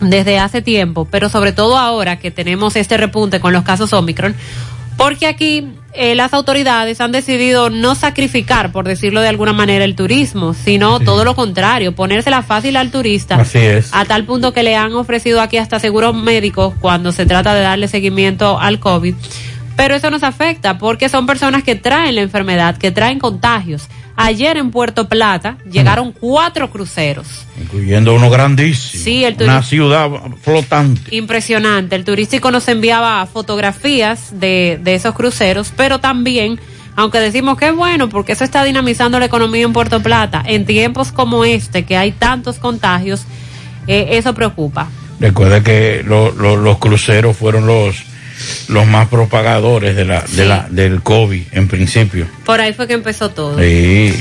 [0.00, 4.34] desde hace tiempo, pero sobre todo ahora que tenemos este repunte con los casos Omicron,
[4.96, 9.94] porque aquí eh, las autoridades han decidido no sacrificar, por decirlo de alguna manera, el
[9.96, 13.36] turismo, sino todo lo contrario, ponérsela fácil al turista.
[13.36, 13.90] Así es.
[13.92, 17.60] A tal punto que le han ofrecido aquí hasta seguros médicos cuando se trata de
[17.62, 19.14] darle seguimiento al COVID.
[19.82, 23.88] Pero eso nos afecta porque son personas que traen la enfermedad, que traen contagios.
[24.16, 27.46] Ayer en Puerto Plata llegaron cuatro cruceros.
[27.58, 29.02] Incluyendo uno grandísimo.
[29.02, 30.10] Sí, el Una ciudad
[30.42, 31.16] flotante.
[31.16, 31.96] Impresionante.
[31.96, 36.60] El turístico nos enviaba fotografías de, de esos cruceros, pero también,
[36.96, 40.66] aunque decimos que es bueno porque eso está dinamizando la economía en Puerto Plata, en
[40.66, 43.22] tiempos como este, que hay tantos contagios,
[43.86, 44.88] eh, eso preocupa.
[45.18, 47.96] Recuerda que lo- lo- los cruceros fueron los
[48.68, 52.26] los más propagadores de la, de la, del COVID en principio.
[52.44, 53.58] Por ahí fue que empezó todo.
[53.58, 54.14] Sí,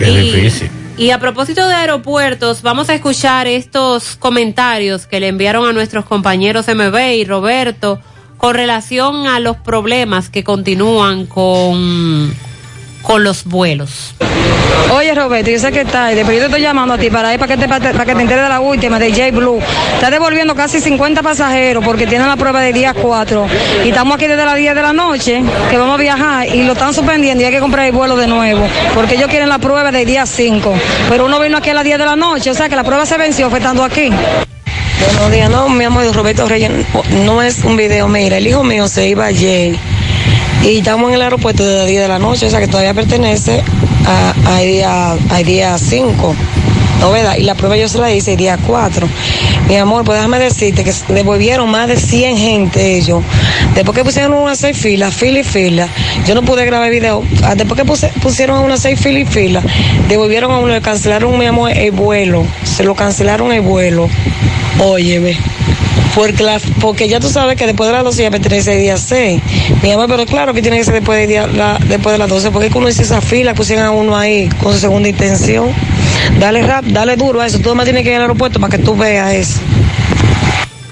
[0.00, 0.70] es Y- difícil.
[0.98, 6.06] Y a propósito de aeropuertos, vamos a escuchar estos comentarios que le enviaron a nuestros
[6.06, 8.00] compañeros MB y Roberto
[8.38, 12.34] con relación a los problemas que continúan con,
[13.06, 14.14] con los vuelos.
[14.92, 17.38] Oye Roberto, yo sé que está, pero yo te estoy llamando a ti para ir
[17.38, 19.60] para que te, para que te enteres de la última, de J Blue.
[19.94, 23.46] Está devolviendo casi 50 pasajeros porque tienen la prueba de día 4.
[23.84, 26.72] Y estamos aquí desde las 10 de la noche, que vamos a viajar y lo
[26.72, 28.66] están suspendiendo y hay que comprar el vuelo de nuevo.
[28.94, 30.74] Porque ellos quieren la prueba de día 5.
[31.08, 33.06] Pero uno vino aquí a las 10 de la noche, o sea que la prueba
[33.06, 34.10] se venció fue estando aquí.
[35.12, 36.70] Buenos días, no, mi amor, Roberto Reyes,
[37.24, 39.76] no es un video, mira, el hijo mío se iba ayer
[40.64, 42.94] y estamos en el aeropuerto desde las 10 de la noche, o sea que todavía
[42.94, 43.62] pertenece
[44.06, 46.34] a, a día, a día 5,
[47.00, 47.36] ¿no verdad?
[47.38, 49.08] Y la prueba yo se la hice el día 4.
[49.68, 53.22] Mi amor, pues déjame decirte que devolvieron más de 100 gente ellos.
[53.74, 55.88] Después que pusieron unas seis filas, fila y fila,
[56.26, 57.22] yo no pude grabar video.
[57.42, 59.62] Ah, Después que puse- pusieron unas seis filas y fila,
[60.08, 62.44] devolvieron a uno, le cancelaron, mi amor, el vuelo.
[62.64, 64.08] Se lo cancelaron el vuelo.
[64.78, 65.36] Óyeme.
[66.16, 68.96] Porque, la, porque ya tú sabes que después de las 12 ya pertenece el día
[68.96, 69.40] 6.
[69.82, 72.28] Mi amor, pero claro que tiene que ser después, del día, la- después de las
[72.28, 75.08] 12, porque es que uno hizo esa fila, pusieron a uno ahí con su segunda
[75.10, 75.68] intención.
[76.40, 77.58] Dale rap, dale duro a eso.
[77.58, 79.60] Tú más tienes que ir al aeropuerto para que tú veas eso.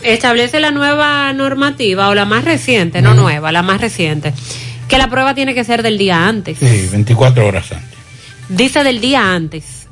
[0.03, 4.35] Establece la nueva normativa o la más reciente, no nueva, la más reciente,
[4.89, 6.59] que la prueba tiene que ser del día antes.
[6.59, 7.99] Sí, 24 horas antes.
[8.51, 9.84] Dice del día antes.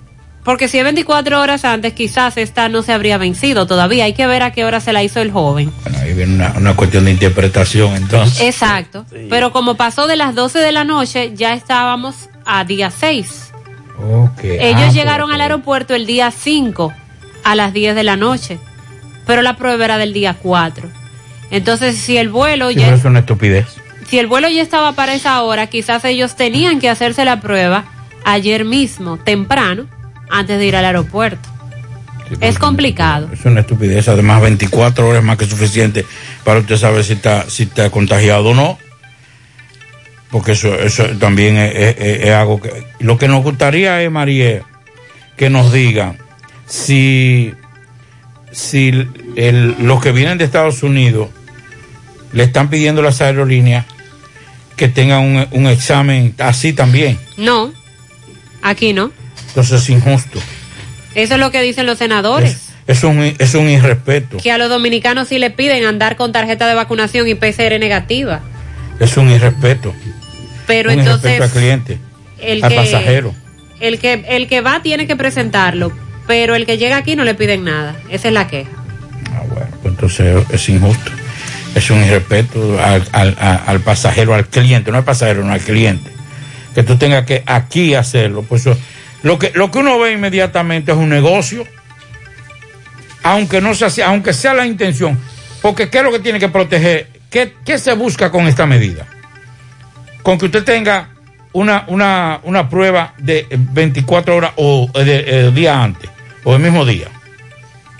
[0.45, 4.05] Porque si es 24 horas antes, quizás esta no se habría vencido todavía.
[4.07, 5.72] Hay que ver a qué hora se la hizo el joven.
[5.84, 8.40] Bueno, ahí viene una, una cuestión de interpretación entonces.
[8.40, 9.07] Exacto.
[9.30, 13.53] Pero como pasó de las 12 de la noche, ya estábamos a día 6.
[14.11, 14.40] Ok.
[14.43, 16.93] Ellos Ah, llegaron al aeropuerto el día 5
[17.45, 18.59] a las 10 de la noche.
[19.26, 20.88] Pero la prueba era del día 4.
[21.53, 23.66] Entonces, si el vuelo sí, ya pero es una estupidez.
[24.09, 27.84] si el vuelo ya estaba para esa hora, quizás ellos tenían que hacerse la prueba
[28.24, 29.86] ayer mismo, temprano,
[30.33, 31.49] antes de ir al aeropuerto.
[32.41, 33.28] es complicado.
[33.33, 34.09] Es una estupidez.
[34.09, 36.05] Además, 24 horas más que suficiente
[36.45, 38.78] para usted saber si está, si está contagiado o no.
[40.30, 42.70] Porque eso, eso también es, es- es- es algo que...
[43.01, 44.62] Lo que nos gustaría es, María,
[45.37, 46.16] que nos digan
[46.66, 47.53] si,
[48.51, 49.07] si
[49.37, 51.28] el- los que vienen de Estados Unidos
[52.33, 53.85] le están pidiendo a las aerolíneas
[54.76, 57.18] que tengan un, un examen así también.
[57.37, 57.70] No,
[58.62, 59.11] aquí no.
[59.53, 60.38] Entonces es injusto.
[61.14, 62.68] Eso es lo que dicen los senadores.
[62.86, 64.38] Es un, es un irrespeto.
[64.38, 68.40] Que a los dominicanos sí le piden andar con tarjeta de vacunación y PCR negativa.
[68.98, 69.94] Es un irrespeto.
[70.66, 71.98] Pero un entonces irrespeto al cliente,
[72.40, 73.34] el al que, pasajero.
[73.80, 75.92] El que, el que va tiene que presentarlo,
[76.26, 77.94] pero el que llega aquí no le piden nada.
[78.11, 78.70] Esa es la queja.
[79.53, 81.11] Pues entonces es injusto.
[81.74, 83.36] Es un irrespeto al, al-
[83.66, 86.11] al pasajero, al cliente, no al pasajero, no al cliente.
[86.74, 88.42] Que tú tengas que aquí hacerlo.
[88.42, 88.78] Pues eso-
[89.23, 91.66] lo, que, lo que uno ve inmediatamente es un negocio,
[93.23, 95.18] aunque no sea aunque sea la intención.
[95.61, 97.09] Porque ¿qué es lo que tiene que proteger?
[97.31, 99.07] ¿Qué, qué se busca con esta medida?
[100.23, 101.11] Con que usted tenga
[101.53, 106.11] una, una, una prueba de 24 horas o de, el día antes,
[106.45, 107.09] o el mismo día.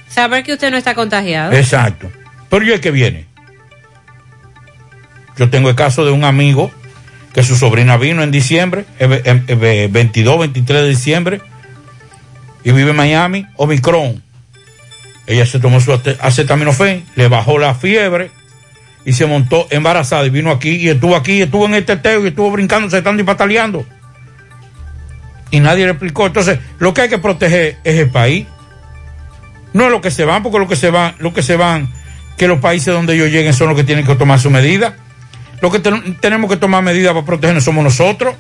[0.09, 1.53] Saber que usted no está contagiado.
[1.53, 2.11] Exacto.
[2.51, 3.27] Pero yo es que viene.
[5.39, 6.71] Yo tengo el caso de un amigo
[7.33, 11.41] que su sobrina vino en diciembre, eh, eh, eh, 22, 23 de diciembre,
[12.65, 14.23] y vive en Miami, Omicron.
[15.27, 18.31] Ella se tomó su acetaminofén, le bajó la fiebre
[19.05, 22.29] y se montó embarazada y vino aquí y estuvo aquí, estuvo en el teteo y
[22.29, 23.87] estuvo brincando, saltando y pataleando.
[25.51, 26.27] Y nadie le explicó.
[26.27, 28.47] Entonces, lo que hay que proteger es el país.
[29.73, 31.89] No es lo que se van, porque lo que se van, lo que se van,
[32.37, 34.97] que los países donde ellos lleguen son los que tienen que tomar su medida.
[35.63, 38.35] Lo que ten- tenemos que tomar medidas para protegernos somos nosotros.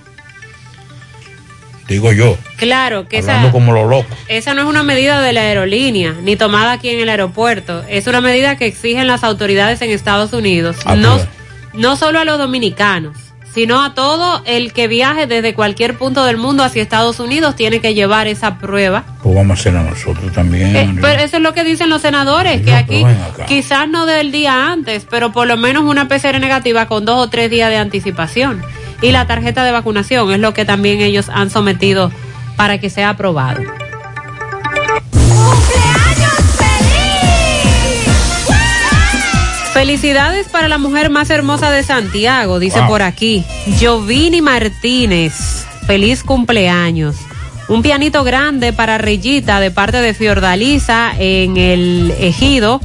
[1.89, 4.17] Digo yo, Claro, que esa, hablando como los locos.
[4.29, 7.85] esa no es una medida de la aerolínea, ni tomada aquí en el aeropuerto.
[7.89, 10.77] Es una medida que exigen las autoridades en Estados Unidos.
[10.85, 11.29] Ah, no, pues.
[11.75, 13.17] no solo a los dominicanos,
[13.53, 17.81] sino a todo el que viaje desde cualquier punto del mundo hacia Estados Unidos tiene
[17.81, 19.05] que llevar esa prueba.
[19.23, 20.75] Pues vamos a nosotros también.
[20.75, 23.05] Eh, pero eso es lo que dicen los senadores, que aquí
[23.47, 27.29] quizás no del día antes, pero por lo menos una PCR negativa con dos o
[27.29, 28.63] tres días de anticipación.
[29.03, 32.11] Y la tarjeta de vacunación es lo que también ellos han sometido
[32.57, 33.63] para que sea aprobado.
[39.83, 42.89] Felicidades para la mujer más hermosa de Santiago, dice Wow.
[42.89, 43.43] por aquí.
[43.81, 47.17] Jovini Martínez, feliz cumpleaños.
[47.67, 52.81] Un pianito grande para Reyita de parte de Fiordaliza en el ejido.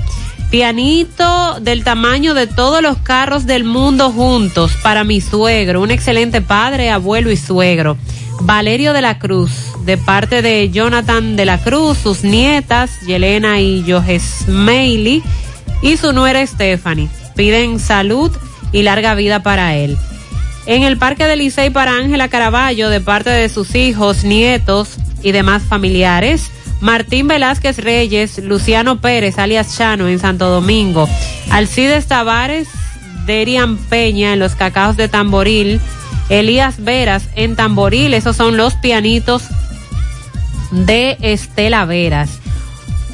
[0.50, 6.41] Pianito del tamaño de todos los carros del mundo juntos para mi suegro, un excelente
[6.41, 7.95] padre, abuelo y suegro.
[8.41, 9.52] Valerio de la Cruz,
[9.86, 15.22] de parte de Jonathan de la Cruz, sus nietas, Yelena y Johes Meili,
[15.82, 17.09] y su nuera Stephanie.
[17.36, 18.32] Piden salud
[18.71, 19.97] y larga vida para él.
[20.65, 25.32] En el Parque del Licey para Ángela Caraballo, de parte de sus hijos, nietos y
[25.32, 26.51] demás familiares.
[26.82, 31.07] Martín Velázquez Reyes, Luciano Pérez, alias Chano, en Santo Domingo.
[31.49, 32.67] Alcides Tavares,
[33.25, 35.80] Derian Peña, en los cacaos de Tamboril.
[36.30, 38.13] Elías Veras, en Tamboril.
[38.13, 39.43] Esos son los pianitos
[40.71, 42.30] de Estela Veras.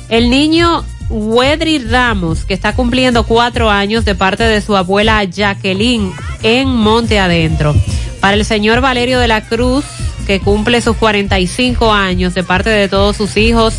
[0.09, 6.11] El niño Wedri Ramos, que está cumpliendo cuatro años de parte de su abuela Jacqueline
[6.41, 7.75] en Monte Adentro.
[8.19, 9.85] Para el señor Valerio de la Cruz,
[10.25, 13.75] que cumple sus 45 años de parte de todos sus hijos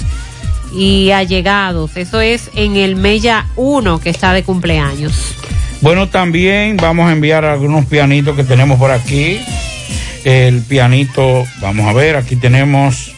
[0.76, 1.96] y allegados.
[1.96, 5.34] Eso es en el Mella 1 que está de cumpleaños.
[5.80, 9.38] Bueno, también vamos a enviar algunos pianitos que tenemos por aquí.
[10.24, 13.13] El pianito, vamos a ver, aquí tenemos.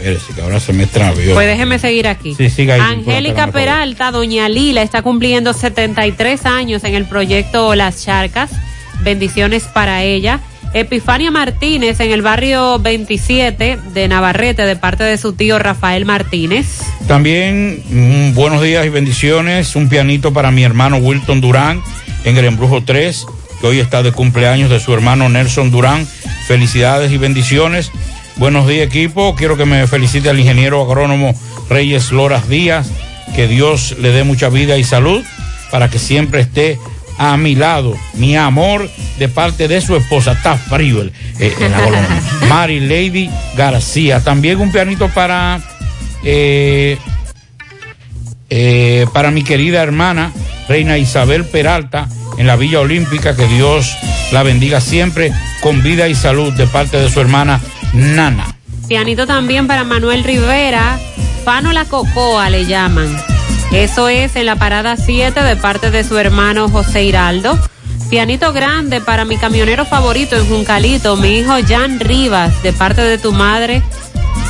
[0.00, 1.34] Espérese, que ahora se me extravió.
[1.34, 2.34] Pues déjeme seguir aquí.
[2.34, 3.54] Sí, siga ahí, Angélica por.
[3.60, 8.50] Peralta, doña Lila, está cumpliendo 73 años en el proyecto Las Charcas.
[9.02, 10.40] Bendiciones para ella.
[10.72, 16.80] Epifania Martínez en el barrio 27 de Navarrete de parte de su tío Rafael Martínez.
[17.06, 19.76] También mm, buenos días y bendiciones.
[19.76, 21.82] Un pianito para mi hermano Wilton Durán
[22.24, 23.26] en el Embrujo 3,
[23.60, 26.06] que hoy está de cumpleaños de su hermano Nelson Durán.
[26.46, 27.90] Felicidades y bendiciones.
[28.36, 29.34] Buenos días equipo.
[29.36, 31.34] Quiero que me felicite al ingeniero agrónomo
[31.68, 32.88] Reyes Loras Díaz.
[33.34, 35.22] Que Dios le dé mucha vida y salud
[35.70, 36.78] para que siempre esté
[37.18, 37.96] a mi lado.
[38.14, 40.32] Mi amor de parte de su esposa.
[40.32, 42.48] Está frío el, eh, en la.
[42.48, 44.20] Mary Lady García.
[44.20, 45.60] También un pianito para...
[46.24, 46.96] eh,
[48.52, 50.32] eh, para mi querida hermana,
[50.68, 53.96] Reina Isabel Peralta, en la Villa Olímpica, que Dios
[54.32, 57.60] la bendiga siempre con vida y salud de parte de su hermana
[57.92, 58.54] Nana.
[58.88, 60.98] Pianito también para Manuel Rivera.
[61.44, 63.16] Pano la Cocoa le llaman.
[63.72, 67.58] Eso es en la parada 7 de parte de su hermano José Hiraldo.
[68.10, 73.18] Pianito grande para mi camionero favorito en Juncalito, mi hijo Jan Rivas, de parte de
[73.18, 73.82] tu madre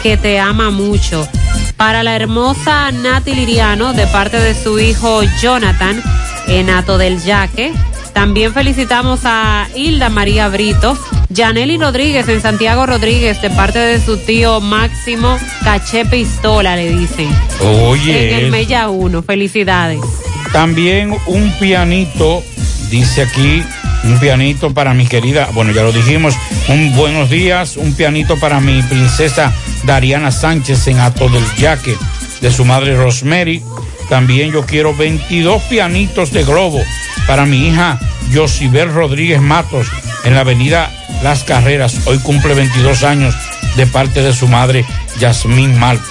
[0.03, 1.29] que te ama mucho.
[1.77, 6.03] Para la hermosa Nati Liriano, de parte de su hijo Jonathan,
[6.47, 7.73] en Ato del Yaque.
[8.15, 10.97] También felicitamos a Hilda María Brito,
[11.35, 17.29] Janely Rodríguez en Santiago Rodríguez, de parte de su tío Máximo Caché Pistola, le dicen.
[17.61, 20.01] Oye, En el Mella 1, felicidades.
[20.53, 22.43] también un pianito,
[22.91, 23.63] dice aquí,
[24.03, 26.35] un pianito para mi querida, bueno, ya lo dijimos,
[26.69, 29.53] un buenos días, un pianito para mi princesa
[29.85, 31.97] Dariana Sánchez en Ato del Yaque,
[32.41, 33.63] de su madre Rosemary.
[34.09, 36.81] También yo quiero 22 pianitos de globo
[37.29, 38.01] para mi hija
[38.33, 39.87] Josibel Rodríguez Matos
[40.25, 40.91] en la avenida
[41.23, 42.07] Las Carreras.
[42.07, 43.35] Hoy cumple 22 años
[43.77, 44.85] de parte de su madre
[45.19, 46.05] Yasmín Marte.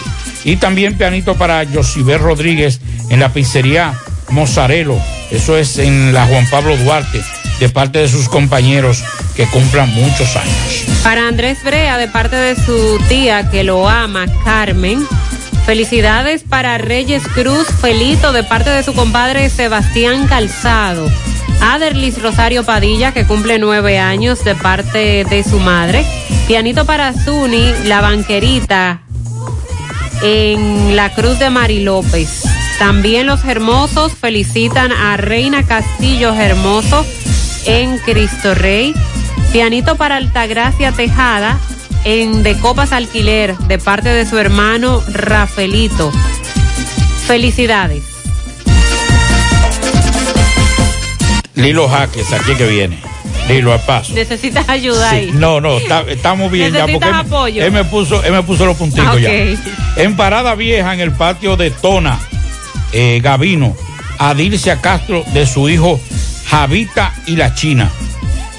[0.44, 2.80] Y también pianito para Josibel Rodríguez
[3.10, 3.94] en la pizzería
[4.30, 4.98] Mozzarelo.
[5.32, 7.22] Eso es en la Juan Pablo Duarte,
[7.60, 9.04] de parte de sus compañeros
[9.36, 10.86] que cumplan muchos años.
[11.04, 15.06] Para Andrés Brea, de parte de su tía que lo ama, Carmen.
[15.66, 21.10] Felicidades para Reyes Cruz Felito, de parte de su compadre Sebastián Calzado.
[21.62, 26.06] Aderlis Rosario Padilla, que cumple nueve años, de parte de su madre.
[26.48, 29.02] Pianito para Zuni, la banquerita.
[30.22, 32.44] en la Cruz de Mari López.
[32.78, 37.06] También los Hermosos felicitan a Reina Castillo Hermoso
[37.66, 38.94] en Cristo Rey.
[39.52, 41.58] Pianito para Altagracia Tejada
[42.04, 46.12] en De Copas Alquiler de parte de su hermano Rafelito.
[47.28, 48.19] Felicidades.
[51.62, 53.00] Lilo Jaques, aquí que viene.
[53.48, 54.14] Lilo, al paso.
[54.14, 55.32] Necesitas ayuda ahí.
[55.34, 56.86] No, no, está- estamos bien ya.
[56.88, 57.64] Porque él- apoyo.
[57.64, 59.20] Él, me puso, él me puso los punticos ok.
[59.20, 59.32] ya.
[60.04, 62.20] En Parada Vieja, en el patio de Tona,
[62.94, 63.76] eh, Gavino,
[64.20, 66.00] a Dilcia Castro de su hijo
[66.48, 67.90] Javita y la China.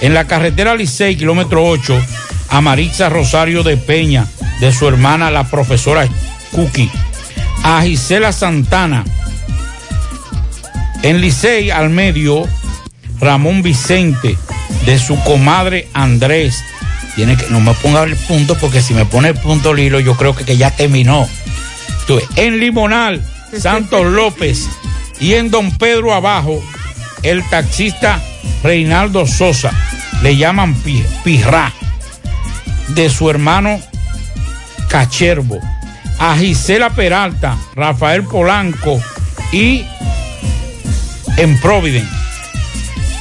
[0.00, 2.00] En la carretera Licey, kilómetro 8,
[2.48, 4.26] a Maritza Rosario de Peña,
[4.60, 6.08] de su hermana la profesora
[6.52, 6.90] Cookie.
[7.62, 9.04] A Gisela Santana,
[11.02, 12.46] en Licey al medio,
[13.20, 14.36] Ramón Vicente,
[14.86, 16.62] de su comadre Andrés.
[17.16, 20.16] Tiene que, no me ponga el punto porque si me pone el punto Lilo, yo
[20.16, 21.28] creo que, que ya terminó.
[22.36, 23.22] En Limonal,
[23.58, 24.66] Santos López
[25.20, 26.60] y en Don Pedro abajo,
[27.22, 28.20] el taxista
[28.64, 29.70] Reinaldo Sosa,
[30.22, 31.72] le llaman Pi- Pirrá,
[32.88, 33.80] de su hermano
[34.88, 35.60] Cacherbo,
[36.18, 39.00] a Gisela Peralta, Rafael Polanco
[39.52, 39.84] y
[41.36, 42.10] en Providence.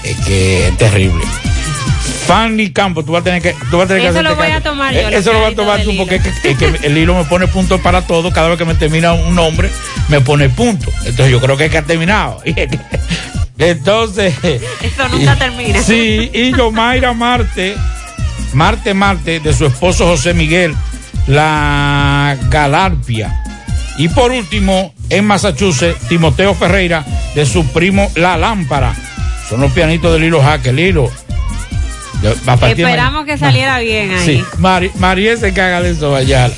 [0.03, 1.23] Es que es terrible.
[2.25, 4.51] Fanny Campo, tú vas a tener que, tú vas a tener que Eso lo voy
[4.51, 6.87] a tomar Eh, yo, Eso lo vas a tomar tú porque es que, es que
[6.87, 8.31] el hilo me pone punto para todo.
[8.31, 9.71] Cada vez que me termina un nombre,
[10.09, 10.91] me pone punto.
[11.05, 12.41] Entonces yo creo que es que ha terminado.
[13.57, 14.35] Entonces.
[14.43, 15.81] Eso nunca termina.
[15.81, 17.75] Sí, y Yomaira Marte,
[18.53, 20.75] Marte Marte, de su esposo José Miguel,
[21.27, 23.43] la Galarpia.
[23.97, 27.03] Y por último, en Massachusetts, Timoteo Ferreira,
[27.35, 28.95] de su primo La Lámpara.
[29.49, 31.09] Son los pianitos de Lilo Jaque, Lilo.
[32.21, 34.25] Esperamos que saliera bien ahí.
[34.25, 34.45] Sí,
[34.99, 36.51] María se caga de eso allá.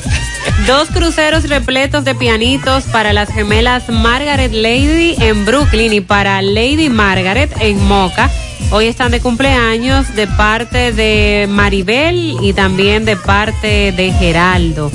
[0.68, 6.90] Dos cruceros repletos de pianitos para las gemelas Margaret Lady en Brooklyn y para Lady
[6.90, 8.30] Margaret en Moca.
[8.72, 14.92] Hoy están de cumpleaños de parte de Maribel y también de parte de Geraldo.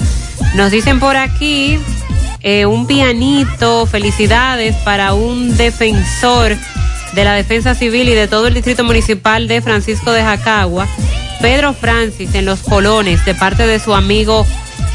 [0.55, 1.79] Nos dicen por aquí
[2.41, 6.57] eh, un pianito, felicidades para un defensor
[7.17, 10.87] de la Defensa Civil y de todo el Distrito Municipal de Francisco de Jacagua,
[11.41, 14.47] Pedro Francis en Los Colones, de parte de su amigo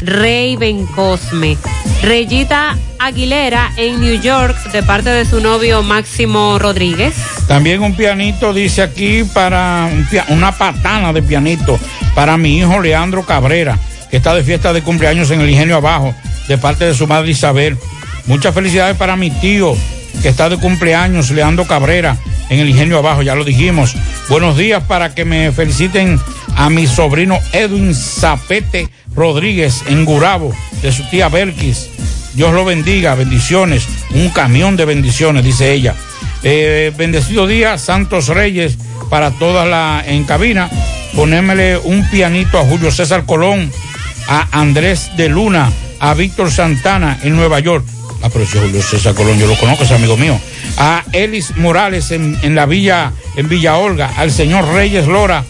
[0.02, 1.58] Rey Bencosme.
[2.00, 7.14] Reyita Aguilera en New York, de parte de su novio Máximo Rodríguez.
[7.48, 9.90] También un pianito, dice aquí, para
[10.28, 11.76] una patana de pianito
[12.14, 13.80] para mi hijo Leandro Cabrera,
[14.12, 16.14] que está de fiesta de cumpleaños en el Ingenio Abajo,
[16.46, 17.76] de parte de su madre Isabel.
[18.26, 19.76] Muchas felicidades para mi tío,
[20.20, 22.16] que está de cumpleaños, Leandro Cabrera,
[22.50, 23.96] en el Ingenio Abajo, ya lo dijimos.
[24.28, 26.20] Buenos días para que me feliciten
[26.56, 31.88] a mi sobrino Edwin Zapete Rodríguez en Gurabo, de su tía Belkis.
[32.34, 35.94] Dios lo bendiga, bendiciones, un camión de bendiciones, dice ella.
[36.42, 38.78] Eh, bendecido día, Santos Reyes,
[39.10, 40.70] para todas la en cabina.
[41.14, 43.70] Ponémele un pianito a Julio César Colón,
[44.28, 45.70] a Andrés de Luna,
[46.00, 47.84] a Víctor Santana en Nueva York.
[48.22, 50.38] Ah, pero ese Julio Colón, yo lo conozco, es amigo mío.
[50.76, 55.44] A Elis Morales en, en la villa, en Villa Olga, al señor Reyes Lora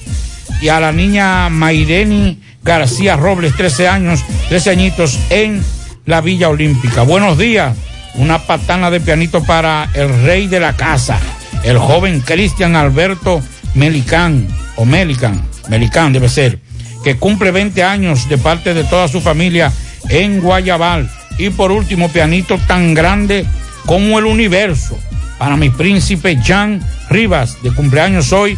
[0.63, 5.63] y a la niña Maireni García Robles, 13 años, 13 añitos en
[6.07, 7.03] la Villa Olímpica.
[7.03, 7.77] Buenos días,
[8.15, 11.19] una patana de pianito para el rey de la casa,
[11.65, 13.43] el joven Cristian Alberto
[13.75, 16.59] Melicán, o Melican, Melicán debe ser,
[17.05, 19.73] que cumple 20 años de parte de toda su familia
[20.09, 21.11] en Guayabal.
[21.39, 23.47] Y por último, pianito tan grande
[23.87, 24.99] como el universo,
[25.39, 26.81] para mi príncipe Jan
[27.11, 28.57] Rivas, de cumpleaños hoy,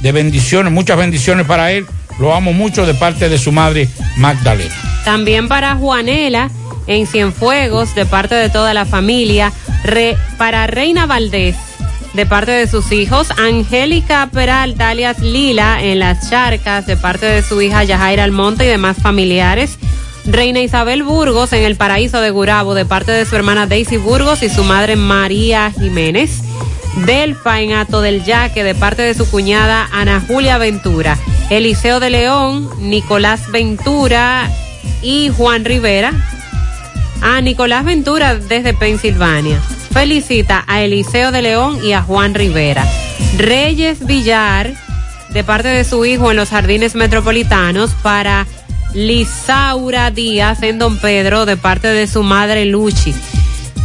[0.00, 1.86] de bendiciones, muchas bendiciones para él.
[2.18, 4.74] Lo amo mucho de parte de su madre Magdalena.
[5.04, 6.50] También para Juanela
[6.86, 9.52] en Cienfuegos, de parte de toda la familia.
[9.84, 11.56] Re- para Reina Valdés,
[12.14, 13.28] de parte de sus hijos.
[13.38, 18.68] Angélica Peralta, alias Lila, en Las Charcas, de parte de su hija Yajaira Almonte y
[18.68, 19.78] demás familiares.
[20.26, 24.42] Reina Isabel Burgos en el paraíso de Gurabo, de parte de su hermana Daisy Burgos
[24.42, 26.42] y su madre María Jiménez.
[27.04, 31.16] Delfa en Ato del Yaque, de parte de su cuñada Ana Julia Ventura.
[31.48, 34.50] Eliseo de León, Nicolás Ventura
[35.00, 36.12] y Juan Rivera.
[37.22, 39.60] A Nicolás Ventura desde Pensilvania.
[39.92, 42.84] Felicita a Eliseo de León y a Juan Rivera.
[43.38, 44.74] Reyes Villar,
[45.30, 48.46] de parte de su hijo en los jardines metropolitanos, para
[48.94, 53.14] Lisaura Díaz en Don Pedro, de parte de su madre Luchi.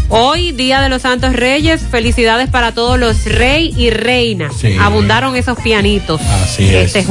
[0.09, 4.49] Hoy, Día de los Santos Reyes, felicidades para todos los rey y reina.
[4.55, 4.75] Sí.
[4.79, 6.87] Abundaron esos pianitos Así es.
[6.95, 7.05] este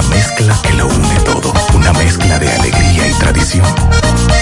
[0.00, 0.08] jueves.
[0.08, 1.52] mezcla que lo une todo.
[1.74, 4.41] Una mezcla de alegría y tradición.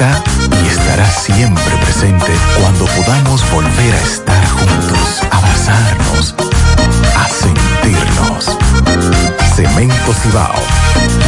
[0.00, 0.22] está
[0.64, 6.34] y estará siempre presente cuando podamos volver a estar juntos, abrazarnos,
[7.16, 8.56] a sentirnos.
[9.54, 10.54] Cemento Cibao,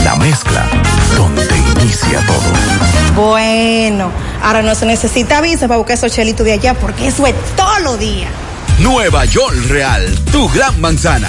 [0.04, 0.66] la mezcla
[1.16, 3.22] donde inicia todo.
[3.22, 4.10] Bueno,
[4.42, 7.78] ahora no se necesita visa para buscar esos chelitos de allá porque eso es todo
[7.80, 8.28] lo día.
[8.78, 11.28] Nueva York Real, tu gran manzana.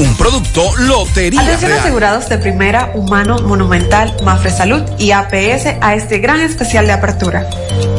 [0.00, 1.80] Un producto Lotería Atención Real.
[1.80, 7.46] asegurados de primera, humano, monumental, Mafre Salud y APS a este gran especial de apertura.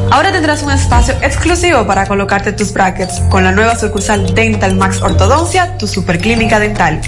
[0.10, 5.00] Ahora tendrás un espacio exclusivo para colocarte tus brackets con la nueva sucursal Dental Max
[5.00, 7.00] Ortodoncia, tu superclínica dental.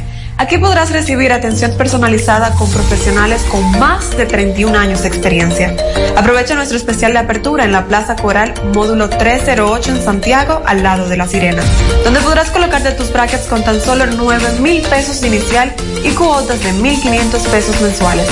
[0.43, 5.73] Aquí podrás recibir atención personalizada con profesionales con más de 31 años de experiencia.
[6.17, 11.07] Aprovecha nuestro especial de apertura en la Plaza Coral, módulo 308 en Santiago, al lado
[11.07, 11.63] de La Sirena,
[12.03, 16.73] donde podrás colocarte tus brackets con tan solo 9 mil pesos inicial y cuotas de
[16.73, 18.27] 1.500 pesos mensuales.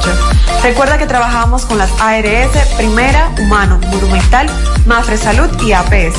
[0.61, 4.45] Recuerda que trabajamos con las ARS Primera, Humano, Monumental,
[4.85, 6.17] Mafre Salud y APS.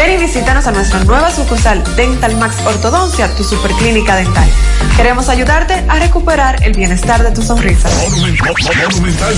[0.00, 4.48] Ven y visítanos a nuestra nueva sucursal Dental Max Ortodoncia, tu superclínica dental.
[4.96, 7.90] Queremos ayudarte a recuperar el bienestar de tu sonrisa.
[8.00, 9.34] Monumental 100.13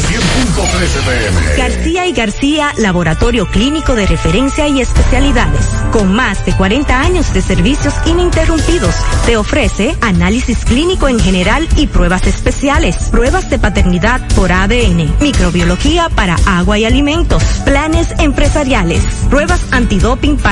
[1.04, 1.56] pm.
[1.56, 5.66] García y García, laboratorio clínico de referencia y especialidades.
[5.90, 8.94] Con más de 40 años de servicios ininterrumpidos,
[9.26, 16.08] te ofrece análisis clínico en general y pruebas especiales, pruebas de paternidad por ADN, microbiología
[16.10, 20.51] para agua y alimentos, planes empresariales, pruebas antidoping para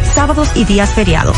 [0.05, 1.37] sábados y días feriados.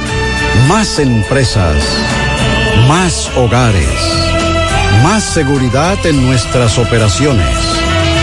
[0.67, 1.75] Más empresas.
[2.87, 3.87] Más hogares.
[5.03, 7.47] Más seguridad en nuestras operaciones.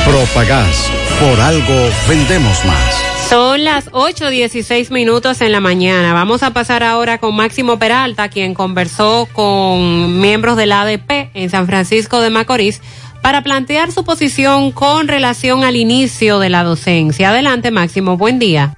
[0.04, 0.90] Propagás.
[1.20, 3.04] Por algo vendemos más.
[3.28, 6.14] Son las 8.16 minutos en la mañana.
[6.14, 11.66] Vamos a pasar ahora con Máximo Peralta, quien conversó con miembros del ADP en San
[11.66, 12.80] Francisco de Macorís
[13.22, 17.30] para plantear su posición con relación al inicio de la docencia.
[17.30, 18.76] Adelante, Máximo, buen día.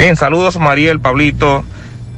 [0.00, 1.62] Bien, saludos Mariel, Pablito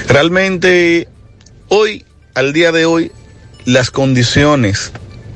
[0.07, 1.09] Realmente,
[1.67, 3.11] hoy, al día de hoy,
[3.65, 4.93] las condiciones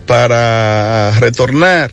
[0.07, 1.91] para retornar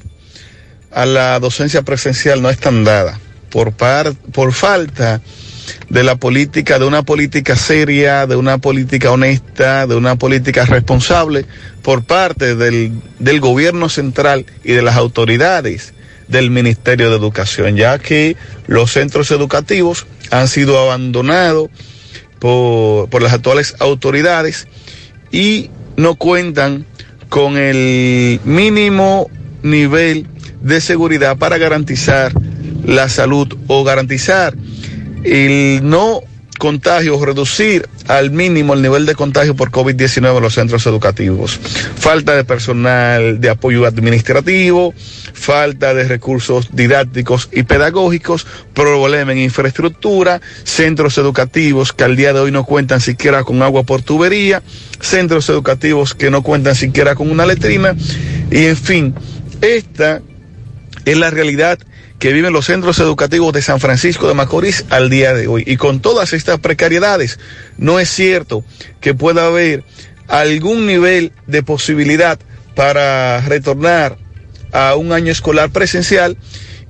[0.93, 3.19] a la docencia presencial no están dadas
[3.51, 5.42] por, par, por falta de
[5.91, 11.45] la política, de una política seria, de una política honesta, de una política responsable
[11.83, 15.95] por parte del, del gobierno central y de las autoridades
[16.29, 18.37] del Ministerio de Educación, ya que
[18.67, 21.69] los centros educativos han sido abandonados
[22.39, 24.67] por, por las actuales autoridades
[25.31, 26.87] y no cuentan
[27.29, 29.31] con el mínimo
[29.63, 30.27] nivel
[30.61, 32.33] de seguridad para garantizar
[32.85, 34.55] la salud o garantizar
[35.25, 36.23] el no
[36.63, 41.59] contagio o reducir al mínimo el nivel de contagio por COVID-19 en los centros educativos.
[41.97, 44.95] Falta de personal de apoyo administrativo,
[45.33, 52.39] falta de recursos didácticos y pedagógicos, problema en infraestructura, centros educativos que al día de
[52.39, 54.63] hoy no cuentan siquiera con agua por tubería,
[55.01, 57.97] centros educativos que no cuentan siquiera con una letrina
[58.53, 59.15] y en fin,
[59.61, 60.23] esta
[61.05, 61.81] es la realidad
[62.23, 65.65] que viven los centros educativos de San Francisco de Macorís al día de hoy.
[65.67, 67.41] Y con todas estas precariedades,
[67.79, 68.65] no es cierto
[69.01, 69.83] que pueda haber
[70.29, 72.39] algún nivel de posibilidad
[72.77, 74.19] para retornar
[74.71, 76.37] a un año escolar presencial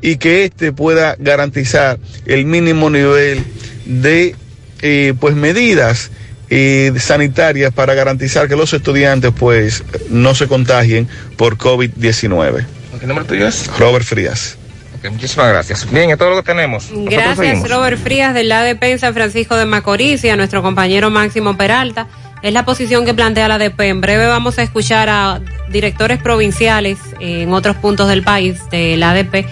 [0.03, 3.43] y que éste pueda garantizar el mínimo nivel
[3.87, 4.37] de
[4.83, 6.11] eh, pues medidas
[6.51, 12.67] eh, sanitarias para garantizar que los estudiantes pues no se contagien por COVID-19.
[13.01, 13.69] ¿Qué nombre tuyo es?
[13.79, 14.59] Robert Frías.
[15.03, 15.91] Ok, muchísimas gracias.
[15.91, 16.85] Bien, es todo lo que tenemos.
[16.85, 17.69] Nosotros Gracias, seguimos.
[17.69, 22.07] Robert Frías, del ADP en San Francisco de Macorís y a nuestro compañero Máximo Peralta.
[22.41, 23.81] Es la posición que plantea la ADP.
[23.81, 29.11] En breve vamos a escuchar a directores provinciales en otros puntos del país de la
[29.11, 29.47] ADP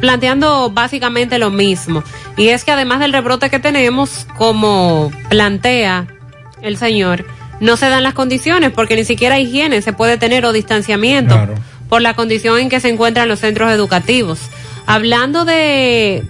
[0.00, 2.02] planteando básicamente lo mismo.
[2.36, 6.08] Y es que además del rebrote que tenemos, como plantea
[6.60, 7.24] el señor,
[7.60, 11.54] no se dan las condiciones porque ni siquiera higiene se puede tener o distanciamiento
[11.92, 14.38] por la condición en que se encuentran los centros educativos.
[14.86, 16.22] Hablando de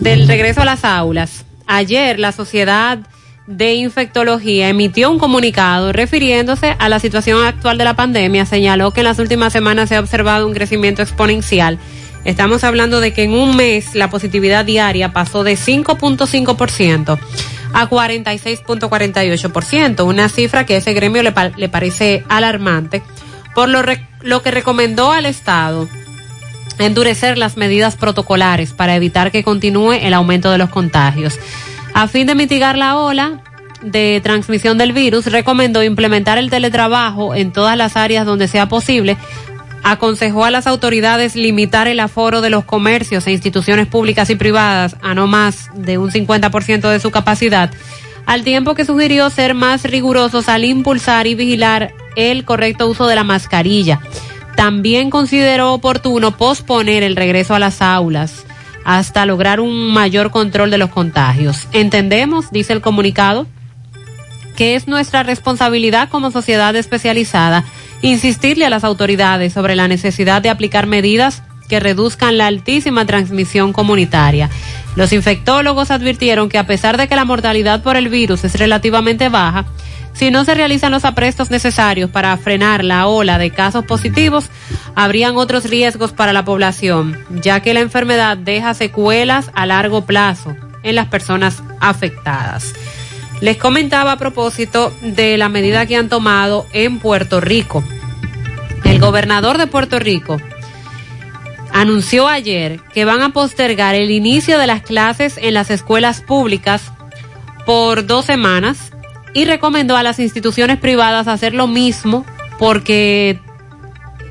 [0.00, 2.98] del regreso a las aulas, ayer la Sociedad
[3.46, 8.44] de Infectología emitió un comunicado refiriéndose a la situación actual de la pandemia.
[8.44, 11.78] Señaló que en las últimas semanas se ha observado un crecimiento exponencial.
[12.24, 17.18] Estamos hablando de que en un mes la positividad diaria pasó de 5.5%
[17.72, 23.02] a 46.48%, una cifra que a ese gremio le, pa- le parece alarmante,
[23.54, 23.82] por lo,
[24.22, 25.88] lo que recomendó al Estado
[26.78, 31.38] endurecer las medidas protocolares para evitar que continúe el aumento de los contagios.
[31.92, 33.42] A fin de mitigar la ola
[33.82, 39.16] de transmisión del virus, recomendó implementar el teletrabajo en todas las áreas donde sea posible.
[39.82, 44.96] Aconsejó a las autoridades limitar el aforo de los comercios e instituciones públicas y privadas
[45.02, 47.70] a no más de un 50% de su capacidad,
[48.26, 53.14] al tiempo que sugirió ser más rigurosos al impulsar y vigilar el correcto uso de
[53.14, 54.00] la mascarilla.
[54.56, 58.44] También consideró oportuno posponer el regreso a las aulas
[58.84, 61.68] hasta lograr un mayor control de los contagios.
[61.72, 63.46] Entendemos, dice el comunicado,
[64.56, 67.64] que es nuestra responsabilidad como sociedad especializada
[68.02, 71.42] insistirle a las autoridades sobre la necesidad de aplicar medidas
[71.74, 74.48] que reduzcan la altísima transmisión comunitaria.
[74.94, 79.28] Los infectólogos advirtieron que a pesar de que la mortalidad por el virus es relativamente
[79.28, 79.64] baja,
[80.12, 84.50] si no se realizan los aprestos necesarios para frenar la ola de casos positivos,
[84.94, 90.54] habrían otros riesgos para la población, ya que la enfermedad deja secuelas a largo plazo
[90.84, 92.72] en las personas afectadas.
[93.40, 97.82] Les comentaba a propósito de la medida que han tomado en Puerto Rico.
[98.84, 100.40] El gobernador de Puerto Rico
[101.74, 106.92] anunció ayer que van a postergar el inicio de las clases en las escuelas públicas
[107.66, 108.92] por dos semanas
[109.34, 112.24] y recomendó a las instituciones privadas hacer lo mismo
[112.60, 113.40] porque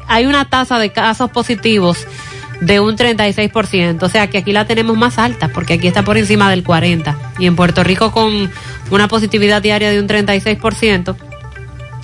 [0.08, 2.08] hay una tasa de casos positivos
[2.62, 6.18] de un 36%, o sea que aquí la tenemos más alta porque aquí está por
[6.18, 8.50] encima del 40% y en Puerto Rico con
[8.90, 11.18] una positividad diaria de un 36%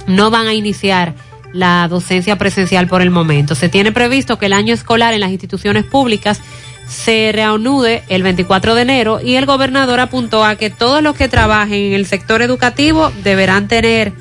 [0.07, 1.15] no van a iniciar
[1.53, 3.55] la docencia presencial por el momento.
[3.55, 6.41] Se tiene previsto que el año escolar en las instituciones públicas
[6.87, 11.27] se reanude el 24 de enero y el gobernador apuntó a que todos los que
[11.27, 14.13] trabajen en el sector educativo deberán tener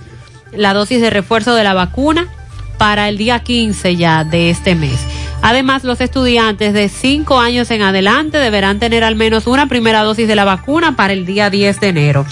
[0.52, 2.28] la dosis de refuerzo de la vacuna
[2.76, 5.00] para el día 15 ya de este mes.
[5.40, 10.28] Además, los estudiantes de 5 años en adelante deberán tener al menos una primera dosis
[10.28, 12.26] de la vacuna para el día 10 de enero.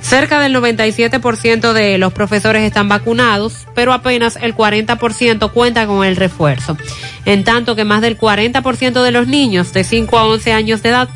[0.00, 6.16] Cerca del 97% de los profesores están vacunados, pero apenas el 40% cuenta con el
[6.16, 6.76] refuerzo.
[7.24, 10.90] En tanto que más del 40% de los niños de 5 a 11 años de
[10.90, 11.08] edad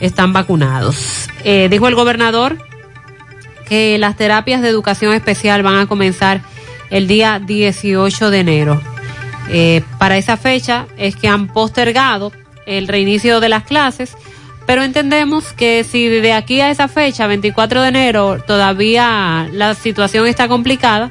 [0.00, 1.28] están vacunados.
[1.44, 2.56] Eh, dijo el gobernador
[3.68, 6.40] que las terapias de educación especial van a comenzar
[6.90, 8.82] el día 18 de enero.
[9.48, 12.32] Eh, para esa fecha es que han postergado
[12.66, 14.16] el reinicio de las clases,
[14.70, 20.28] pero entendemos que si de aquí a esa fecha, 24 de enero, todavía la situación
[20.28, 21.10] está complicada,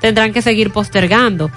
[0.00, 1.50] tendrán que seguir postergando.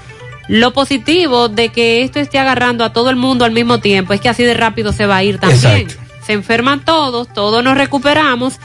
[0.50, 4.20] Lo positivo de que esto esté agarrando a todo el mundo al mismo tiempo es
[4.20, 5.88] que así de rápido se va a ir también.
[6.22, 8.56] Se enferman todos, todos nos recuperamos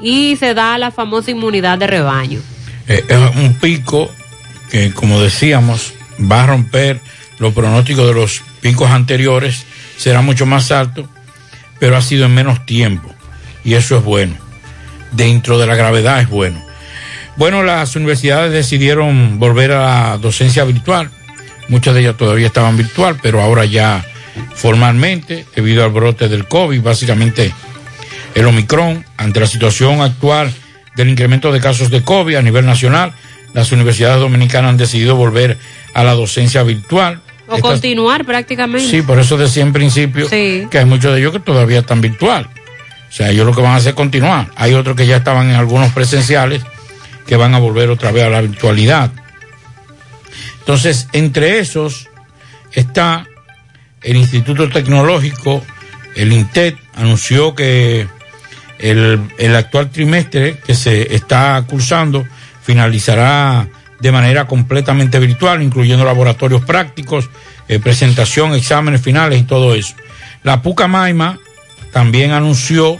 [0.00, 2.40] y se da la famosa inmunidad de rebaño.
[2.88, 4.10] Eh, es un pico
[4.72, 7.00] que, como decíamos, va a romper
[7.38, 9.64] los pronósticos de los picos anteriores,
[9.96, 11.08] será mucho más alto,
[11.84, 13.14] pero ha sido en menos tiempo.
[13.62, 14.38] Y eso es bueno.
[15.12, 16.64] Dentro de la gravedad es bueno.
[17.36, 19.80] Bueno, las universidades decidieron volver a
[20.12, 21.10] la docencia virtual.
[21.68, 24.02] Muchas de ellas todavía estaban virtual, pero ahora ya
[24.54, 27.52] formalmente, debido al brote del COVID, básicamente
[28.34, 30.50] el Omicron, ante la situación actual
[30.96, 33.12] del incremento de casos de COVID a nivel nacional,
[33.52, 35.58] las universidades dominicanas han decidido volver
[35.92, 37.20] a la docencia virtual.
[37.46, 38.88] O continuar prácticamente.
[38.88, 40.66] Sí, por eso decía en principio Sí.
[40.70, 42.48] que hay muchos de ellos que todavía están virtual.
[43.08, 44.48] O sea, ellos lo que van a hacer es continuar.
[44.56, 46.62] Hay otros que ya estaban en algunos presenciales
[47.26, 49.10] que van a volver otra vez a la virtualidad.
[50.60, 52.08] Entonces, entre esos
[52.72, 53.26] está
[54.02, 55.62] el Instituto Tecnológico,
[56.16, 58.06] el INTET, anunció que
[58.78, 62.24] el, el actual trimestre que se está cursando
[62.62, 63.68] finalizará
[64.00, 67.30] de manera completamente virtual, incluyendo laboratorios prácticos,
[67.68, 69.94] eh, presentación, exámenes finales y todo eso.
[70.42, 71.38] La Pucamaima
[71.92, 72.98] también anunció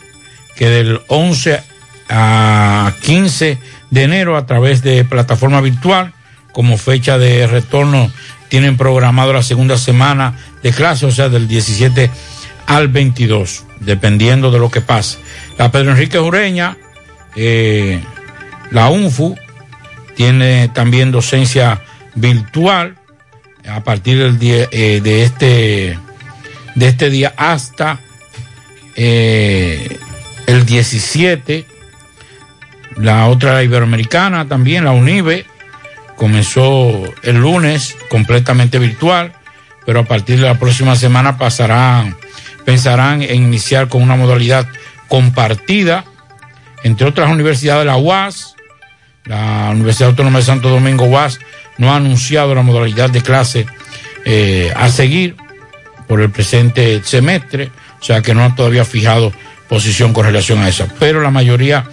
[0.56, 1.60] que del 11
[2.08, 3.58] a 15
[3.90, 6.12] de enero a través de plataforma virtual,
[6.52, 8.10] como fecha de retorno,
[8.48, 12.10] tienen programado la segunda semana de clase, o sea, del 17
[12.66, 15.18] al 22, dependiendo de lo que pase.
[15.58, 16.76] La Pedro Enrique Ureña,
[17.36, 18.00] eh,
[18.70, 19.36] la UNFU,
[20.14, 21.82] tiene también docencia
[22.14, 22.96] virtual
[23.68, 25.98] a partir del día, eh, de este
[26.74, 28.00] de este día hasta
[28.96, 29.98] eh,
[30.46, 31.66] el 17
[32.96, 35.46] la otra iberoamericana también la UNIBE
[36.16, 39.32] comenzó el lunes completamente virtual
[39.86, 42.16] pero a partir de la próxima semana pasarán
[42.64, 44.66] pensarán en iniciar con una modalidad
[45.08, 46.04] compartida
[46.82, 48.53] entre otras universidades la UAS
[49.24, 51.40] la Universidad Autónoma de Santo Domingo UAS
[51.78, 53.66] no ha anunciado la modalidad de clase
[54.24, 55.36] eh, a seguir
[56.06, 57.70] por el presente semestre,
[58.00, 59.32] o sea que no ha todavía fijado
[59.68, 60.86] posición con relación a eso.
[60.98, 61.84] Pero la mayoría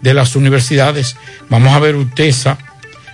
[0.00, 1.16] de las universidades,
[1.48, 2.58] vamos a ver UTESA,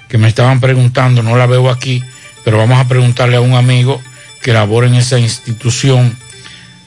[0.08, 2.02] que me estaban preguntando, no la veo aquí,
[2.44, 4.02] pero vamos a preguntarle a un amigo
[4.42, 6.16] que labora en esa institución,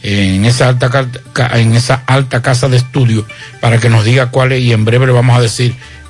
[0.04, 1.08] en esa alta,
[1.54, 3.26] en esa alta casa de estudio,
[3.62, 5.76] para que nos diga cuál es y en breve le vamos a decir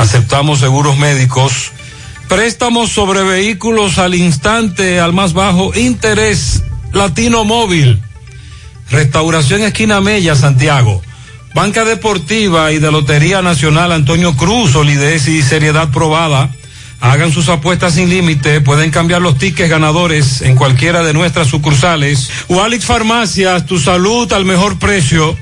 [0.00, 1.72] Aceptamos seguros médicos.
[2.26, 6.62] Préstamos sobre vehículos al instante, al más bajo interés.
[6.94, 8.00] Latino Móvil.
[8.90, 11.02] Restauración Esquina Mella, Santiago.
[11.54, 16.48] Banca Deportiva y de Lotería Nacional Antonio Cruz, solidez y seriedad probada.
[17.02, 22.30] Hagan sus apuestas sin límite, pueden cambiar los tickets ganadores en cualquiera de nuestras sucursales.
[22.48, 25.36] Walix Farmacias, tu salud al mejor precio.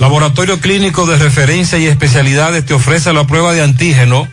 [0.00, 4.26] Laboratorio Clínico de Referencia y Especialidades te ofrece la prueba de antígeno,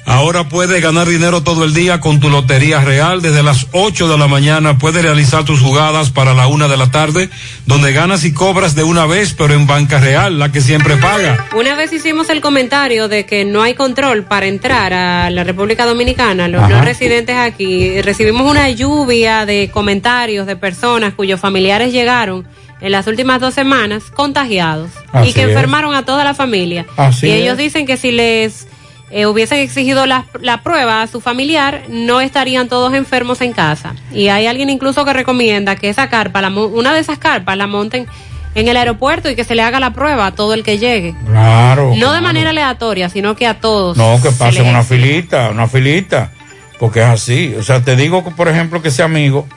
[0.05, 3.21] Ahora puedes ganar dinero todo el día con tu Lotería Real.
[3.21, 6.89] Desde las 8 de la mañana puedes realizar tus jugadas para la una de la
[6.91, 7.29] tarde,
[7.67, 11.45] donde ganas y cobras de una vez, pero en Banca Real, la que siempre paga.
[11.55, 15.85] Una vez hicimos el comentario de que no hay control para entrar a la República
[15.85, 16.69] Dominicana, los Ajá.
[16.69, 18.01] no residentes aquí.
[18.01, 22.45] Recibimos una lluvia de comentarios de personas cuyos familiares llegaron
[22.81, 25.49] en las últimas dos semanas contagiados Así y que es.
[25.49, 26.87] enfermaron a toda la familia.
[26.97, 27.57] Así y ellos es.
[27.59, 28.67] dicen que si les
[29.11, 33.93] eh, hubiesen exigido la, la prueba a su familiar, no estarían todos enfermos en casa.
[34.13, 37.67] Y hay alguien incluso que recomienda que esa carpa, la una de esas carpas, la
[37.67, 38.07] monten
[38.55, 41.15] en el aeropuerto y que se le haga la prueba a todo el que llegue.
[41.25, 41.93] Claro.
[41.97, 43.97] No de manera aleatoria, sino que a todos.
[43.97, 46.31] No, que se pasen una filita, una filita,
[46.79, 47.55] porque es así.
[47.57, 49.47] O sea, te digo, que, por ejemplo, que ese amigo,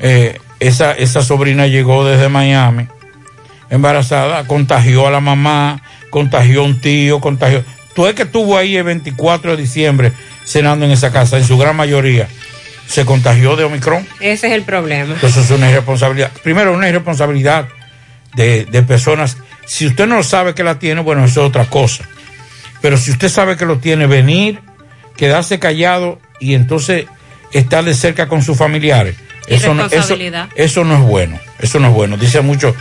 [0.00, 2.86] eh, esa, esa sobrina llegó desde Miami,
[3.68, 7.64] embarazada, contagió a la mamá, contagió a un tío, contagió.
[8.00, 10.12] Tú es que estuvo ahí el 24 de diciembre
[10.42, 12.28] cenando en esa casa, en su gran mayoría,
[12.86, 14.08] se contagió de Omicron.
[14.20, 15.12] Ese es el problema.
[15.12, 16.32] Entonces es una irresponsabilidad.
[16.42, 17.68] Primero, una irresponsabilidad
[18.36, 19.36] de, de personas.
[19.66, 22.08] Si usted no sabe que la tiene, bueno, eso es otra cosa.
[22.80, 24.60] Pero si usted sabe que lo tiene, venir,
[25.18, 27.04] quedarse callado y entonces
[27.52, 29.16] estar de cerca con sus familiares.
[29.46, 30.16] Eso no, eso,
[30.54, 31.38] eso no es bueno.
[31.58, 32.16] Eso no es bueno.
[32.16, 32.74] Dice mucho.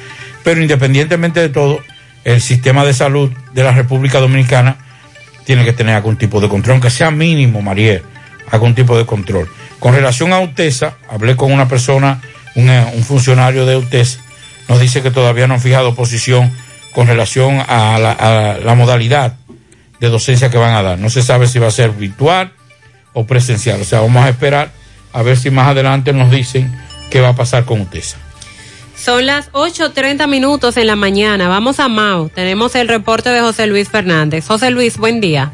[0.46, 1.82] Pero independientemente de todo,
[2.24, 4.78] el sistema de salud de la República Dominicana
[5.50, 8.04] tiene que tener algún tipo de control, aunque sea mínimo, Mariel,
[8.52, 9.50] algún tipo de control.
[9.80, 12.22] Con relación a UTESA, hablé con una persona,
[12.54, 14.20] un, eh, un funcionario de UTESA,
[14.68, 16.52] nos dice que todavía no han fijado posición
[16.94, 19.38] con relación a la, a la modalidad
[20.00, 21.00] de docencia que van a dar.
[21.00, 22.54] No se sabe si va a ser virtual
[23.14, 23.82] o presencial.
[23.82, 24.70] O sea, vamos a esperar
[25.14, 26.72] a ver si más adelante nos dicen
[27.10, 28.18] qué va a pasar con UTESA.
[29.00, 31.48] Son las 8.30 minutos en la mañana.
[31.48, 32.28] Vamos a Mao.
[32.28, 34.46] Tenemos el reporte de José Luis Fernández.
[34.46, 35.54] José Luis, buen día.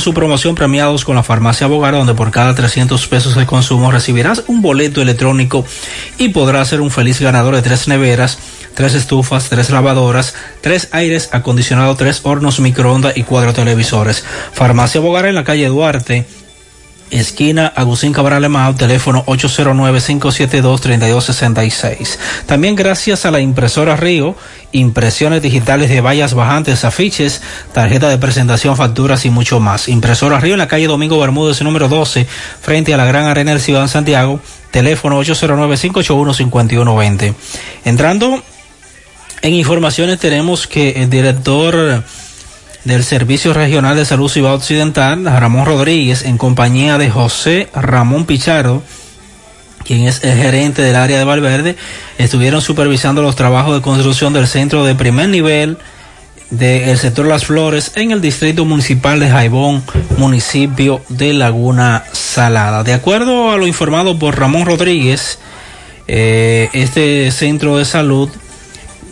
[0.00, 4.44] su promoción premiados con la farmacia Bogar, donde por cada 300 pesos de consumo recibirás
[4.46, 5.64] un boleto electrónico
[6.18, 8.38] y podrás ser un feliz ganador de tres neveras,
[8.74, 14.24] tres estufas, tres lavadoras, tres aires acondicionados, tres hornos microondas y cuatro televisores.
[14.52, 16.26] Farmacia Bogar en la calle Duarte
[17.10, 22.18] esquina Agustín Cabral Emao, teléfono 809-572-3266.
[22.46, 24.36] También gracias a la impresora Río,
[24.72, 27.42] impresiones digitales de vallas bajantes, afiches,
[27.72, 29.88] tarjeta de presentación, facturas y mucho más.
[29.88, 32.26] Impresora Río en la calle Domingo Bermúdez, número 12,
[32.60, 37.34] frente a la Gran Arena del Ciudad de Santiago, teléfono 809-581-5120.
[37.84, 38.42] Entrando
[39.42, 42.04] En informaciones tenemos que el director
[42.84, 48.82] del Servicio Regional de Salud Ciudad Occidental, Ramón Rodríguez, en compañía de José Ramón Pichardo,
[49.84, 51.76] quien es el gerente del área de Valverde,
[52.18, 55.78] estuvieron supervisando los trabajos de construcción del centro de primer nivel
[56.50, 59.82] del sector Las Flores en el distrito municipal de Jaibón,
[60.18, 62.82] municipio de Laguna Salada.
[62.82, 65.38] De acuerdo a lo informado por Ramón Rodríguez,
[66.08, 68.28] eh, este centro de salud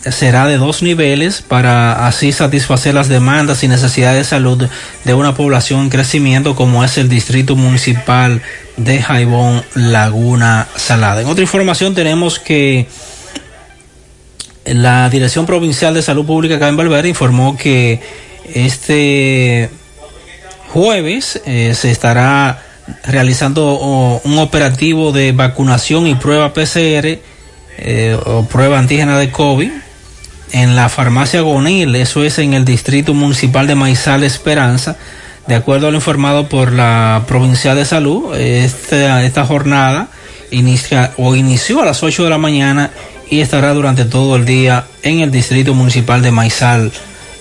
[0.09, 4.69] será de dos niveles para así satisfacer las demandas y necesidades de salud
[5.03, 8.41] de una población en crecimiento como es el distrito municipal
[8.77, 11.21] de Jaibón Laguna Salada.
[11.21, 12.87] En otra información tenemos que
[14.65, 17.99] la Dirección Provincial de Salud Pública acá en Valverde informó que
[18.53, 19.69] este
[20.69, 22.63] jueves eh, se estará
[23.03, 27.19] realizando un operativo de vacunación y prueba PCR
[27.77, 29.71] eh, o prueba antígena de COVID
[30.51, 34.97] en la farmacia Gonil, eso es en el distrito municipal de Maizal Esperanza.
[35.47, 40.09] De acuerdo a lo informado por la Provincial de Salud, esta, esta jornada
[41.17, 42.91] o inició a las 8 de la mañana
[43.29, 46.91] y estará durante todo el día en el distrito municipal de Maizal,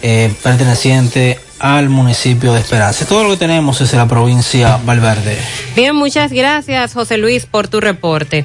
[0.03, 3.07] eh, perteneciente al municipio de Esperanza.
[3.07, 5.39] Todo lo que tenemos es en la provincia Valverde.
[5.75, 8.45] Bien, muchas gracias José Luis por tu reporte.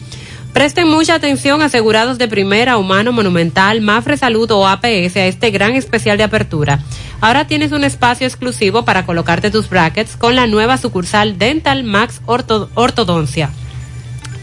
[0.52, 5.76] Presten mucha atención asegurados de primera, humano, monumental, Mafre Salud o APS a este gran
[5.76, 6.80] especial de apertura.
[7.20, 12.22] Ahora tienes un espacio exclusivo para colocarte tus brackets con la nueva sucursal Dental Max
[12.26, 13.50] Ortodoncia,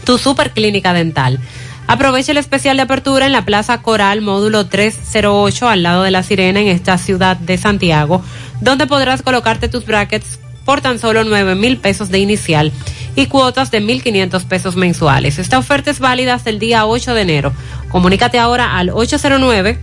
[0.04, 1.38] tu super clínica dental.
[1.86, 6.22] Aprovecha el especial de apertura en la Plaza Coral, módulo 308, al lado de la
[6.22, 8.22] Sirena, en esta ciudad de Santiago,
[8.62, 12.72] donde podrás colocarte tus brackets por tan solo 9 mil pesos de inicial
[13.14, 15.38] y cuotas de 1.500 pesos mensuales.
[15.38, 17.54] Esta oferta es válida hasta el día 8 de enero.
[17.88, 19.78] Comunícate ahora al 809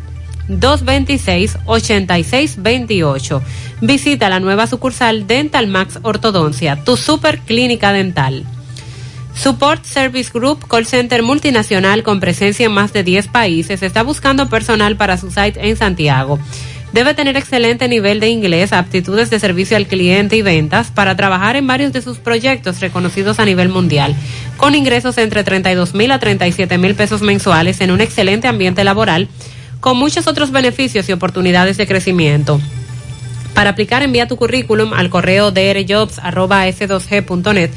[0.49, 3.41] 226-8628.
[3.81, 8.45] Visita la nueva sucursal Dental Max Ortodoncia, tu super clínica dental.
[9.35, 14.47] Support Service Group, call center multinacional con presencia en más de 10 países, está buscando
[14.47, 16.38] personal para su site en Santiago.
[16.94, 21.56] Debe tener excelente nivel de inglés, aptitudes de servicio al cliente y ventas para trabajar
[21.56, 24.15] en varios de sus proyectos reconocidos a nivel mundial,
[24.57, 29.28] con ingresos entre 32 mil a 37 mil pesos mensuales en un excelente ambiente laboral,
[29.80, 32.61] con muchos otros beneficios y oportunidades de crecimiento.
[33.56, 37.72] Para aplicar, envía tu currículum al correo drjobs.s2g.net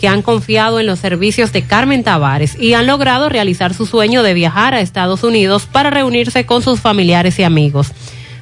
[0.00, 4.22] que han confiado en los servicios de Carmen Tavares y han logrado realizar su sueño
[4.22, 7.92] de viajar a Estados Unidos para reunirse con sus familiares y amigos.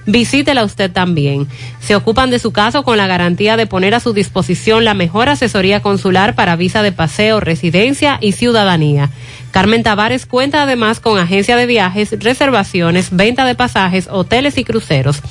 [0.07, 1.49] Visítela usted también.
[1.81, 5.29] Se ocupan de su caso con la garantía de poner a su disposición la mejor
[5.29, 9.11] asesoría consular para visa de paseo, residencia y ciudadanía.
[9.51, 15.23] Carmen Tavares cuenta además con agencia de viajes, reservaciones, venta de pasajes, hoteles y cruceros.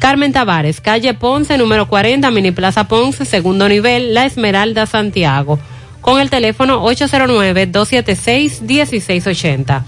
[0.00, 5.60] Carmen Tavares, calle Ponce, número 40, Mini Plaza Ponce, segundo nivel, La Esmeralda, Santiago,
[6.00, 9.84] con el teléfono 809-276-1680.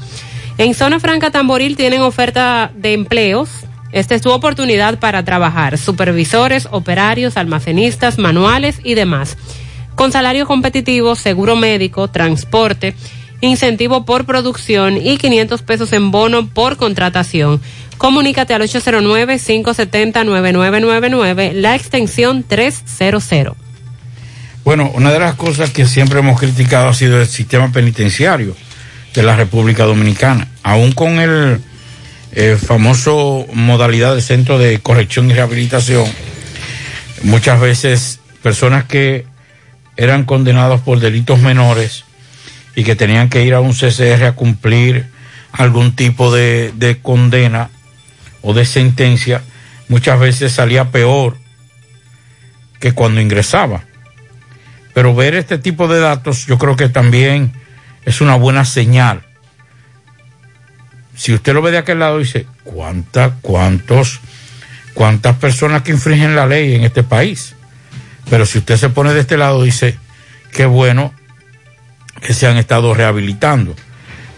[0.58, 3.48] En Zona Franca Tamboril tienen oferta de empleos.
[3.90, 5.78] Esta es tu oportunidad para trabajar.
[5.78, 9.36] Supervisores, operarios, almacenistas, manuales y demás.
[9.94, 12.94] Con salario competitivo, seguro médico, transporte,
[13.42, 17.60] incentivo por producción y 500 pesos en bono por contratación.
[17.98, 23.54] Comunícate al 809-570-9999, la extensión 300.
[24.64, 28.56] Bueno, una de las cosas que siempre hemos criticado ha sido el sistema penitenciario
[29.12, 31.60] de la República Dominicana, aún con el
[32.32, 36.06] eh, famoso modalidad de centro de corrección y rehabilitación,
[37.24, 39.26] muchas veces personas que
[39.96, 42.04] eran condenados por delitos menores
[42.74, 45.06] y que tenían que ir a un CCR a cumplir
[45.52, 47.70] algún tipo de, de condena
[48.40, 49.42] o de sentencia,
[49.88, 51.36] muchas veces salía peor
[52.80, 53.84] que cuando ingresaba.
[54.94, 57.52] Pero ver este tipo de datos yo creo que también
[58.04, 59.22] es una buena señal.
[61.14, 64.20] Si usted lo ve de aquel lado, dice, ¿cuántas, cuántos,
[64.94, 67.54] cuántas personas que infringen la ley en este país?
[68.28, 69.96] Pero si usted se pone de este lado, dice,
[70.52, 71.14] qué bueno
[72.22, 73.74] que se han estado rehabilitando.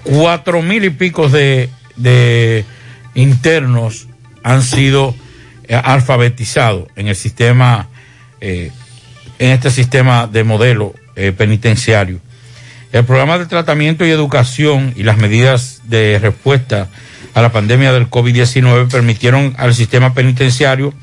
[0.03, 1.69] Cuatro mil y pico de,
[3.15, 4.09] internos
[4.43, 5.15] han sido
[5.69, 7.89] eh, alfabetizados en el sistema,
[8.41, 8.71] eh,
[9.39, 12.21] en este sistema de modelo eh, penitenciario.
[12.93, 16.89] El programa de tratamiento y educación y las medidas de respuesta
[17.35, 20.95] a la pandemia del COVID-19 permitieron al sistema penitenciario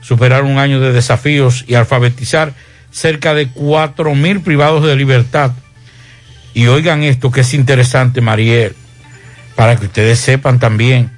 [0.00, 2.54] superar un año de desafíos y alfabetizar
[2.90, 5.52] cerca de cuatro mil privados de libertad.
[6.54, 8.74] Y oigan esto que es interesante, Mariel,
[9.54, 11.10] para que ustedes sepan también,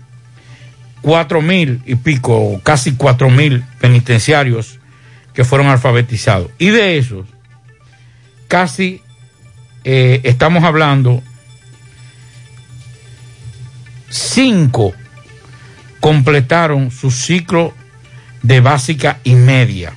[1.01, 4.79] cuatro mil y pico, casi cuatro mil penitenciarios
[5.35, 6.51] que fueron alfabetizados.
[6.59, 7.27] Y de esos,
[8.49, 9.03] casi
[9.85, 11.23] eh, estamos hablando,
[14.09, 14.93] cinco
[16.01, 17.75] completaron su ciclo
[18.43, 19.93] de básica y media.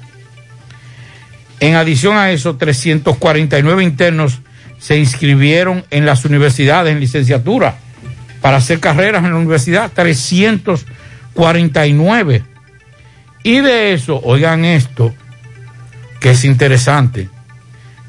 [1.59, 4.41] En adición a eso, 349 internos
[4.83, 7.77] se inscribieron en las universidades en licenciatura
[8.41, 12.43] para hacer carreras en la universidad, 349.
[13.43, 15.13] Y de eso, oigan esto,
[16.19, 17.29] que es interesante,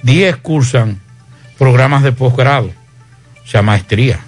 [0.03, 0.99] 10 cursan
[1.59, 2.73] programas de posgrado,
[3.45, 4.19] o sea, maestría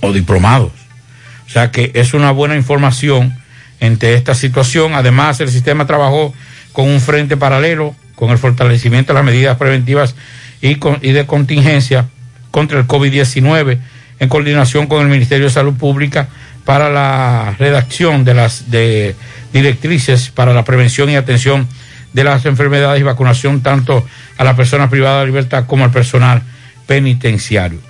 [0.00, 0.72] o diplomados.
[1.46, 3.38] O sea que es una buena información
[3.80, 4.94] entre esta situación.
[4.94, 6.32] Además, el sistema trabajó
[6.72, 10.14] con un frente paralelo, con el fortalecimiento de las medidas preventivas
[10.60, 12.06] y, con- y de contingencia
[12.50, 13.78] contra el COVID-19,
[14.20, 16.28] en coordinación con el Ministerio de Salud Pública
[16.64, 19.14] para la redacción de las de
[19.52, 21.66] directrices para la prevención y atención
[22.12, 24.04] de las enfermedades y vacunación tanto
[24.36, 26.42] a las personas privadas de libertad como al personal
[26.86, 27.80] penitenciario.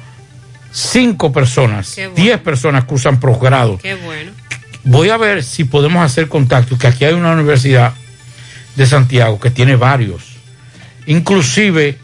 [0.70, 2.12] Cinco personas, bueno.
[2.14, 4.32] diez personas cursan posgrado Qué bueno.
[4.84, 7.94] voy a ver si podemos hacer contacto, que aquí hay una universidad
[8.76, 10.36] de Santiago que tiene varios.
[11.06, 11.96] Inclusive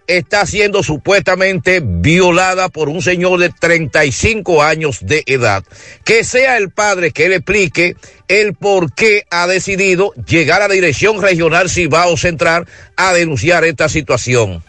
[0.08, 5.64] está siendo supuestamente violada por un señor de 35 años de edad.
[6.04, 7.96] Que sea el padre que le explique
[8.28, 13.90] el por qué ha decidido llegar a la Dirección Regional Cibao Central a denunciar esta
[13.90, 14.64] situación.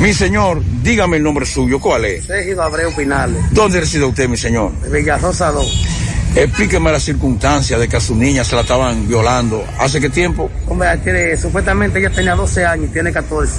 [0.00, 2.26] Mi señor, dígame el nombre suyo, ¿cuál es?
[2.26, 3.42] Sergio Abreu Pinales.
[3.52, 4.72] ¿Dónde reside usted, mi señor?
[4.80, 6.07] De Villarrosa 2.
[6.36, 9.64] Explíqueme las circunstancias de que a su niña se la estaban violando.
[9.78, 10.50] ¿Hace qué tiempo?
[10.68, 13.52] Hombre, tiene, supuestamente ella tenía 12 años y tiene 14.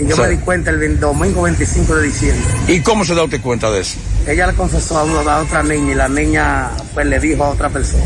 [0.00, 2.42] Y yo O sea- me di cuenta el domingo 25 de diciembre.
[2.68, 3.98] ¿Y cómo se da usted cuenta de eso?
[4.26, 7.50] Ella le confesó a, una, a otra niña y la niña pues le dijo a
[7.50, 8.02] otra persona.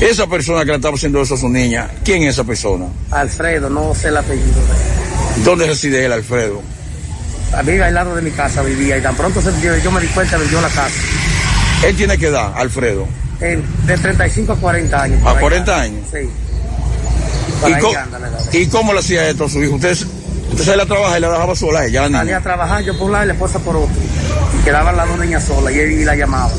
[0.00, 2.86] Esa persona que le estaba haciendo eso a su niña, ¿quién es esa persona?
[3.10, 6.60] Alfredo, no sé el apellido de ¿Dónde reside él, Alfredo?
[7.58, 7.66] él.
[7.66, 8.98] Vive al lado de mi casa, vivía.
[8.98, 10.94] Y tan pronto se, yo, yo me di cuenta, vendió la casa.
[11.84, 13.06] Él tiene que edad, Alfredo.
[13.40, 15.26] De 35 a 40 años.
[15.26, 15.84] ¿A ahí 40 anda.
[15.84, 16.08] años?
[16.10, 16.28] Sí.
[17.66, 18.52] ¿Y, anda la edad.
[18.52, 19.76] ¿Y cómo le hacía esto a su hijo?
[19.76, 19.92] Usted,
[20.50, 23.06] usted salía a trabajar y la dejaba sola ella, la Salía a trabajar yo por
[23.06, 23.94] un lado y la esposa por otro.
[24.60, 26.50] Y quedaban las dos niñas solas y él y la llamaba.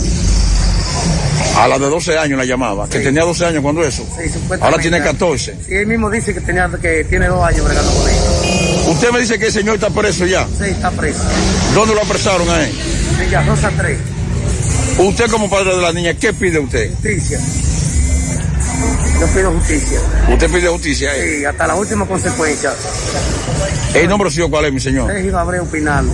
[1.57, 4.05] A la de 12 años la llamaba, que tenía 12 años cuando eso.
[4.17, 4.31] Sí.
[4.61, 5.57] Ahora tiene 14.
[5.67, 8.21] Sí, él mismo dice que, tenía, que tiene dos años bregando con ella.
[8.87, 10.45] Usted me dice que el señor está preso ya.
[10.45, 11.19] Sí, está preso.
[11.73, 12.73] ¿Dónde lo apresaron a él?
[13.19, 13.97] Villarrosa 3.
[14.99, 16.91] Usted como padre de la niña, ¿qué pide usted?
[16.91, 17.39] Justicia.
[19.17, 19.99] Yo pido justicia.
[20.29, 21.15] Usted pide justicia.
[21.15, 21.37] ¿eh?
[21.37, 22.73] Sí, hasta la última consecuencia.
[23.93, 25.09] ¿El nombre suyo cuál es, mi señor?
[25.09, 26.05] Sergio Abreu Pinal.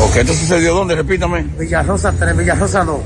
[0.00, 0.94] Ok, ¿esto sucedió dónde?
[0.94, 1.42] Repítame.
[1.58, 3.00] Villarrosa 3, Villarrosa 2.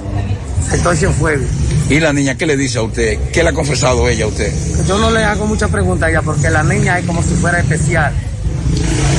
[0.74, 1.44] Estoy sin fuego.
[1.88, 3.18] ¿Y la niña qué le dice a usted?
[3.32, 4.52] ¿Qué le ha confesado ella a usted?
[4.86, 7.58] Yo no le hago muchas preguntas a ella porque la niña es como si fuera
[7.58, 8.12] especial.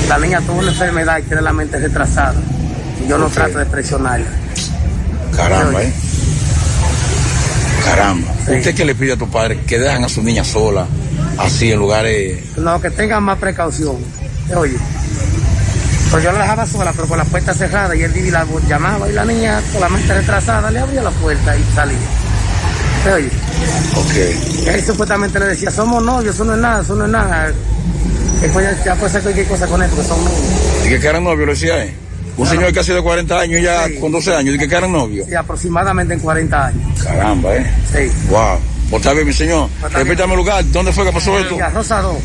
[0.07, 2.35] La niña tuvo una enfermedad y tiene la mente retrasada.
[3.03, 4.27] Y yo no trato de presionarla.
[5.35, 5.93] Caramba, ¿eh?
[7.85, 8.31] Caramba.
[8.41, 9.59] ¿Usted qué le pide a tu padre?
[9.65, 10.85] Que dejan a su niña sola,
[11.37, 12.39] así en lugares...
[12.57, 13.97] No, que tengan más precaución.
[14.55, 14.77] Oye.
[16.09, 19.09] Pues yo la dejaba sola, pero con la puerta cerrada y él y la llamaba
[19.09, 21.97] y la niña con la mente retrasada le abría la puerta y salía.
[23.15, 23.29] Oye.
[23.95, 24.65] Ok.
[24.65, 27.51] Y ahí supuestamente le decía, somos novios, eso no es nada, eso no es nada.
[28.41, 30.85] Después ya, puede hacer cualquier cosa con él porque son novios.
[30.85, 31.93] ¿Y que eran novios, le decía él?
[32.41, 35.27] Un señor casi de 40 años, ya con 12 años, ¿y que eran novios?
[35.27, 37.03] Sí, aproximadamente en 40 años.
[37.03, 37.71] Caramba, ¿eh?
[37.93, 38.11] Sí.
[38.29, 38.59] Wow.
[38.89, 39.69] Pues está bien, mi señor.
[39.91, 40.65] Repítame el lugar.
[40.71, 41.53] ¿Dónde fue que pasó esto?
[41.53, 42.17] Villarrosa 2.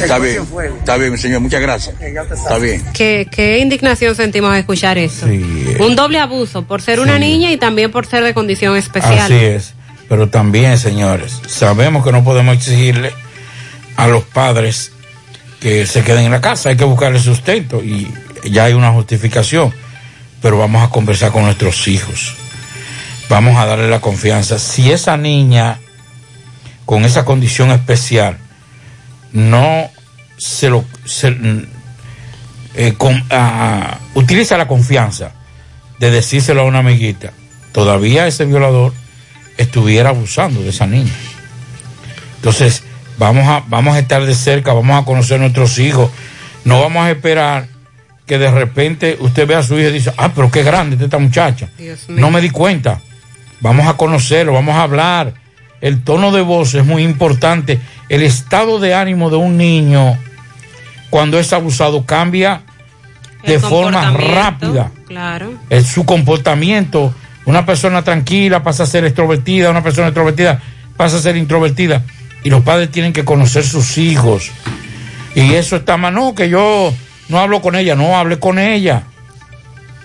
[0.00, 0.42] Está bien.
[0.78, 1.40] Está bien, mi señor.
[1.40, 1.94] Muchas gracias.
[2.00, 2.82] Está bien.
[2.94, 5.26] Qué, qué indignación sentimos al escuchar eso.
[5.26, 9.20] Un doble abuso por ser una niña y también por ser de condición especial.
[9.20, 9.74] Así es.
[10.08, 13.12] Pero también, señores, sabemos que no podemos exigirle
[13.96, 14.90] a los padres
[15.60, 18.06] que se queden en la casa, hay que buscarle sustento y
[18.44, 19.72] ya hay una justificación.
[20.42, 22.34] Pero vamos a conversar con nuestros hijos.
[23.28, 24.58] Vamos a darle la confianza.
[24.58, 25.78] Si esa niña
[26.84, 28.36] con esa condición especial
[29.32, 29.90] no
[30.36, 31.34] se lo se,
[32.74, 35.32] eh, con- ah, utiliza la confianza
[35.98, 37.32] de decírselo a una amiguita,
[37.72, 38.92] todavía ese violador
[39.56, 41.12] estuviera abusando de esa niña.
[42.36, 42.82] Entonces,
[43.16, 46.10] vamos a, vamos a estar de cerca, vamos a conocer a nuestros hijos,
[46.64, 47.68] no vamos a esperar
[48.26, 51.04] que de repente usted vea a su hija y dice, ah, pero qué grande está
[51.04, 51.68] esta muchacha.
[51.78, 52.20] Dios mío.
[52.20, 53.00] No me di cuenta.
[53.60, 55.34] Vamos a conocerlo, vamos a hablar,
[55.84, 57.78] el tono de voz es muy importante.
[58.08, 60.18] El estado de ánimo de un niño
[61.10, 62.62] cuando es abusado cambia
[63.46, 64.90] de forma rápida.
[65.06, 65.52] Claro.
[65.68, 67.14] Es su comportamiento.
[67.44, 70.62] Una persona tranquila pasa a ser extrovertida, una persona extrovertida
[70.96, 72.02] pasa a ser introvertida.
[72.42, 74.52] Y los padres tienen que conocer sus hijos.
[75.34, 76.14] Y eso está mal.
[76.14, 76.94] No, que yo
[77.28, 79.04] no hablo con ella, no hable con ella.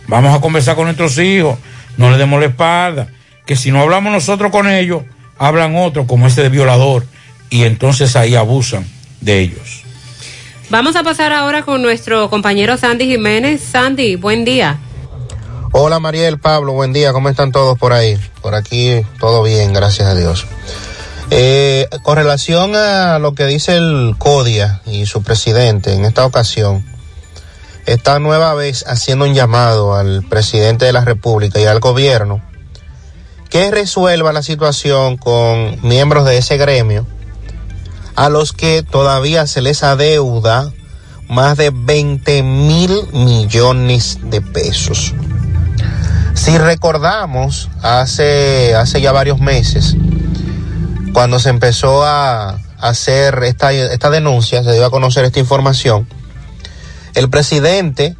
[0.08, 1.58] Vamos a conversar con nuestros hijos,
[1.98, 3.08] no le demos la espalda.
[3.46, 5.04] Que si no hablamos nosotros con ellos,
[5.38, 7.06] hablan otros, como ese de violador.
[7.50, 8.86] Y entonces ahí abusan
[9.22, 9.84] de ellos.
[10.70, 13.62] Vamos a pasar ahora con nuestro compañero Sandy Jiménez.
[13.62, 14.78] Sandy, buen día.
[15.72, 18.18] Hola Mariel, Pablo, buen día, ¿cómo están todos por ahí?
[18.42, 20.48] Por aquí todo bien, gracias a Dios.
[21.30, 26.84] Eh, con relación a lo que dice el CODIA y su presidente en esta ocasión,
[27.94, 32.42] está nueva vez haciendo un llamado al presidente de la República y al gobierno
[33.50, 37.08] que resuelva la situación con miembros de ese gremio
[38.16, 40.72] a los que todavía se les adeuda
[41.30, 45.14] más de 20 mil millones de pesos.
[46.34, 49.96] Si recordamos, hace, hace ya varios meses,
[51.14, 56.08] cuando se empezó a hacer esta, esta denuncia, se dio a conocer esta información,
[57.16, 58.16] el presidente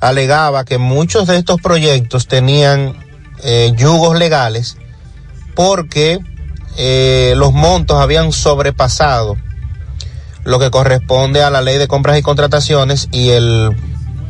[0.00, 2.96] alegaba que muchos de estos proyectos tenían
[3.42, 4.76] eh, yugos legales
[5.54, 6.18] porque
[6.76, 9.36] eh, los montos habían sobrepasado
[10.44, 13.74] lo que corresponde a la ley de compras y contrataciones y el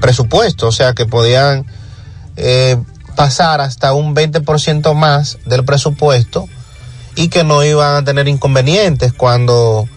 [0.00, 1.66] presupuesto, o sea que podían
[2.36, 2.76] eh,
[3.16, 6.48] pasar hasta un 20% más del presupuesto
[7.16, 9.88] y que no iban a tener inconvenientes cuando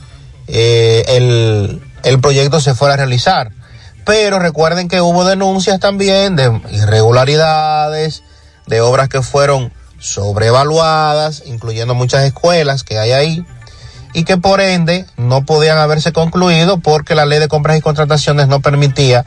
[0.47, 3.51] el, el proyecto se fuera a realizar.
[4.07, 8.23] Pero recuerden que hubo denuncias también de irregularidades,
[8.65, 13.45] de obras que fueron sobrevaluadas, incluyendo muchas escuelas que hay ahí,
[14.13, 18.47] y que por ende no podían haberse concluido porque la ley de compras y contrataciones
[18.47, 19.25] no permitía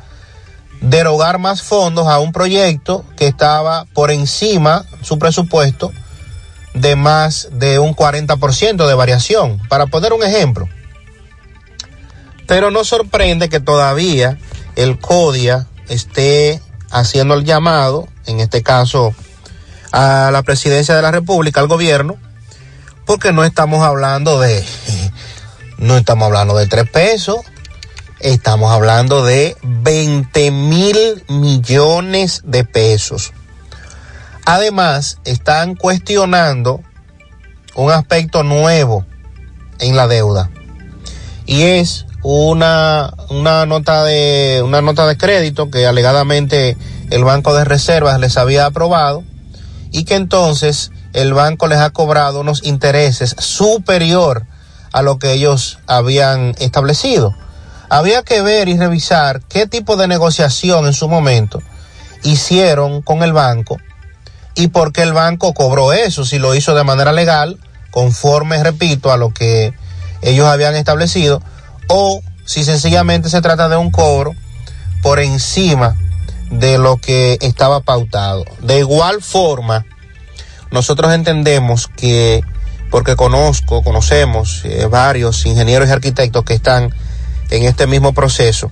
[0.81, 5.93] derogar más fondos a un proyecto que estaba por encima su presupuesto
[6.73, 10.71] de más de un 40% de variación, para poner un ejemplo.
[12.47, 14.39] Pero no sorprende que todavía
[14.77, 16.61] el CODIA esté
[16.91, 19.15] haciendo el llamado, en este caso
[19.93, 22.17] a la presidencia de la República, al gobierno,
[23.07, 24.65] porque no estamos hablando de,
[25.79, 27.41] no estamos hablando de tres pesos,
[28.21, 33.33] estamos hablando de 20 mil millones de pesos.
[34.45, 36.81] Además, están cuestionando
[37.75, 39.05] un aspecto nuevo
[39.79, 40.51] en la deuda
[41.47, 46.77] y es una, una nota de una nota de crédito que alegadamente
[47.11, 49.25] el Banco de Reservas les había aprobado
[49.91, 54.47] y que entonces el banco les ha cobrado unos intereses superior
[54.93, 57.35] a lo que ellos habían establecido.
[57.89, 61.61] Había que ver y revisar qué tipo de negociación en su momento
[62.23, 63.79] hicieron con el banco
[64.55, 67.59] y por qué el banco cobró eso, si lo hizo de manera legal,
[67.91, 69.73] conforme, repito, a lo que
[70.23, 71.43] ellos habían establecido,
[71.93, 74.35] o si sencillamente se trata de un cobro
[75.03, 75.97] por encima
[76.51, 78.45] de lo que estaba pautado.
[78.61, 79.85] De igual forma,
[80.71, 82.43] nosotros entendemos que,
[82.91, 86.95] porque conozco, conocemos eh, varios ingenieros y arquitectos que están
[87.51, 88.71] en este mismo proceso,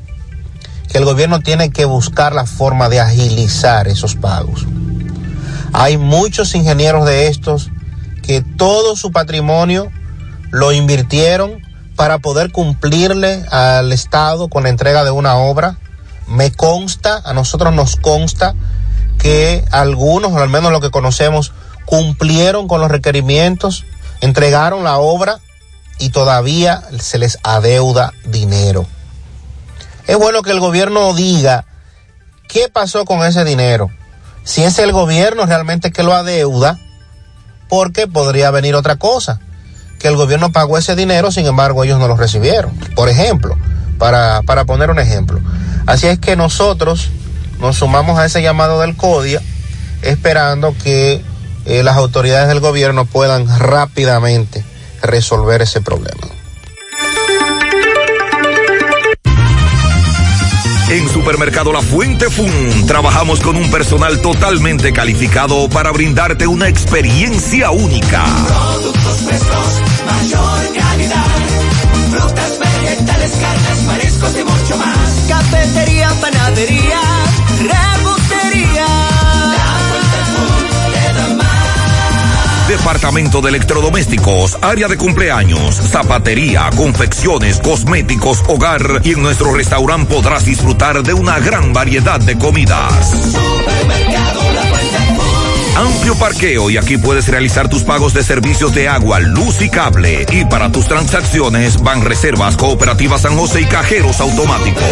[0.88, 4.64] que el gobierno tiene que buscar la forma de agilizar esos pagos.
[5.72, 7.70] Hay muchos ingenieros de estos
[8.22, 9.90] que todo su patrimonio
[10.50, 11.67] lo invirtieron
[11.98, 15.78] para poder cumplirle al Estado con la entrega de una obra.
[16.28, 18.54] Me consta, a nosotros nos consta
[19.18, 21.52] que algunos, o al menos lo que conocemos,
[21.86, 23.84] cumplieron con los requerimientos,
[24.20, 25.40] entregaron la obra
[25.98, 28.86] y todavía se les adeuda dinero.
[30.06, 31.64] Es bueno que el gobierno diga
[32.46, 33.90] qué pasó con ese dinero.
[34.44, 36.78] Si es el gobierno realmente que lo adeuda,
[37.68, 39.40] porque podría venir otra cosa,
[39.98, 42.72] que el gobierno pagó ese dinero, sin embargo ellos no lo recibieron.
[42.94, 43.56] Por ejemplo,
[43.98, 45.40] para, para poner un ejemplo.
[45.86, 47.10] Así es que nosotros
[47.60, 49.40] nos sumamos a ese llamado del CODIA,
[50.02, 51.22] esperando que
[51.64, 54.64] eh, las autoridades del gobierno puedan rápidamente
[55.02, 56.28] resolver ese problema.
[60.90, 67.70] En Supermercado La Fuente Fun trabajamos con un personal totalmente calificado para brindarte una experiencia
[67.70, 68.24] única.
[68.24, 69.66] Productos frescos,
[70.10, 71.26] mayor calidad.
[72.10, 75.26] Frutas, vegetales, carnes, mariscos y mucho más.
[75.28, 77.00] Cafetería, panadería,
[77.60, 78.86] repostería.
[82.68, 90.44] Departamento de Electrodomésticos, área de cumpleaños, zapatería, confecciones, cosméticos, hogar y en nuestro restaurante podrás
[90.44, 93.14] disfrutar de una gran variedad de comidas.
[95.78, 100.26] Amplio parqueo y aquí puedes realizar tus pagos de servicios de agua, luz y cable.
[100.32, 104.82] Y para tus transacciones van reservas cooperativas San José y cajeros automáticos.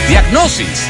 [0.10, 0.90] Diagnosis.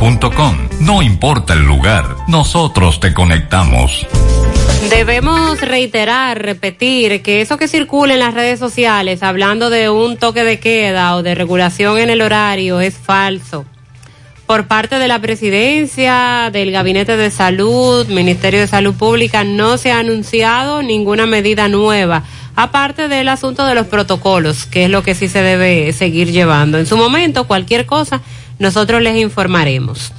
[0.79, 4.07] No importa el lugar, nosotros te conectamos.
[4.89, 10.43] Debemos reiterar, repetir que eso que circula en las redes sociales hablando de un toque
[10.43, 13.63] de queda o de regulación en el horario es falso.
[14.47, 19.91] Por parte de la presidencia, del Gabinete de Salud, Ministerio de Salud Pública, no se
[19.91, 22.23] ha anunciado ninguna medida nueva,
[22.55, 26.79] aparte del asunto de los protocolos, que es lo que sí se debe seguir llevando.
[26.79, 28.21] En su momento, cualquier cosa,
[28.61, 30.13] nosotros les informaremos.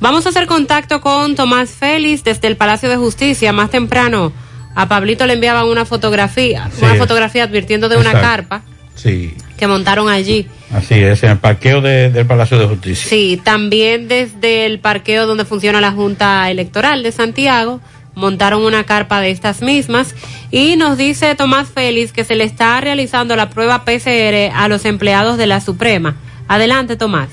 [0.00, 3.52] Vamos a hacer contacto con Tomás Félix desde el Palacio de Justicia.
[3.52, 4.32] Más temprano
[4.74, 8.62] a Pablito le enviaban una fotografía, una fotografía advirtiendo de una carpa
[8.94, 10.48] Sí, que montaron allí.
[10.74, 13.08] así es, en el parqueo de- del Palacio de Justicia.
[13.08, 17.80] Sí, también desde el parqueo donde funciona la Junta Electoral de Santiago
[18.14, 20.14] montaron una carpa de estas mismas
[20.50, 24.84] y nos dice Tomás Félix que se le está realizando la prueba PCR a los
[24.84, 26.16] empleados de la Suprema.
[26.48, 27.28] Adelante, Tomás.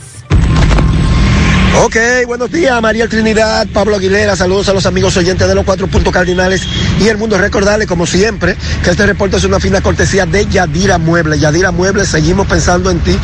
[1.77, 1.95] Ok,
[2.27, 6.11] buenos días, María Trinidad, Pablo Aguilera, saludos a los amigos oyentes de los cuatro puntos
[6.11, 6.63] cardinales
[6.99, 7.37] y el mundo.
[7.37, 11.39] Recordarles, como siempre, que este reporte es una fina cortesía de Yadira Muebles.
[11.39, 13.17] Yadira Muebles, seguimos pensando en ti.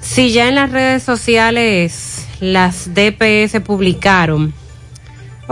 [0.00, 4.54] Si ya en las redes sociales las DPS publicaron.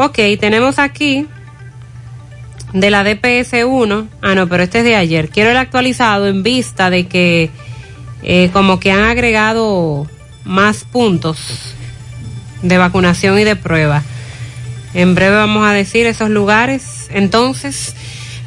[0.01, 1.27] Ok, tenemos aquí
[2.73, 4.09] de la DPS 1.
[4.23, 5.29] Ah, no, pero este es de ayer.
[5.29, 7.51] Quiero el actualizado en vista de que
[8.23, 10.07] eh, como que han agregado
[10.45, 11.75] más puntos
[12.63, 14.05] de vacunación y de prueba.
[14.95, 17.09] En breve vamos a decir esos lugares.
[17.11, 17.97] Entonces,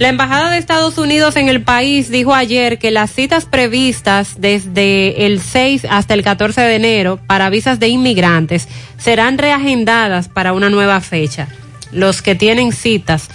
[0.02, 5.28] la Embajada de Estados Unidos en el país dijo ayer que las citas previstas desde
[5.28, 8.68] el 6 hasta el 14 de enero para visas de inmigrantes
[8.98, 11.49] serán reagendadas para una nueva fecha.
[11.91, 13.30] Los que tienen citas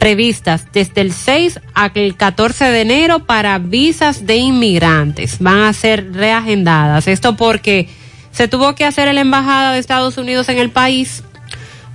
[0.00, 6.12] previstas desde el 6 al 14 de enero para visas de inmigrantes van a ser
[6.14, 7.06] reagendadas.
[7.06, 7.88] Esto porque
[8.32, 11.22] se tuvo que hacer la Embajada de Estados Unidos en el país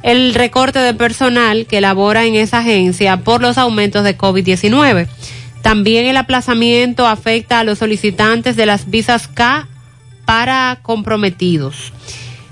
[0.06, 5.08] el recorte de personal que labora en esa agencia por los aumentos de COVID-19.
[5.64, 9.68] También el aplazamiento afecta a los solicitantes de las visas K
[10.24, 11.92] para comprometidos.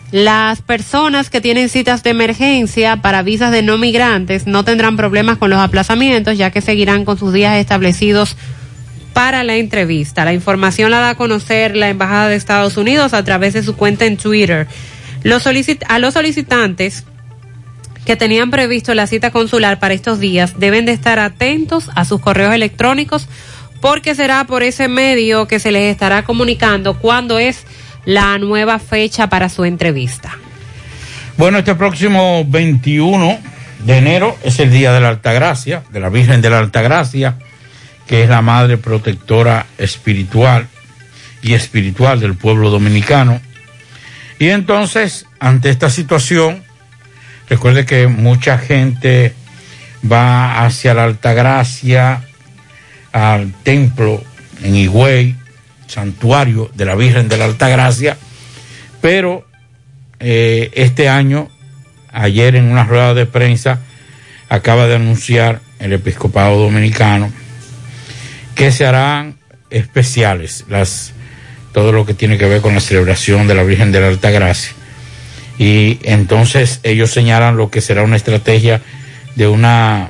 [0.09, 5.37] Las personas que tienen citas de emergencia para visas de no migrantes no tendrán problemas
[5.37, 8.35] con los aplazamientos, ya que seguirán con sus días establecidos
[9.13, 10.25] para la entrevista.
[10.25, 13.75] La información la da a conocer la Embajada de Estados Unidos a través de su
[13.75, 14.67] cuenta en Twitter.
[15.87, 17.05] A los solicitantes
[18.05, 22.19] que tenían previsto la cita consular para estos días deben de estar atentos a sus
[22.19, 23.27] correos electrónicos
[23.81, 27.65] porque será por ese medio que se les estará comunicando cuándo es
[28.05, 30.37] la nueva fecha para su entrevista.
[31.37, 33.39] Bueno, este próximo 21
[33.85, 37.37] de enero es el Día de la Altagracia, de la Virgen de la Altagracia,
[38.07, 40.67] que es la Madre Protectora Espiritual
[41.41, 43.41] y Espiritual del pueblo dominicano.
[44.39, 46.63] Y entonces, ante esta situación,
[47.49, 49.33] recuerde que mucha gente
[50.09, 52.23] va hacia la Altagracia,
[53.11, 54.23] al templo
[54.63, 55.35] en Higüey,
[55.87, 58.17] santuario de la Virgen de la Altagracia,
[59.01, 59.45] pero
[60.19, 61.49] eh, este año,
[62.11, 63.79] ayer en una rueda de prensa,
[64.49, 67.31] acaba de anunciar el episcopado dominicano
[68.55, 69.35] que se harán
[69.69, 71.13] especiales las
[71.73, 74.73] todo lo que tiene que ver con la celebración de la Virgen de la Altagracia.
[75.57, 78.81] Y entonces ellos señalan lo que será una estrategia
[79.35, 80.09] de una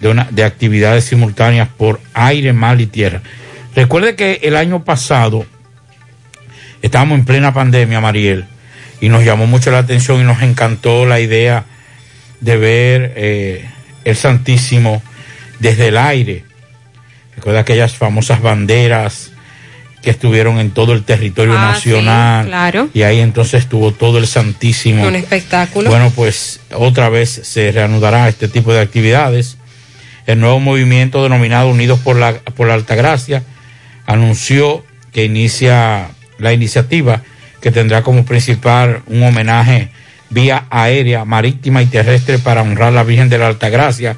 [0.00, 3.22] de una de actividades simultáneas por aire, mar y tierra.
[3.74, 5.46] Recuerde que el año pasado
[6.82, 8.44] estábamos en plena pandemia, Mariel,
[9.00, 11.64] y nos llamó mucho la atención y nos encantó la idea
[12.40, 13.70] de ver eh,
[14.04, 15.02] el Santísimo
[15.58, 16.44] desde el aire.
[17.36, 19.32] Recuerda aquellas famosas banderas
[20.04, 22.44] que estuvieron en todo el territorio Ah, nacional.
[22.44, 22.88] sí, claro.
[22.94, 25.06] Y ahí entonces estuvo todo el Santísimo.
[25.06, 25.88] Un espectáculo.
[25.90, 29.56] Bueno, pues otra vez se reanudará este tipo de actividades.
[30.26, 33.42] El nuevo movimiento denominado Unidos por la, por la Altagracia
[34.06, 36.08] anunció que inicia
[36.38, 37.22] la iniciativa
[37.60, 39.88] que tendrá como principal un homenaje
[40.30, 44.16] vía aérea, marítima y terrestre para honrar a la Virgen de la Altagracia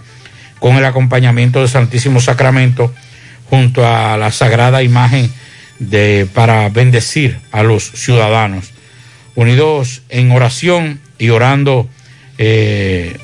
[0.58, 2.92] con el acompañamiento del Santísimo Sacramento
[3.50, 5.30] junto a la sagrada imagen
[5.78, 8.72] de para bendecir a los ciudadanos.
[9.34, 11.88] Unidos en oración y orando
[12.38, 13.16] eh,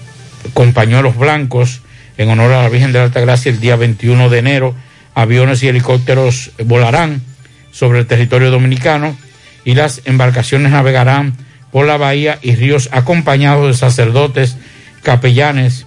[0.55, 1.83] con pañuelos blancos
[2.19, 4.75] en honor a la Virgen de la Altagracia el día 21 de enero
[5.15, 7.23] aviones y helicópteros volarán
[7.71, 9.17] sobre el territorio dominicano
[9.65, 11.35] y las embarcaciones navegarán
[11.71, 14.57] por la bahía y ríos acompañados de sacerdotes,
[15.03, 15.87] capellanes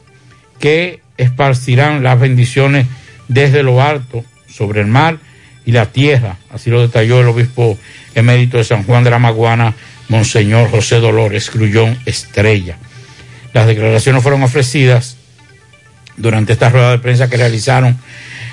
[0.60, 2.88] que esparcirán las bendiciones
[3.28, 5.18] desde lo alto, sobre el mar
[5.66, 6.38] y la tierra.
[6.52, 7.78] Así lo detalló el obispo
[8.14, 9.74] emérito de San Juan de la Maguana,
[10.10, 12.78] Monseñor José Dolores Grullón Estrella.
[13.54, 15.18] Las declaraciones fueron ofrecidas
[16.18, 17.98] durante esta rueda de prensa que realizaron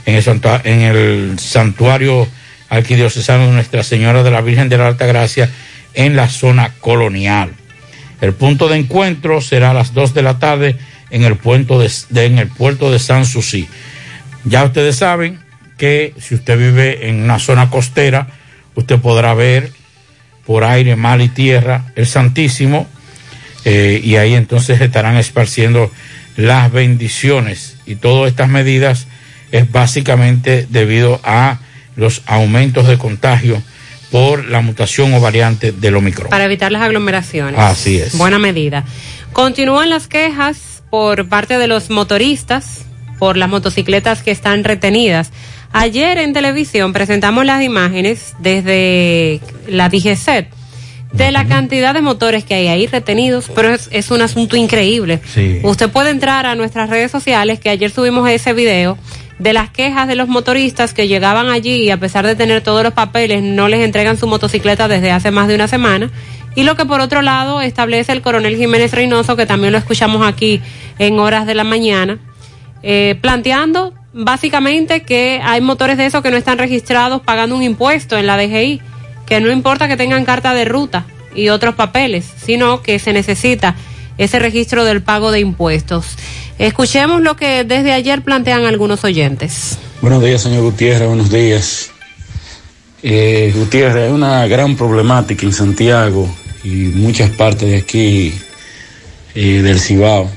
[0.07, 2.27] en el, santua- en el santuario
[2.69, 5.51] arquidiocesano de Nuestra Señora de la Virgen de la Alta Gracia
[5.95, 7.51] en la zona colonial.
[8.21, 10.77] El punto de encuentro será a las 2 de la tarde
[11.11, 11.91] en el puerto de-
[12.25, 13.69] en el puerto de San Susi.
[14.45, 15.39] Ya ustedes saben
[15.83, 18.29] que si usted vive en una zona costera,
[18.77, 19.73] usted podrá ver
[20.47, 22.87] por aire, mar y tierra el Santísimo
[23.65, 25.91] eh, y ahí entonces estarán esparciendo
[26.37, 29.09] las bendiciones y todas estas medidas
[29.51, 31.59] es básicamente debido a
[31.97, 33.61] los aumentos de contagio
[34.13, 36.31] por la mutación o variante del Omicron.
[36.31, 37.59] Para evitar las aglomeraciones.
[37.59, 38.17] Así es.
[38.17, 38.85] Buena medida.
[39.33, 42.83] Continúan las quejas por parte de los motoristas
[43.23, 45.31] por las motocicletas que están retenidas.
[45.73, 50.49] Ayer en televisión presentamos las imágenes desde la DGCET
[51.13, 55.21] de la cantidad de motores que hay ahí retenidos, pero es, es un asunto increíble.
[55.27, 55.61] Sí.
[55.63, 58.99] Usted puede entrar a nuestras redes sociales, que ayer subimos ese video,
[59.39, 62.83] de las quejas de los motoristas que llegaban allí y a pesar de tener todos
[62.83, 66.11] los papeles, no les entregan su motocicleta desde hace más de una semana.
[66.55, 70.27] Y lo que por otro lado establece el coronel Jiménez Reynoso, que también lo escuchamos
[70.27, 70.61] aquí
[70.99, 72.19] en horas de la mañana,
[72.83, 78.19] eh, planteando básicamente que hay motores de esos que no están registrados pagando un impuesto
[78.19, 78.81] en la DGI,
[79.27, 83.75] que no importa que tengan carta de ruta y otros papeles, sino que se necesita
[84.19, 86.07] ese registro del pago de impuestos.
[86.59, 89.79] Escuchemos lo que desde ayer plantean algunos oyentes.
[90.01, 91.91] Buenos días, señor Gutiérrez, buenos días.
[93.03, 96.29] Eh, Gutiérrez, hay una gran problemática en Santiago
[96.63, 98.35] y muchas partes de aquí
[99.35, 100.31] eh, del Cibao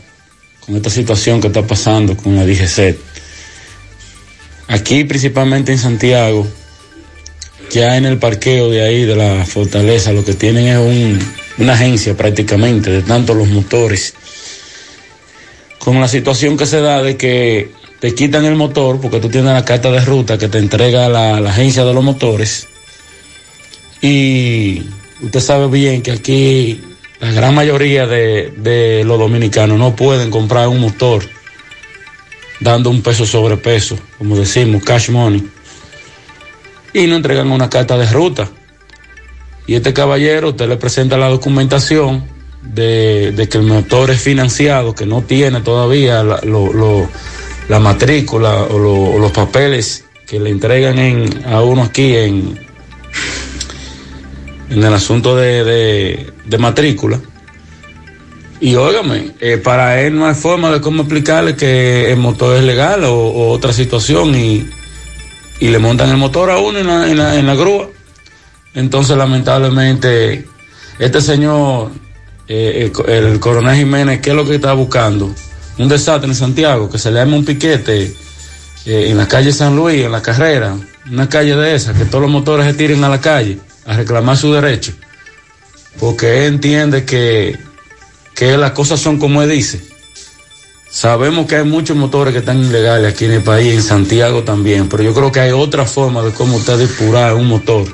[0.66, 2.98] con esta situación que está pasando con la DGC.
[4.68, 6.48] Aquí, principalmente en Santiago,
[7.72, 11.20] ya en el parqueo de ahí, de la fortaleza, lo que tienen es un-
[11.58, 14.14] una agencia prácticamente de tanto los motores.
[15.80, 19.54] Con la situación que se da de que te quitan el motor porque tú tienes
[19.54, 22.68] la carta de ruta que te entrega la, agencia de los motores
[24.02, 24.82] y
[25.22, 26.82] usted sabe bien que aquí
[27.20, 31.24] la gran mayoría de los dominicanos no pueden comprar un motor
[32.60, 35.48] dando un peso sobre peso, como decimos, cash money,
[36.94, 38.50] y no entregan una carta de ruta.
[39.68, 42.26] Y este caballero, usted le presenta la documentación
[42.62, 46.40] de, de que el motor es financiado, que no tiene todavía la,
[47.68, 52.60] la matrícula o, lo- o los papeles que le entregan en, a uno aquí en,
[54.70, 57.20] en el asunto de- de matrícula.
[58.62, 62.64] Y óigame, eh, para él no hay forma de cómo explicarle que el motor es
[62.64, 64.68] legal o, otra situación y,
[65.60, 66.88] y le montan el motor a uno en
[67.18, 67.90] la, en la- grúa.
[68.74, 70.46] Entonces, lamentablemente,
[71.00, 71.92] este señor,
[72.48, 75.34] eh, el coronel Jiménez, ¿qué es lo que está buscando?
[75.78, 78.14] Un desastre en Santiago, que se le arme un piquete
[78.86, 80.76] eh, en la calle San Luis, en la carrera,
[81.12, 84.38] una calle de esas, que todos los motores se tiren a la calle a reclamar
[84.38, 84.94] su derecho,
[86.00, 87.58] porque él entiende que,
[88.36, 89.82] que las cosas son como él dice.
[90.90, 94.88] Sabemos que hay muchos motores que están ilegales aquí en el país, en Santiago también,
[94.88, 97.86] pero yo creo que hay otra forma de cómo usted depurar un motor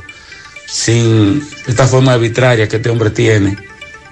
[0.68, 3.58] sin esta forma arbitraria que este hombre tiene,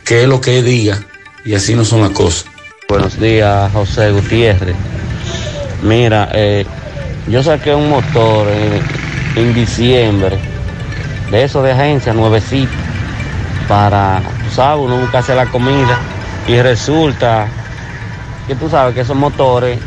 [0.04, 1.04] que es lo que él diga,
[1.46, 2.46] y así no son las cosas.
[2.88, 4.76] Buenos días, José Gutiérrez.
[5.84, 6.66] Mira, eh,
[7.28, 8.82] yo saqué un motor en,
[9.36, 10.38] en diciembre,
[11.32, 12.72] de eso de agencia, nuevecito,
[13.68, 16.00] para, tú sabes, uno buscarse la comida,
[16.48, 17.48] y resulta
[18.48, 19.80] que tú sabes que esos motores,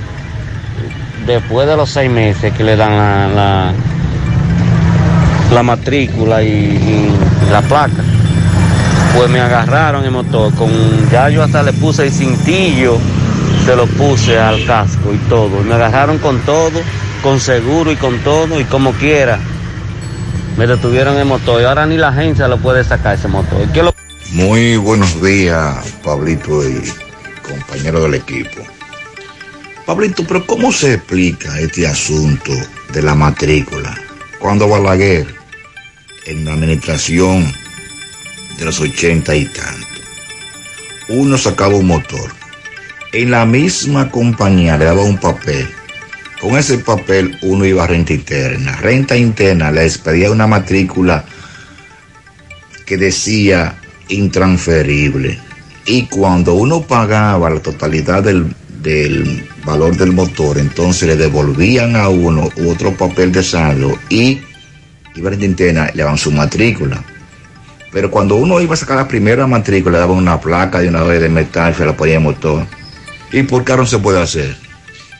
[1.26, 3.72] después de los seis meses que le dan la, la,
[5.52, 7.10] la matrícula y,
[7.50, 8.02] la placa,
[9.16, 10.70] pues me agarraron el motor con
[11.10, 12.98] ya yo hasta le puse el cintillo
[13.66, 15.60] se lo puse al casco y todo.
[15.62, 16.80] Me agarraron con todo
[17.22, 19.38] con seguro y con todo y como quiera
[20.56, 21.60] me detuvieron el motor.
[21.60, 23.68] Y ahora ni la agencia lo puede sacar ese motor.
[23.72, 23.94] ¿Qué lo-
[24.32, 26.82] Muy buenos días, Pablito y
[27.46, 28.62] compañero del equipo.
[29.84, 32.50] Pablito, pero ¿cómo se explica este asunto
[32.94, 33.94] de la matrícula?
[34.38, 35.26] Cuando Balaguer,
[36.24, 37.44] en la administración
[38.56, 39.86] de los ochenta y tanto,
[41.10, 42.32] uno sacaba un motor,
[43.12, 45.68] en la misma compañía le daba un papel,
[46.40, 51.22] con ese papel uno iba a renta interna, renta interna le expedía una matrícula
[52.86, 53.76] que decía
[54.12, 55.38] intransferible.
[55.84, 62.08] Y cuando uno pagaba la totalidad del, del valor del motor, entonces le devolvían a
[62.08, 64.40] uno otro papel de saldo y
[65.16, 67.02] iban a Intena y le daban su matrícula.
[67.92, 71.02] Pero cuando uno iba a sacar la primera matrícula, le daban una placa de una
[71.02, 72.66] vez de metal, se la ponía en motor.
[73.32, 74.56] ¿Y por qué no se puede hacer?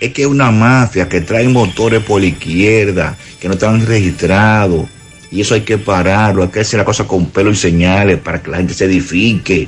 [0.00, 4.86] Es que es una mafia que trae motores por la izquierda, que no están registrados.
[5.32, 8.42] Y eso hay que pararlo, hay que hacer la cosa con pelo y señales para
[8.42, 9.66] que la gente se edifique.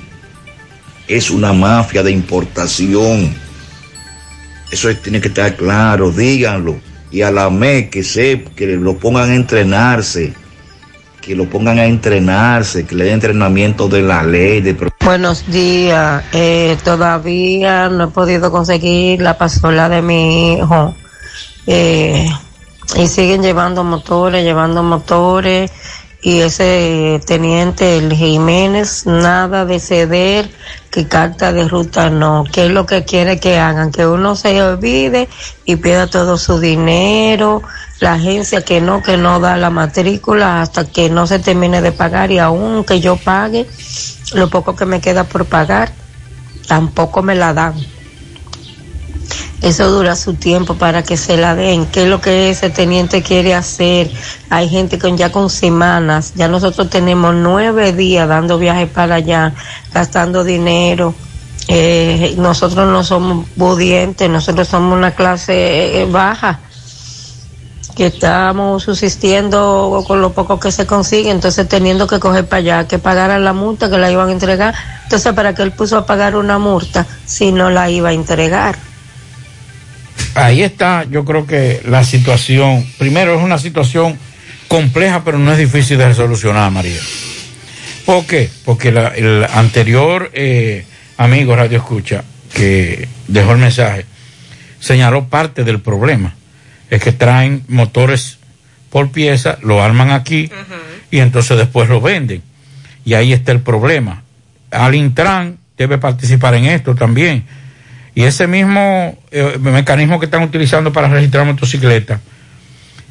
[1.09, 3.35] Es una mafia de importación.
[4.71, 6.77] Eso es- tiene que estar claro, díganlo.
[7.11, 10.35] Y a la MEC que se, que lo pongan a entrenarse,
[11.23, 16.25] que lo pongan a entrenarse, que le den entrenamiento de la ley, de Buenos días.
[16.33, 20.95] Eh, todavía no he podido conseguir la pasola de mi hijo.
[21.67, 22.29] Eh,
[22.97, 25.71] y siguen llevando motores, llevando motores.
[26.23, 30.51] Y ese teniente, el Jiménez, nada de ceder,
[30.91, 32.45] que carta de ruta no.
[32.51, 33.93] ¿Qué es lo que quiere que hagan?
[33.93, 35.29] Que uno se olvide
[35.67, 37.63] y pierda todo su dinero.
[38.01, 41.93] La agencia que no, que no da la matrícula hasta que no se termine de
[41.93, 42.31] pagar.
[42.31, 43.67] Y aún que yo pague,
[44.33, 45.93] lo poco que me queda por pagar,
[46.67, 47.75] tampoco me la dan.
[49.65, 51.87] Eso dura su tiempo para que se la den.
[51.87, 54.11] ¿Qué es lo que ese teniente quiere hacer?
[54.51, 56.35] Hay gente con ya con semanas.
[56.35, 59.55] Ya nosotros tenemos nueve días dando viajes para allá,
[59.91, 61.15] gastando dinero.
[61.69, 66.61] Eh, nosotros no somos pudientes, nosotros somos una clase eh, baja
[67.97, 72.89] que estamos subsistiendo con lo poco que se consigue, entonces teniendo que coger para allá,
[72.89, 74.75] que pagaran la multa que la iban a entregar.
[75.05, 78.77] Entonces, ¿para qué él puso a pagar una multa si no la iba a entregar?
[80.35, 84.19] Ahí está, yo creo que la situación, primero es una situación
[84.69, 87.01] compleja, pero no es difícil de resolucionar, María.
[88.05, 88.51] ¿Por qué?
[88.65, 90.85] Porque la- el anterior eh,
[91.17, 94.07] amigo Radio Escucha que dejó el mensaje
[94.81, 96.35] señaló parte del problema.
[96.91, 98.39] Es que traen motores
[98.91, 100.51] por pieza, lo arman aquí
[101.11, 102.43] y entonces después lo venden.
[103.05, 104.23] Y ahí está el problema.
[104.71, 107.45] Al Intran debe participar en esto también.
[108.15, 112.21] Y ese mismo eh, mecanismo que están utilizando para registrar motocicletas,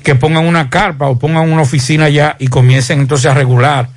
[0.04, 3.90] que pongan una carpa o pongan una oficina allá y comiencen entonces a regular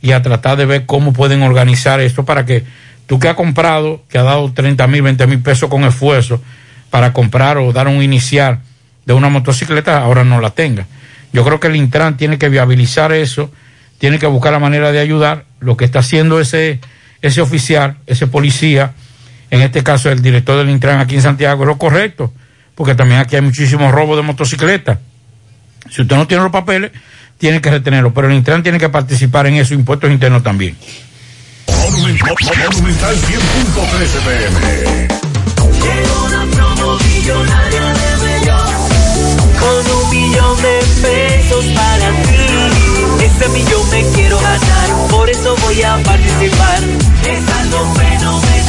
[0.00, 2.64] y a tratar de ver cómo pueden organizar esto para que
[3.06, 6.40] tú que has comprado, que has dado 30 mil, 20 mil pesos con esfuerzo
[6.90, 8.60] para comprar o dar un inicial
[9.04, 10.86] de una motocicleta, ahora no la tenga.
[11.32, 13.50] Yo creo que el Intran tiene que viabilizar eso,
[13.98, 15.44] tiene que buscar la manera de ayudar.
[15.60, 16.80] Lo que está haciendo ese,
[17.22, 18.92] ese oficial, ese policía,
[19.50, 22.32] en este caso el director del Intran aquí en Santiago, es lo correcto,
[22.74, 24.98] porque también aquí hay muchísimos robos de motocicletas.
[25.90, 26.92] Si usted no tiene los papeles,
[27.38, 30.76] tiene que retenerlos, pero el Intran tiene que participar en eso, impuestos internos también.
[31.66, 35.26] Monumental 100.13 pm.
[35.86, 38.66] Llegó una promo millonaria de Bellón
[39.58, 45.82] Con un millón de pesos para ti Ese millón me quiero ganar Por eso voy
[45.82, 46.82] a participar
[47.24, 48.65] Es algo fenomenal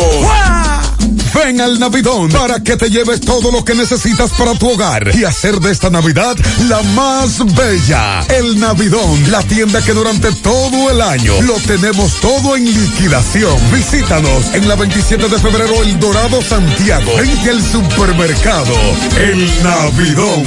[1.35, 5.25] Ven al Navidón para que te lleves todo lo que necesitas para tu hogar y
[5.25, 6.37] hacer de esta Navidad
[6.69, 8.21] la más bella.
[8.29, 13.57] El Navidón, la tienda que durante todo el año lo tenemos todo en liquidación.
[13.73, 18.75] Visítanos en la 27 de febrero El Dorado Santiago, frente al supermercado
[19.17, 20.43] El Navidón.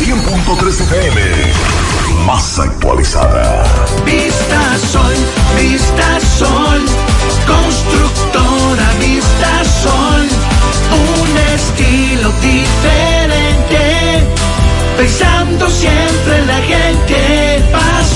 [0.00, 1.20] 100.3 FM.
[2.24, 3.62] Más actualizada.
[4.06, 5.14] Vista Sol,
[5.60, 6.80] Vista Sol,
[7.46, 10.26] constructora Vista Sol,
[11.20, 14.24] un estilo diferente,
[14.96, 17.62] pensando siempre en la gente,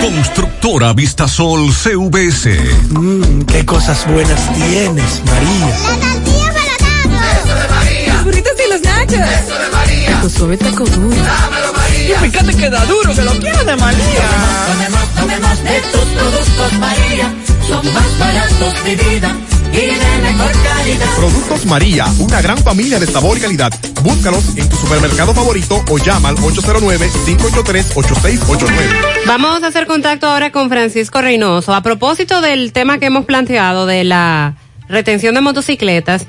[0.00, 2.58] Constructora Vistasol CVS.
[2.90, 5.66] Mmm, qué cosas buenas tienes, María.
[5.66, 8.14] La tortilla para Eso de María.
[8.14, 9.14] Los burritos y los nachos.
[9.14, 10.20] Eso de María.
[10.20, 11.16] Tu suave taco duro.
[11.16, 12.16] Dámelo, María.
[12.24, 14.28] Y fíjate que da duro, que lo quiero de María.
[14.72, 17.34] Tomemos, tomemos de tus productos, María.
[17.68, 19.36] Son más baratos de vida
[19.72, 21.06] y de mejor calidad.
[21.16, 23.70] Productos María, una gran familia de sabor y calidad.
[24.02, 29.26] Búscalos en tu supermercado favorito o llama al 809-583-8689.
[29.26, 31.74] Vamos a hacer contacto ahora con Francisco Reynoso.
[31.74, 34.54] A propósito del tema que hemos planteado de la
[34.88, 36.24] retención de motocicletas,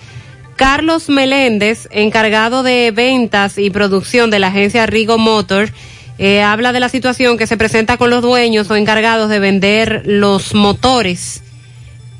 [0.57, 5.71] Carlos Meléndez, encargado de ventas y producción de la agencia Rigo Motor,
[6.19, 10.03] eh, habla de la situación que se presenta con los dueños o encargados de vender
[10.05, 11.41] los motores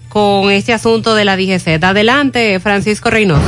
[0.08, 1.84] con este asunto de la DGZ.
[1.84, 3.44] Adelante, Francisco Reynoso.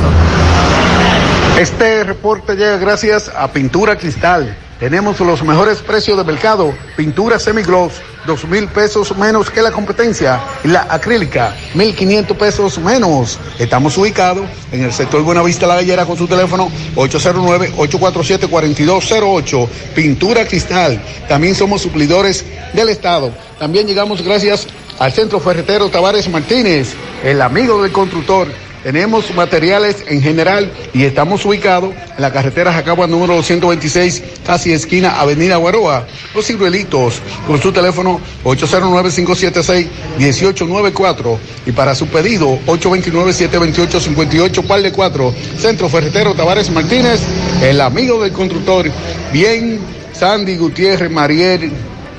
[1.58, 4.54] Este reporte llega gracias a Pintura Cristal.
[4.78, 6.74] Tenemos los mejores precios de mercado.
[6.96, 7.94] Pintura semigloss,
[8.26, 10.40] dos mil pesos menos que la competencia.
[10.64, 13.38] La acrílica, mil quinientos pesos menos.
[13.58, 19.68] Estamos ubicados en el sector Buenavista La Gallera con su teléfono 809-847-4208.
[19.94, 21.02] Pintura Cristal.
[21.28, 23.32] También somos suplidores del Estado.
[23.58, 24.66] También llegamos gracias
[24.98, 26.94] al Centro Ferretero Tavares Martínez,
[27.24, 28.48] el amigo del constructor.
[28.82, 35.20] Tenemos materiales en general y estamos ubicados en la carretera Jacagua número 226, casi esquina
[35.20, 36.04] Avenida Guaroa.
[36.34, 45.32] Los ciruelitos con su teléfono 809-576-1894 y para su pedido 829-728-58, par de 4.
[45.58, 47.20] Centro Ferretero Tavares Martínez,
[47.62, 48.90] el amigo del constructor.
[49.32, 49.78] Bien,
[50.12, 51.70] Sandy Gutiérrez, Mariel,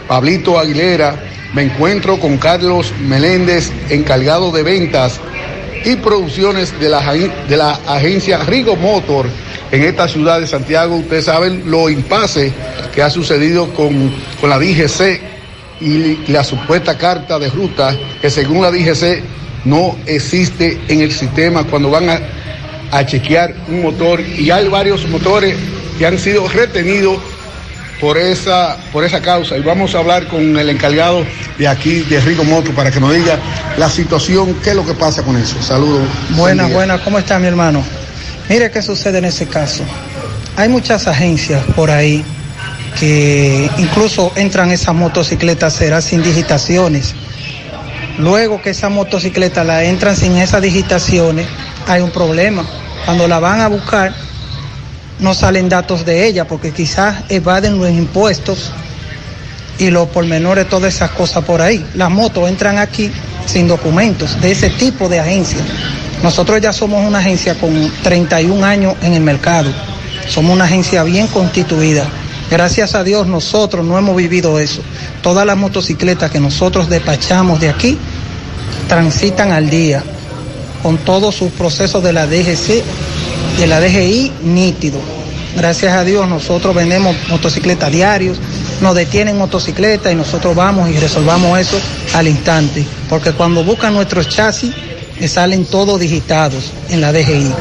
[0.08, 1.22] Pablito Aguilera.
[1.54, 5.20] Me encuentro con Carlos Meléndez, encargado de ventas
[5.86, 9.28] y producciones de la, de la agencia Rigo Motor
[9.72, 10.96] en esta ciudad de Santiago.
[10.96, 12.52] Ustedes saben lo impasse
[12.94, 15.20] que ha sucedido con, con la DGC
[15.82, 19.22] y la supuesta carta de ruta que según la DGC
[19.66, 22.20] no existe en el sistema cuando van a,
[22.92, 25.56] a chequear un motor y hay varios motores
[25.98, 27.18] que han sido retenidos
[28.04, 29.56] por esa, por esa causa.
[29.58, 31.26] Y vamos a hablar con el encargado
[31.58, 33.40] de aquí, de Rigo Moto, para que nos diga
[33.78, 35.56] la situación, qué es lo que pasa con eso.
[35.62, 36.06] Saludos.
[36.32, 37.82] Buenas, buenas, ¿cómo está mi hermano?
[38.50, 39.86] Mire qué sucede en ese caso.
[40.58, 42.26] Hay muchas agencias por ahí
[43.00, 47.16] que incluso entran esas motocicletas será sin digitaciones.
[48.18, 51.48] Luego que esa motocicleta la entran sin esas digitaciones,
[51.88, 52.66] hay un problema.
[53.06, 54.14] Cuando la van a buscar,
[55.20, 58.72] no salen datos de ella porque quizás evaden los impuestos
[59.78, 61.86] y los pormenores, todas esas cosas por ahí.
[61.96, 63.12] Las motos entran aquí
[63.46, 65.60] sin documentos de ese tipo de agencia.
[66.22, 69.72] Nosotros ya somos una agencia con 31 años en el mercado.
[70.28, 72.08] Somos una agencia bien constituida.
[72.50, 74.82] Gracias a Dios nosotros no hemos vivido eso.
[75.22, 77.98] Todas las motocicletas que nosotros despachamos de aquí
[78.88, 80.04] transitan al día
[80.82, 82.84] con todos sus procesos de la DGC
[83.58, 85.00] de la DGI nítido.
[85.56, 88.38] Gracias a Dios nosotros vendemos motocicletas diarios,
[88.82, 91.80] nos detienen motocicletas y nosotros vamos y resolvamos eso
[92.16, 92.84] al instante.
[93.10, 94.74] Porque cuando buscan nuestros chasis,
[95.20, 97.52] eh, salen todos digitados en la DGI.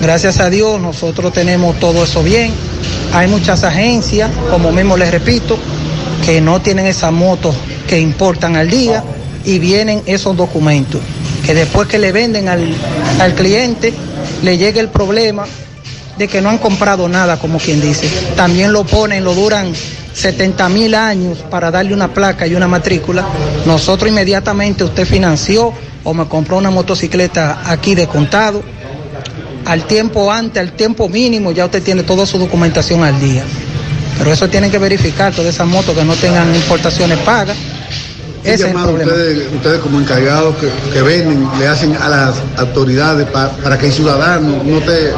[0.00, 2.50] Gracias a Dios nosotros tenemos todo eso bien.
[3.12, 5.58] Hay muchas agencias, como mismo les repito,
[6.24, 7.54] que no tienen esas motos
[7.86, 9.04] que importan al día
[9.44, 11.00] y vienen esos documentos.
[11.44, 12.74] Que después que le venden al,
[13.20, 13.92] al cliente,
[14.42, 15.44] le llega el problema
[16.18, 18.08] de que no han comprado nada, como quien dice.
[18.36, 19.72] También lo ponen, lo duran
[20.14, 23.24] 70 mil años para darle una placa y una matrícula.
[23.64, 25.72] Nosotros inmediatamente usted financió
[26.04, 28.62] o me compró una motocicleta aquí de contado.
[29.64, 33.44] Al tiempo antes, al tiempo mínimo, ya usted tiene toda su documentación al día.
[34.18, 37.56] Pero eso tienen que verificar, todas esas motos que no tengan importaciones pagas.
[38.42, 42.34] ¿Qué Ese es el ustedes, ustedes como encargados que, que venden, le hacen a las
[42.56, 45.12] autoridades pa- para que el ciudadano no esté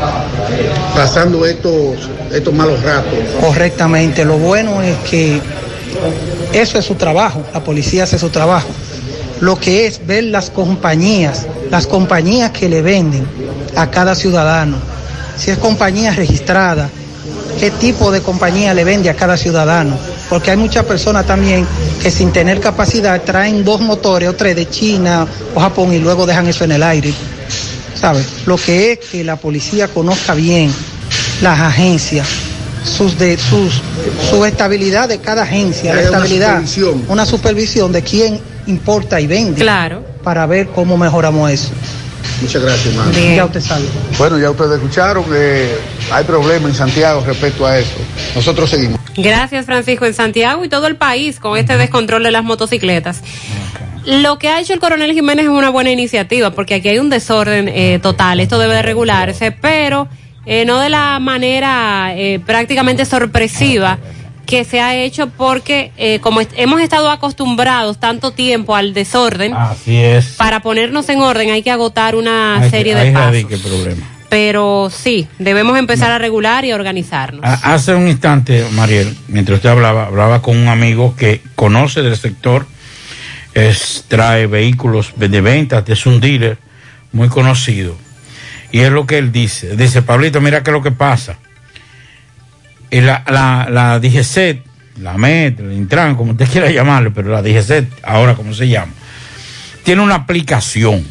[0.94, 1.96] pasando estos,
[2.32, 3.14] estos malos ratos?
[3.40, 4.24] Correctamente.
[4.26, 5.40] Lo bueno es que
[6.52, 8.68] eso es su trabajo, la policía hace su trabajo.
[9.40, 13.26] Lo que es ver las compañías, las compañías que le venden
[13.74, 14.76] a cada ciudadano.
[15.36, 16.88] Si es compañía registrada,
[17.58, 19.96] qué tipo de compañía le vende a cada ciudadano.
[20.34, 21.64] Porque hay muchas personas también
[22.02, 26.26] que sin tener capacidad traen dos motores o tres de China o Japón y luego
[26.26, 27.14] dejan eso en el aire.
[27.94, 30.74] Sabes, lo que es que la policía conozca bien
[31.40, 32.26] las agencias,
[32.82, 33.80] sus de sus
[34.28, 37.04] su estabilidad de cada agencia, la una estabilidad, supervisión.
[37.06, 39.60] una supervisión de quién importa y vende.
[39.60, 40.04] Claro.
[40.24, 41.68] Para ver cómo mejoramos eso.
[42.42, 43.12] Muchas gracias, hermano.
[43.12, 43.84] Ya usted sabe.
[44.18, 45.76] Bueno, ya ustedes escucharon que
[46.10, 47.94] hay problemas en Santiago respecto a eso.
[48.34, 49.03] Nosotros seguimos.
[49.17, 50.07] Gracias, Francisco.
[50.07, 53.23] En Santiago y todo el país con este descontrol de las motocicletas.
[54.07, 57.09] Lo que ha hecho el coronel Jiménez es una buena iniciativa, porque aquí hay un
[57.10, 58.41] desorden eh, total.
[58.41, 60.09] Esto debe de regularse, pero
[60.44, 63.99] eh, no de la manera eh, prácticamente sorpresiva
[64.44, 69.55] que se ha hecho, porque eh, como est- hemos estado acostumbrados tanto tiempo al desorden,
[69.55, 70.34] Así es.
[70.36, 73.60] para ponernos en orden hay que agotar una Ahí- serie ahí de pasos.
[73.62, 74.07] problema.
[74.34, 77.44] Pero sí, debemos empezar a regular y a organizarnos.
[77.44, 82.16] Ha- Hace un instante, Mariel, mientras usted hablaba, hablaba con un amigo que conoce del
[82.16, 82.66] sector,
[83.54, 86.58] es, trae vehículos de ventas, es un dealer
[87.12, 87.96] muy conocido.
[88.72, 89.76] Y es lo que él dice.
[89.76, 91.36] Dice, Pablito, mira qué es lo que pasa.
[92.90, 94.64] La, la, la DGCET,
[94.98, 98.92] la MET, el Intran, como usted quiera llamarle, pero la DGCET, ahora como se llama,
[99.84, 101.06] tiene una aplicación.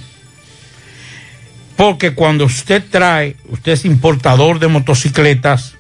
[1.76, 5.76] Porque cuando usted trae, usted es importador de motocicletas,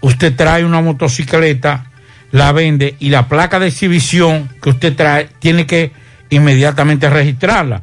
[0.00, 1.90] usted trae una motocicleta,
[2.32, 5.92] la vende y la placa de exhibición que usted trae tiene que
[6.30, 7.82] inmediatamente registrarla.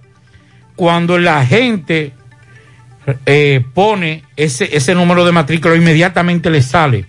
[0.75, 2.14] Cuando la gente
[3.25, 7.06] eh, pone ese, ese número de matrícula, inmediatamente le sale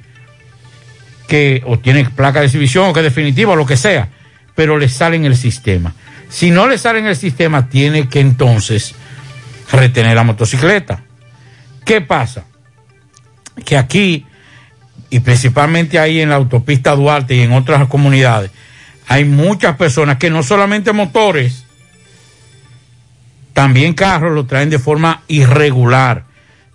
[1.26, 4.08] que o tiene placa de exhibición o que definitiva o lo que sea,
[4.54, 5.94] pero le sale en el sistema.
[6.28, 8.94] Si no le sale en el sistema, tiene que entonces
[9.72, 11.02] retener la motocicleta.
[11.84, 12.44] ¿Qué pasa?
[13.64, 14.26] Que aquí,
[15.10, 18.50] y principalmente ahí en la autopista Duarte y en otras comunidades,
[19.06, 21.64] hay muchas personas que no solamente motores,
[23.54, 26.24] también carros lo traen de forma irregular,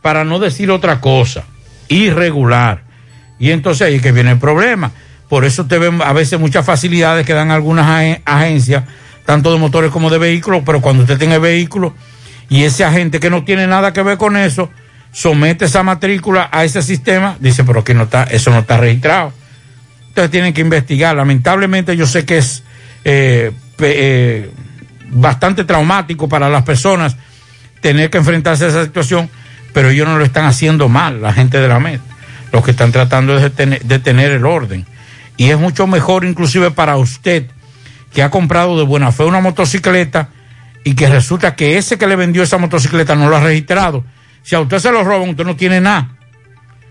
[0.02, 1.46] para no decir otra cosa,
[1.88, 2.84] irregular.
[3.40, 4.92] Y entonces ahí es que viene el problema.
[5.30, 8.84] Por eso te ven a veces muchas facilidades que dan algunas ag- agencias,
[9.26, 11.94] tanto de motores como de vehículos, pero cuando usted tenga el vehículo
[12.54, 14.70] y ese agente que no tiene nada que ver con eso,
[15.12, 19.34] somete esa matrícula a ese sistema, dice, pero que no está, eso no está registrado.
[20.10, 21.16] Entonces tienen que investigar.
[21.16, 22.62] Lamentablemente yo sé que es
[23.06, 24.52] eh, eh,
[25.10, 27.18] bastante traumático para las personas
[27.82, 29.32] tener que enfrentarse a esa situación,
[29.74, 32.02] pero ellos no lo están haciendo mal, la gente de la MED.
[32.52, 34.86] Los que están tratando de tener, de tener el orden.
[35.38, 37.48] Y es mucho mejor inclusive para usted
[38.14, 40.30] que ha comprado de buena fe una motocicleta
[40.84, 44.04] y que resulta que ese que le vendió esa motocicleta no lo ha registrado.
[44.44, 46.10] Si a usted se lo roban, usted no tiene nada.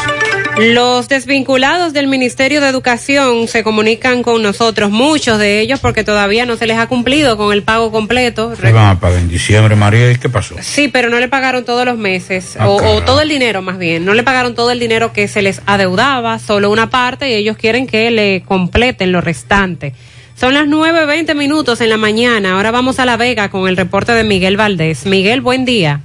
[0.60, 6.46] Los desvinculados del Ministerio de Educación se comunican con nosotros, muchos de ellos porque todavía
[6.46, 8.54] no se les ha cumplido con el pago completo.
[8.62, 10.56] Le van a pagar en diciembre, María, ¿y qué pasó?
[10.62, 13.78] Sí, pero no le pagaron todos los meses, Ah, o, o todo el dinero más
[13.78, 14.04] bien.
[14.04, 17.56] No le pagaron todo el dinero que se les adeudaba, solo una parte, y ellos
[17.56, 19.94] quieren que le completen lo restante.
[20.40, 22.54] Son las 9.20 minutos en la mañana.
[22.54, 25.06] Ahora vamos a La Vega con el reporte de Miguel Valdés.
[25.06, 26.02] Miguel, buen día.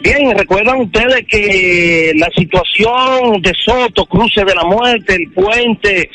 [0.00, 6.08] Bien, recuerdan ustedes que la situación de Soto, cruce de la muerte, el puente,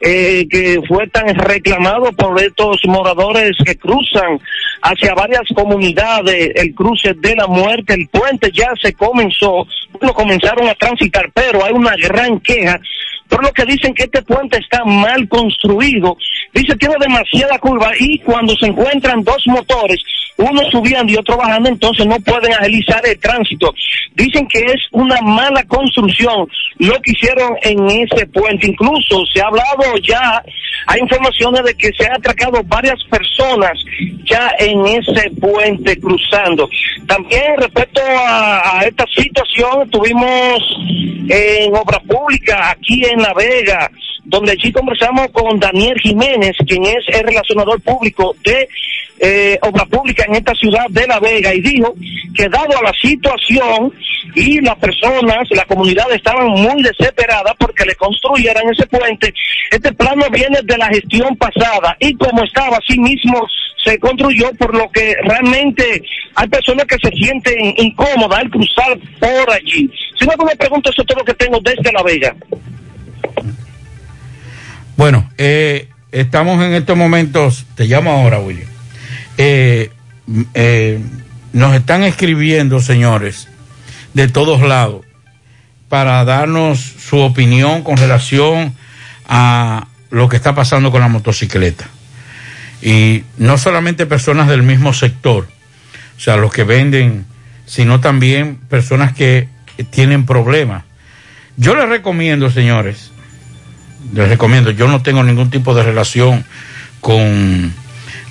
[0.00, 4.38] eh, que fue tan reclamado por estos moradores que cruzan
[4.82, 9.66] hacia varias comunidades, el cruce de la muerte, el puente ya se comenzó,
[10.00, 12.80] lo comenzaron a transitar, pero hay una gran queja
[13.28, 16.16] por lo que dicen que este puente está mal construido,
[16.54, 20.00] dice tiene demasiada curva y cuando se encuentran dos motores,
[20.38, 23.72] uno subiendo y otro bajando, entonces no pueden agilizar el tránsito.
[24.14, 26.46] Dicen que es una mala construcción
[26.78, 28.66] lo que hicieron en ese puente.
[28.66, 30.42] Incluso se ha hablado ya,
[30.86, 33.72] hay informaciones de que se han atracado varias personas
[34.24, 36.68] ya en ese puente cruzando.
[37.06, 40.60] También respecto a, esta situación, tuvimos
[41.28, 43.90] en obra pública aquí en La Vega,
[44.24, 48.68] donde allí conversamos con Daniel Jiménez, quien es el relacionador público de
[49.18, 51.94] eh, obra pública en esta ciudad de La Vega, y dijo
[52.34, 53.92] que dado a la situación
[54.34, 59.32] y las personas, la comunidad estaban muy desesperadas porque le construyeran ese puente,
[59.70, 63.46] este plano viene de la gestión pasada y como estaba así mismo
[63.82, 66.02] se construyó por lo que realmente
[66.34, 69.90] hay personas que se sienten incómodas al cruzar por allí.
[70.18, 72.34] Si no me pregunto, eso es todo lo que tengo desde La Vega.
[74.96, 78.75] Bueno, eh, estamos en estos momentos, te llamo ahora, William.
[79.38, 79.90] Eh,
[80.54, 81.00] eh,
[81.52, 83.48] nos están escribiendo, señores,
[84.14, 85.04] de todos lados,
[85.88, 88.74] para darnos su opinión con relación
[89.28, 91.86] a lo que está pasando con la motocicleta.
[92.82, 95.48] Y no solamente personas del mismo sector,
[96.16, 97.26] o sea, los que venden,
[97.66, 99.48] sino también personas que
[99.90, 100.84] tienen problemas.
[101.56, 103.12] Yo les recomiendo, señores,
[104.12, 106.44] les recomiendo, yo no tengo ningún tipo de relación
[107.00, 107.72] con,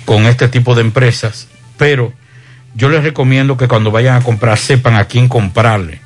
[0.06, 2.14] con este tipo de empresas, pero
[2.74, 6.00] yo les recomiendo que cuando vayan a comprar sepan a quién comprarle.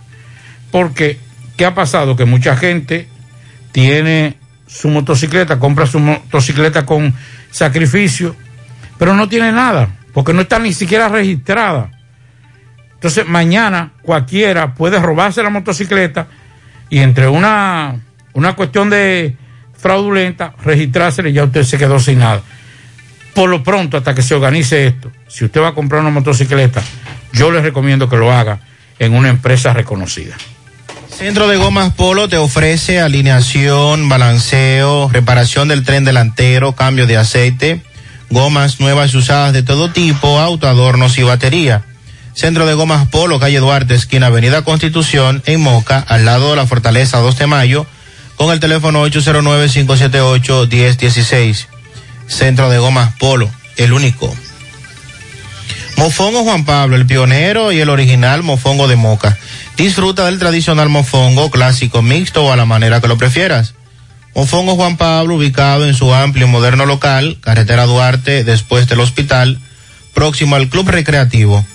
[0.73, 1.19] Porque,
[1.57, 2.17] ¿qué ha pasado?
[2.17, 3.07] Que mucha gente
[3.71, 7.15] tiene su motocicleta, compra su motocicleta con
[7.51, 8.35] sacrificio,
[8.99, 11.91] pero no tiene nada, porque no está ni siquiera registrada.
[12.95, 16.27] Entonces, mañana cualquiera puede robarse la motocicleta
[16.89, 17.97] y entre una,
[18.33, 19.37] una cuestión de
[19.77, 22.43] fraudulenta, registrársela y ya usted se quedó sin nada.
[23.41, 26.83] Por lo pronto, hasta que se organice esto, si usted va a comprar una motocicleta,
[27.33, 28.61] yo le recomiendo que lo haga
[28.99, 30.37] en una empresa reconocida.
[31.09, 37.81] Centro de Gomas Polo te ofrece alineación, balanceo, reparación del tren delantero, cambio de aceite,
[38.29, 41.85] gomas nuevas y usadas de todo tipo, auto, adornos y batería.
[42.35, 46.67] Centro de Gomas Polo, calle Duarte, esquina Avenida Constitución, en Moca, al lado de la
[46.67, 47.87] Fortaleza 2 de Mayo,
[48.37, 51.80] con el teléfono 809-578-1016.
[52.31, 54.35] Centro de Gomas Polo, el único.
[55.97, 59.37] Mofongo Juan Pablo, el pionero y el original mofongo de Moca.
[59.77, 63.75] Disfruta del tradicional mofongo clásico mixto o a la manera que lo prefieras.
[64.35, 69.59] Mofongo Juan Pablo, ubicado en su amplio y moderno local, carretera Duarte, después del hospital,
[70.15, 71.67] próximo al Club Recreativo.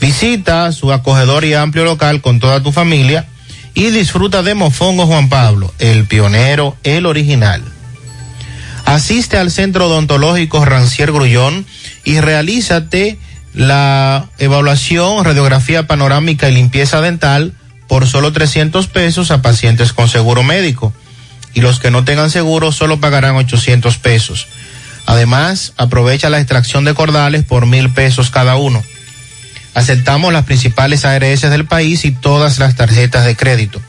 [0.00, 3.26] Visita su acogedor y amplio local con toda tu familia
[3.72, 7.73] y disfruta de Mofongo Juan Pablo, el pionero, el original.
[8.94, 11.66] Asiste al Centro Odontológico Rancier Grullón
[12.04, 13.18] y realízate
[13.52, 17.54] la evaluación, radiografía panorámica y limpieza dental
[17.88, 20.92] por solo 300 pesos a pacientes con seguro médico.
[21.54, 24.46] Y los que no tengan seguro solo pagarán 800 pesos.
[25.06, 28.80] Además, aprovecha la extracción de cordales por mil pesos cada uno.
[29.74, 33.82] Aceptamos las principales ARS del país y todas las tarjetas de crédito.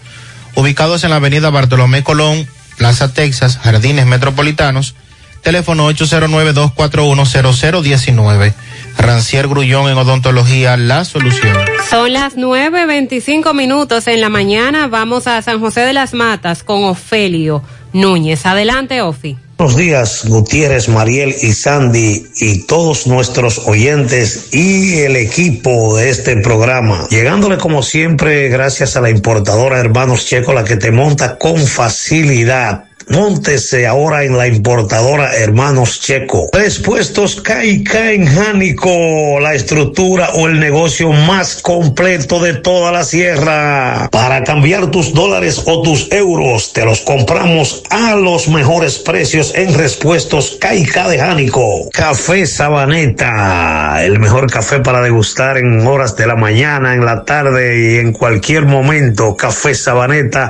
[0.56, 2.48] Ubicados en la avenida Bartolomé Colón,
[2.78, 4.96] Plaza Texas, Jardines Metropolitanos,
[5.42, 8.54] teléfono 809-241-0019.
[8.98, 11.58] Rancier Grullón en Odontología, la solución.
[11.90, 14.88] Son las 9.25 minutos en la mañana.
[14.88, 17.64] Vamos a San José de las Matas con Ofelio
[17.94, 18.46] Núñez.
[18.46, 19.38] Adelante, Ofi.
[19.58, 26.36] Buenos días, Gutiérrez, Mariel y Sandy y todos nuestros oyentes y el equipo de este
[26.36, 27.08] programa.
[27.10, 32.84] Llegándole como siempre gracias a la importadora Hermanos Checo, la que te monta con facilidad.
[33.10, 36.50] Móntese ahora en la importadora Hermanos Checo.
[36.52, 43.04] Tres puestos Caica en Jánico, la estructura o el negocio más completo de toda la
[43.04, 44.10] sierra.
[44.12, 49.76] Para cambiar tus dólares o tus euros, te los compramos a los mejores precios en
[49.76, 51.90] respuestos Caica de Jánico.
[51.92, 57.80] Café Sabaneta, el mejor café para degustar en horas de la mañana, en la tarde
[57.80, 59.36] y en cualquier momento.
[59.38, 60.50] Café Sabaneta,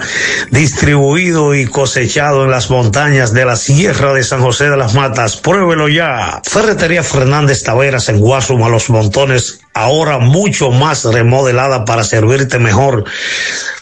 [0.51, 5.35] distribuido y cosechado en las montañas de la Sierra de San José de las Matas.
[5.35, 6.41] Pruébelo ya.
[6.43, 13.04] Ferretería Fernández Taveras en Guasuma, Los Montones, ahora mucho más remodelada para servirte mejor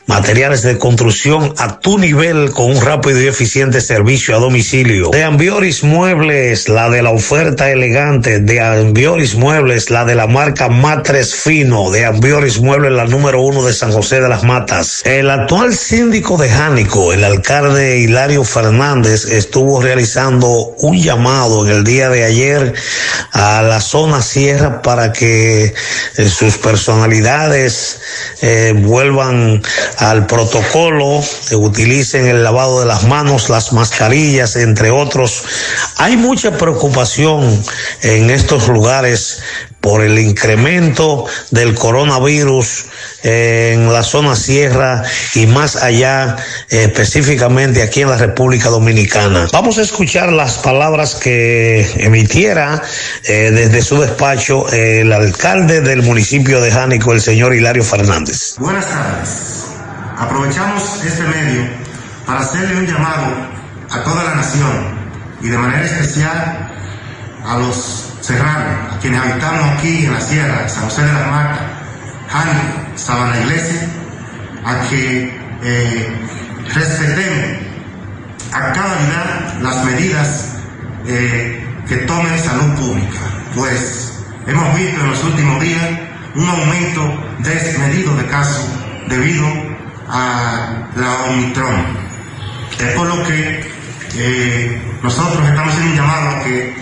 [0.05, 5.09] materiales de construcción a tu nivel con un rápido y eficiente servicio a domicilio.
[5.11, 8.39] De Ambioris Muebles, la de la oferta elegante.
[8.39, 11.89] De Ambioris Muebles, la de la marca Matres Fino.
[11.89, 15.01] De Ambioris Muebles, la número uno de San José de las Matas.
[15.05, 20.49] El actual síndico de Jánico, el alcalde Hilario Fernández, estuvo realizando
[20.79, 22.73] un llamado en el día de ayer
[23.31, 25.73] a la zona sierra para que
[26.17, 27.99] eh, sus personalidades
[28.41, 29.61] eh, vuelvan
[29.97, 31.21] al protocolo,
[31.51, 35.43] eh, utilicen el lavado de las manos, las mascarillas, entre otros.
[35.97, 37.63] Hay mucha preocupación
[38.01, 39.39] en estos lugares
[39.81, 42.85] por el incremento del coronavirus
[43.23, 45.03] en la zona sierra
[45.33, 46.35] y más allá,
[46.69, 49.47] específicamente aquí en la República Dominicana.
[49.51, 52.81] Vamos a escuchar las palabras que emitiera
[53.23, 58.55] eh, desde su despacho el alcalde del municipio de Jánico, el señor Hilario Fernández.
[58.57, 59.65] Buenas tardes.
[60.17, 61.67] Aprovechamos este medio
[62.25, 63.25] para hacerle un llamado
[63.89, 65.03] a toda la nación
[65.41, 66.71] y de manera especial
[67.45, 71.27] a los serranos, a quienes habitamos aquí en la sierra, San José de las
[72.33, 73.87] Matas, Jánico, Sabana Iglesia,
[74.65, 75.31] a que
[75.63, 76.15] eh,
[76.73, 77.63] respetemos
[78.51, 80.55] a cabalidad las medidas
[81.05, 83.19] eh, que tome salud pública,
[83.55, 85.83] pues hemos visto en los últimos días
[86.35, 88.67] un aumento desmedido de casos
[89.09, 89.47] debido
[90.09, 91.97] a la Omicron.
[92.79, 93.63] Es por lo que
[94.15, 96.75] eh, nosotros estamos haciendo un llamado a que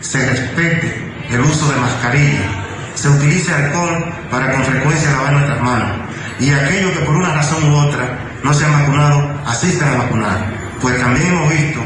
[0.00, 2.67] se respete el uso de mascarilla,
[2.98, 5.88] se utilice alcohol para con frecuencia lavar nuestras manos
[6.40, 10.52] y aquellos que por una razón u otra no se han vacunado asistan a vacunar.
[10.80, 11.80] Pues también hemos visto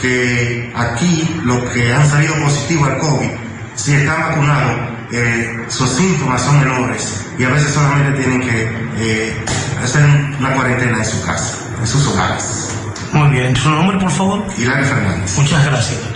[0.00, 3.30] que aquí los que han salido positivos al COVID,
[3.76, 4.76] si están vacunados,
[5.12, 9.44] eh, sus síntomas son menores y a veces solamente tienen que eh,
[9.82, 10.04] hacer
[10.38, 12.70] una cuarentena en su casa, en sus hogares.
[13.12, 14.44] Muy bien, su nombre por favor.
[14.58, 15.38] Hilario Fernández.
[15.38, 16.15] Muchas gracias.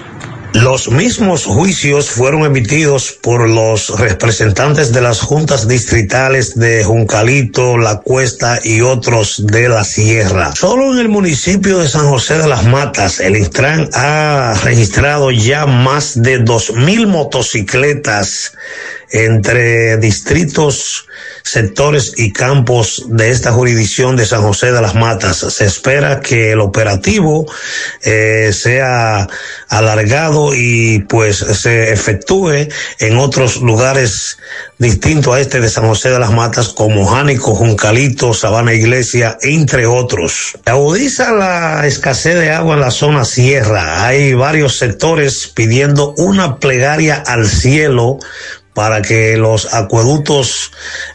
[0.52, 8.00] Los mismos juicios fueron emitidos por los representantes de las juntas distritales de Juncalito, La
[8.00, 10.52] Cuesta y otros de la Sierra.
[10.56, 15.66] Solo en el municipio de San José de las Matas, el Intran ha registrado ya
[15.66, 18.52] más de dos mil motocicletas
[19.10, 21.06] entre distritos,
[21.42, 25.38] sectores y campos de esta jurisdicción de San José de las Matas.
[25.38, 27.46] Se espera que el operativo
[28.02, 29.28] eh, sea
[29.68, 34.38] alargado y pues se efectúe en otros lugares
[34.78, 39.86] distintos a este de San José de las Matas como Jánico, Juncalito, Sabana Iglesia, entre
[39.86, 40.58] otros.
[40.64, 44.06] Agudiza la escasez de agua en la zona sierra.
[44.06, 48.18] Hay varios sectores pidiendo una plegaria al cielo
[48.74, 50.72] para que los acueductos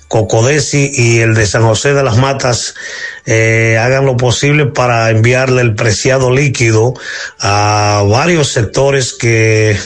[0.07, 2.75] Cocodesi y el de San José de las Matas
[3.25, 6.93] eh, hagan lo posible para enviarle el preciado líquido
[7.39, 9.77] a varios sectores que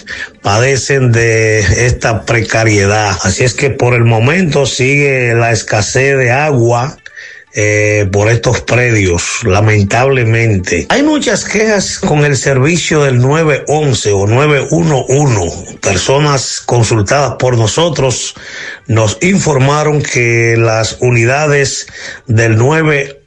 [0.44, 3.18] padecen de esta precariedad.
[3.24, 6.99] Así es que por el momento sigue la escasez de agua
[7.62, 10.86] eh, por estos predios, lamentablemente.
[10.88, 15.80] Hay muchas quejas con el servicio del 911 o 911.
[15.82, 18.34] Personas consultadas por nosotros
[18.88, 21.88] nos informaron que las unidades
[22.28, 23.19] del 911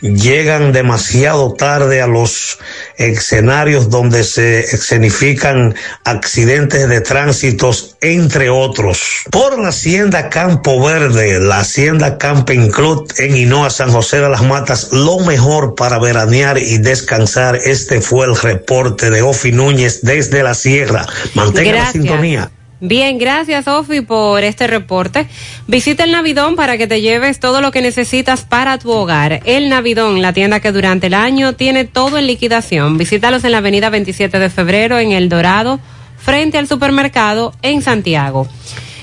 [0.00, 2.58] llegan demasiado tarde a los
[2.96, 5.74] escenarios donde se escenifican
[6.04, 9.24] accidentes de tránsitos, entre otros.
[9.30, 14.42] Por la hacienda Campo Verde, la hacienda Camping Club en Hinoa, San José de las
[14.42, 17.56] Matas, lo mejor para veranear y descansar.
[17.56, 21.06] Este fue el reporte de Ofi Núñez desde la sierra.
[21.34, 22.50] Mantenga la sintonía.
[22.82, 25.26] Bien, gracias Ofi por este reporte.
[25.66, 29.40] Visita el Navidón para que te lleves todo lo que necesitas para tu hogar.
[29.44, 32.96] El Navidón, la tienda que durante el año tiene todo en liquidación.
[32.96, 35.78] Visítalos en la avenida 27 de febrero en El Dorado,
[36.16, 38.48] frente al supermercado en Santiago.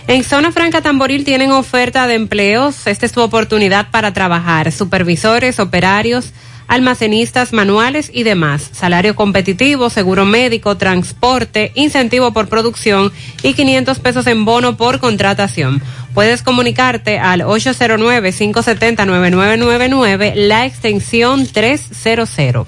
[0.07, 2.87] En Zona Franca Tamboril tienen oferta de empleos.
[2.87, 4.71] Esta es tu oportunidad para trabajar.
[4.71, 6.31] Supervisores, operarios,
[6.67, 8.69] almacenistas manuales y demás.
[8.71, 13.13] Salario competitivo, seguro médico, transporte, incentivo por producción
[13.43, 15.81] y 500 pesos en bono por contratación.
[16.13, 22.67] Puedes comunicarte al 809-570-9999, la extensión 300.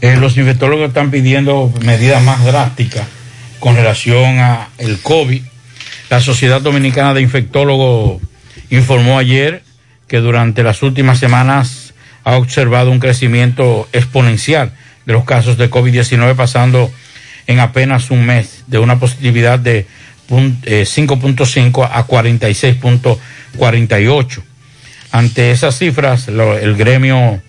[0.00, 3.06] eh, los infectólogos están pidiendo medidas más drásticas
[3.60, 5.42] con relación a el COVID.
[6.10, 8.20] La Sociedad Dominicana de Infectólogos
[8.70, 9.62] informó ayer
[10.08, 14.72] que durante las últimas semanas ha observado un crecimiento exponencial
[15.06, 16.90] de los casos de COVID-19 pasando
[17.46, 19.86] en apenas un mes de una positividad de
[20.28, 24.42] pun- eh, 5.5 a 46.48.
[25.12, 27.40] Ante esas cifras, el gremio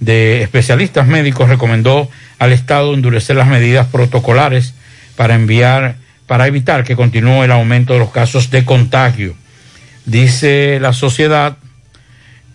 [0.00, 2.08] de especialistas médicos recomendó
[2.38, 4.74] al Estado endurecer las medidas protocolares
[5.16, 9.34] para enviar, para evitar que continúe el aumento de los casos de contagio.
[10.06, 11.56] Dice la sociedad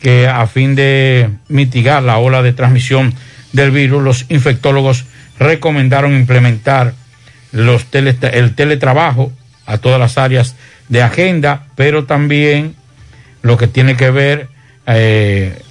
[0.01, 3.14] que a fin de mitigar la ola de transmisión
[3.53, 5.06] del virus, los infectólogos
[5.40, 6.93] recomendaron implementar
[7.51, 9.32] los el teletrabajo
[9.66, 10.56] a todas las áreas
[10.90, 12.76] de agenda, pero también
[13.42, 14.50] lo que tiene que ver
[14.85, 15.61] eh,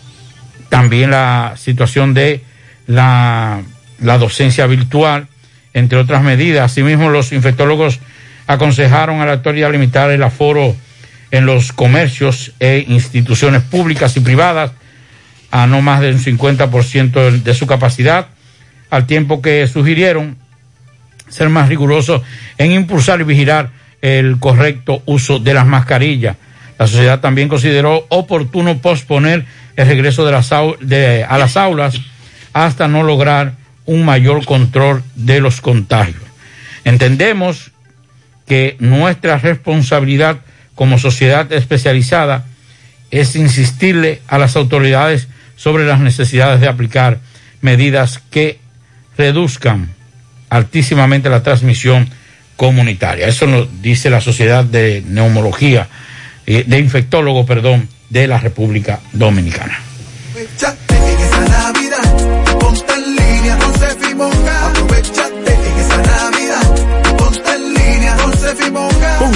[0.69, 2.43] también la situación de
[2.87, 3.63] la,
[4.01, 5.29] la docencia virtual,
[5.75, 6.73] entre otras medidas.
[6.73, 8.01] Asimismo, los infectólogos
[8.47, 10.75] aconsejaron a la autoridad limitar el aforo
[11.31, 14.73] en los comercios e instituciones públicas y privadas
[15.62, 18.26] a no más de un 50% de su capacidad,
[18.91, 20.36] al tiempo que sugirieron
[21.31, 22.20] ser más rigurosos
[22.59, 23.70] en impulsar y vigilar
[24.02, 26.36] el correcto uso de las mascarillas.
[26.78, 31.99] La sociedad también consideró oportuno posponer el regreso de las de- a las aulas
[32.52, 33.55] hasta no lograr
[33.86, 36.23] un mayor control de los contagios.
[36.85, 37.70] Entendemos
[38.47, 40.36] que nuestra responsabilidad
[40.75, 42.44] como sociedad especializada
[43.10, 47.18] es insistirle a las autoridades sobre las necesidades de aplicar
[47.60, 48.60] medidas que
[49.18, 49.94] reduzcan
[50.51, 52.09] altísimamente la transmisión
[52.57, 53.26] comunitaria.
[53.26, 55.89] Eso nos dice la Sociedad de Neumología,
[56.47, 59.78] eh, de Infectólogo, perdón, de la República Dominicana.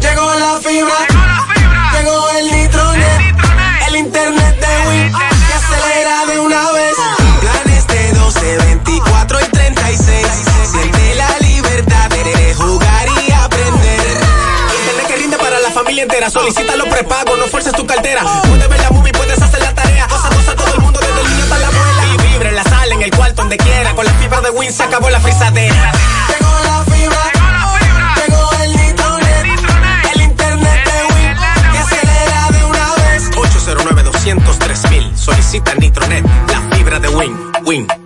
[0.00, 1.06] Llegó la fibra,
[1.92, 3.36] llegó el nitronet,
[3.86, 6.96] el internet de Win que acelera de una vez.
[7.40, 10.26] Planes de 12, 24 y 36.
[10.72, 14.18] Siente la libertad de jugar y aprender.
[14.80, 16.30] Internet que rinde para la familia entera.
[16.30, 18.24] Solicita los prepagos, no fuerces tu cartera.
[18.42, 18.95] Puedes ver la
[23.96, 25.90] Con la fibra de Win se acabó la frisadera.
[26.28, 27.32] Llegó la fibra,
[28.14, 29.46] llegó el nitronet,
[30.14, 31.34] el internet de Win
[31.72, 33.30] que acelera de una vez.
[33.34, 35.16] 809 203 mil.
[35.16, 37.34] Solicita Nitronet, la fibra de Win.
[37.64, 38.05] Win.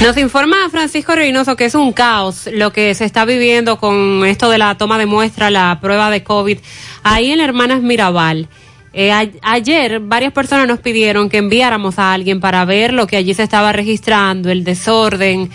[0.00, 4.48] Nos informa Francisco Reynoso que es un caos lo que se está viviendo con esto
[4.48, 6.58] de la toma de muestra, la prueba de COVID,
[7.02, 8.48] ahí en Hermanas Mirabal.
[8.94, 9.12] Eh,
[9.42, 13.42] ayer varias personas nos pidieron que enviáramos a alguien para ver lo que allí se
[13.42, 15.50] estaba registrando, el desorden.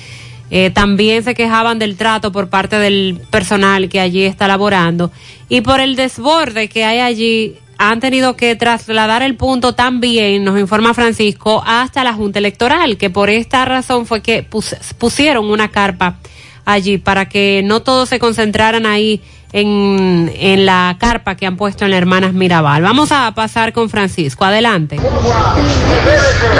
[0.52, 5.12] Eh, también se quejaban del trato por parte del personal que allí está laborando
[5.50, 10.60] y por el desborde que hay allí han tenido que trasladar el punto también, nos
[10.60, 15.70] informa Francisco, hasta la Junta Electoral, que por esta razón fue que pus- pusieron una
[15.70, 16.18] carpa
[16.66, 19.22] allí para que no todos se concentraran ahí
[19.56, 22.82] en, en la carpa que han puesto en la Hermanas Mirabal.
[22.82, 25.00] Vamos a pasar con Francisco, adelante.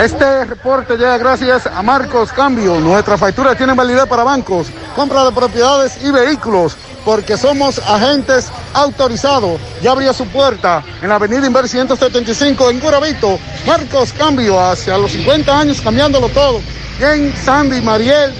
[0.02, 2.80] Este reporte llega gracias a Marcos Cambio.
[2.80, 9.60] Nuestras facturas tienen validez para bancos, compra de propiedades y vehículos, porque somos agentes autorizados.
[9.82, 13.38] Ya abrió su puerta en la avenida Inver 175 en Curavito.
[13.68, 16.62] Marcos Cambio, hacia los 50 años cambiándolo todo.
[16.98, 18.34] Bien, Sandy, Mariel,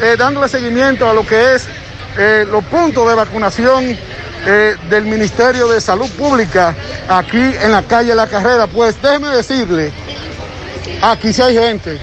[0.00, 1.68] eh, dándole seguimiento a lo que es
[2.18, 3.96] eh, los puntos de vacunación
[4.46, 6.74] eh, del Ministerio de Salud Pública
[7.08, 8.66] aquí en la calle La Carrera.
[8.66, 9.92] Pues déjeme decirle,
[11.02, 11.98] aquí sí hay gente.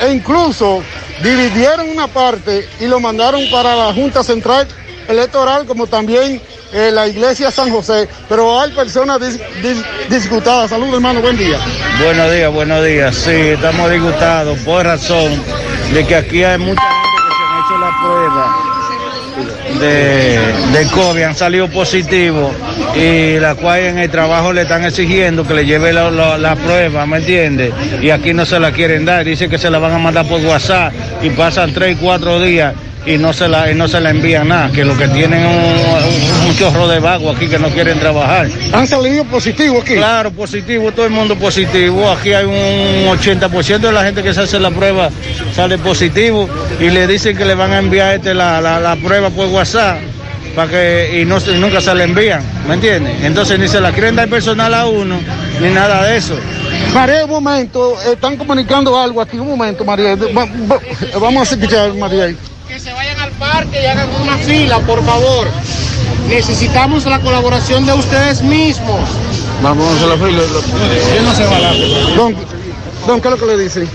[0.00, 0.82] E incluso
[1.22, 4.66] dividieron una parte y lo mandaron para la Junta Central
[5.08, 6.40] Electoral, como también
[6.72, 8.08] eh, la iglesia San José.
[8.28, 10.70] Pero hay personas dis- dis- disgutadas.
[10.70, 11.58] Saludos, hermano, buen día.
[12.02, 13.14] Buenos días, buenos días.
[13.14, 15.42] Sí, estamos disgustados por razón
[15.92, 18.56] de que aquí hay mucha gente que se han hecho la prueba
[19.80, 20.38] de,
[20.72, 22.52] de COVID, han salido positivos
[22.96, 27.06] y la cual en el trabajo le están exigiendo que le lleve la, la- prueba,
[27.06, 27.72] ¿me entiende?
[28.02, 30.40] Y aquí no se la quieren dar, dice que se la van a mandar por
[30.40, 30.92] WhatsApp
[31.22, 32.74] y pasan tres, cuatro días
[33.06, 35.54] y no se la, y no se la envían nada, que lo que tienen un,
[35.54, 38.46] un- chorro de vago aquí que no quieren trabajar.
[38.74, 39.94] ¿Han salido positivos aquí?
[39.94, 42.08] Claro, positivo, todo el mundo positivo.
[42.10, 45.08] Aquí hay un 80% de la gente que se hace la prueba
[45.56, 46.48] sale positivo
[46.78, 49.96] y le dicen que le van a enviar este la, la, la prueba por WhatsApp
[50.54, 53.14] para que y no nunca se la envían, ¿me entiendes?
[53.24, 55.18] Entonces ni se la quieren dar personal a uno
[55.60, 56.36] ni nada de eso.
[56.92, 60.14] María, un momento, están comunicando algo aquí, un momento, María.
[60.16, 60.80] Va- va-
[61.18, 62.34] Vamos a escuchar, María.
[62.72, 65.46] Que se vayan al parque y hagan una fila, por favor.
[66.26, 69.10] Necesitamos la colaboración de ustedes mismos.
[69.60, 70.40] Vamos a la fila.
[71.12, 71.72] ¿Quién no se va a la
[72.16, 72.34] Don,
[73.06, 73.86] don, ¿qué es lo que le dicen?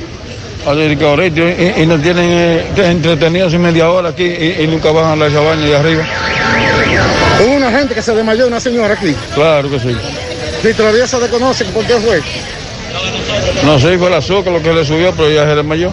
[0.67, 4.67] Así que ahorita y, y nos tienen eh, entretenidos y media hora aquí y, y
[4.67, 6.03] nunca bajan la cabaña de arriba.
[7.43, 9.15] Hubo una gente que se desmayó, una señora aquí.
[9.33, 9.97] Claro que sí.
[10.61, 12.22] Si todavía se desconocen por qué fue.
[13.65, 15.91] No sé, fue el azúcar lo que le subió, pero ya se desmayó.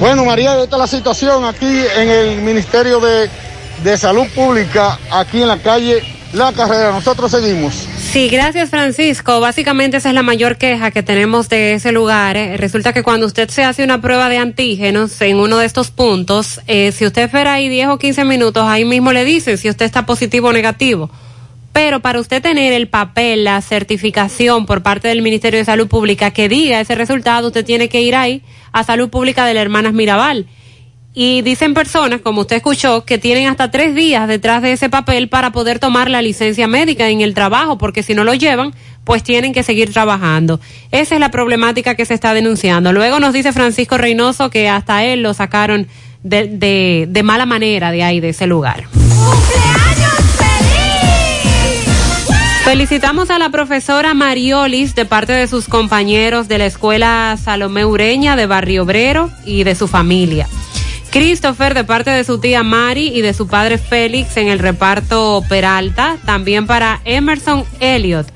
[0.00, 1.66] Bueno, María, esta es la situación aquí
[1.96, 3.30] en el Ministerio de,
[3.82, 6.90] de Salud Pública, aquí en la calle La Carrera.
[6.90, 7.74] Nosotros seguimos.
[7.98, 9.40] Sí, gracias Francisco.
[9.40, 12.36] Básicamente esa es la mayor queja que tenemos de ese lugar.
[12.36, 12.56] eh.
[12.56, 16.60] Resulta que cuando usted se hace una prueba de antígenos en uno de estos puntos,
[16.66, 19.86] eh, si usted espera ahí 10 o 15 minutos, ahí mismo le dicen si usted
[19.86, 21.10] está positivo o negativo.
[21.74, 26.30] Pero para usted tener el papel, la certificación por parte del Ministerio de Salud Pública
[26.30, 29.92] que diga ese resultado, usted tiene que ir ahí a Salud Pública de las Hermanas
[29.92, 30.46] Mirabal.
[31.14, 35.28] Y dicen personas, como usted escuchó, que tienen hasta tres días detrás de ese papel
[35.28, 38.72] para poder tomar la licencia médica en el trabajo, porque si no lo llevan,
[39.02, 40.60] pues tienen que seguir trabajando.
[40.92, 42.92] Esa es la problemática que se está denunciando.
[42.92, 45.88] Luego nos dice Francisco Reynoso que hasta él lo sacaron
[46.22, 48.84] de, de, de mala manera de ahí, de ese lugar.
[52.74, 58.34] Felicitamos a la profesora Mariolis de parte de sus compañeros de la escuela Salomé Ureña
[58.34, 60.48] de Barrio Obrero y de su familia.
[61.12, 65.44] Christopher de parte de su tía Mari y de su padre Félix en el reparto
[65.48, 66.16] Peralta.
[66.26, 68.26] También para Emerson Elliot.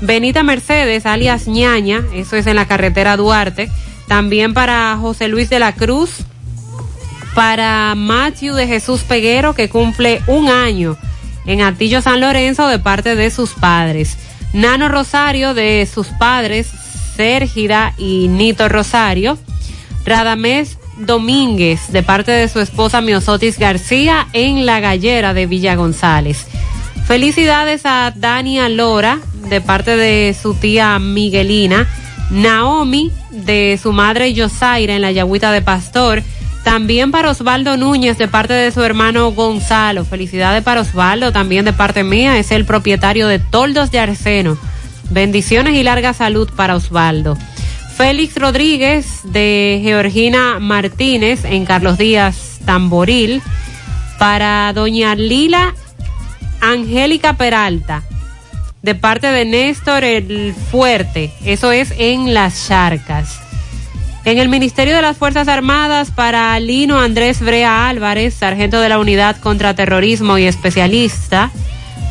[0.00, 3.68] Benita Mercedes, alias ñaña, eso es en la carretera Duarte.
[4.06, 6.18] También para José Luis de la Cruz.
[7.34, 10.96] Para Matthew de Jesús Peguero, que cumple un año
[11.46, 14.16] en Atillo San Lorenzo de parte de sus padres.
[14.52, 16.68] Nano Rosario de sus padres,
[17.16, 19.38] Sérgida y Nito Rosario.
[20.04, 26.46] Radamés Domínguez de parte de su esposa Miosotis García en La Gallera de Villa González.
[27.06, 31.88] Felicidades a Dania Lora de parte de su tía Miguelina.
[32.30, 36.22] Naomi de su madre Yosaira en la Yagüita de Pastor.
[36.64, 40.04] También para Osvaldo Núñez de parte de su hermano Gonzalo.
[40.04, 42.38] Felicidades para Osvaldo, también de parte mía.
[42.38, 44.56] Es el propietario de Toldos de Arseno.
[45.10, 47.36] Bendiciones y larga salud para Osvaldo.
[47.96, 53.42] Félix Rodríguez de Georgina Martínez en Carlos Díaz Tamboril.
[54.18, 55.74] Para doña Lila
[56.60, 58.04] Angélica Peralta
[58.82, 61.32] de parte de Néstor el Fuerte.
[61.44, 63.41] Eso es en Las Charcas.
[64.24, 69.00] En el Ministerio de las Fuerzas Armadas para Lino Andrés Brea Álvarez, sargento de la
[69.00, 71.50] Unidad contra Terrorismo y especialista,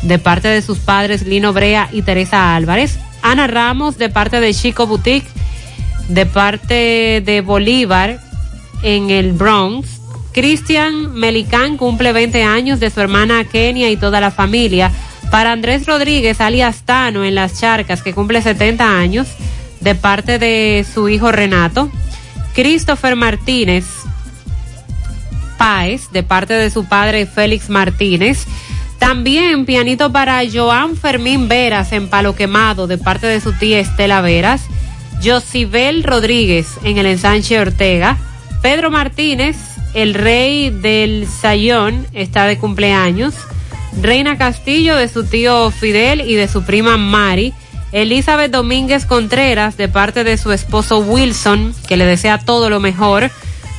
[0.02, 2.98] de parte de sus padres Lino Brea y Teresa Álvarez.
[3.22, 5.26] Ana Ramos, de parte de Chico Boutique,
[6.08, 8.20] de parte de Bolívar,
[8.82, 10.00] en el Bronx.
[10.32, 14.90] Cristian Melicán cumple 20 años de su hermana Kenia y toda la familia.
[15.30, 19.28] Para Andrés Rodríguez, alias Tano, en Las Charcas, que cumple 70 años,
[19.82, 21.90] de parte de su hijo Renato.
[22.54, 23.84] Christopher Martínez
[25.58, 28.46] Páez, de parte de su padre Félix Martínez.
[28.98, 34.20] También pianito para Joan Fermín Veras en Palo Quemado, de parte de su tía Estela
[34.20, 34.62] Veras.
[35.22, 38.18] Josibel Rodríguez en el ensanche Ortega.
[38.60, 39.56] Pedro Martínez,
[39.94, 43.34] el rey del Sayón, está de cumpleaños.
[44.00, 47.52] Reina Castillo de su tío Fidel y de su prima Mari.
[47.92, 53.30] Elizabeth Domínguez Contreras de parte de su esposo Wilson, que le desea todo lo mejor.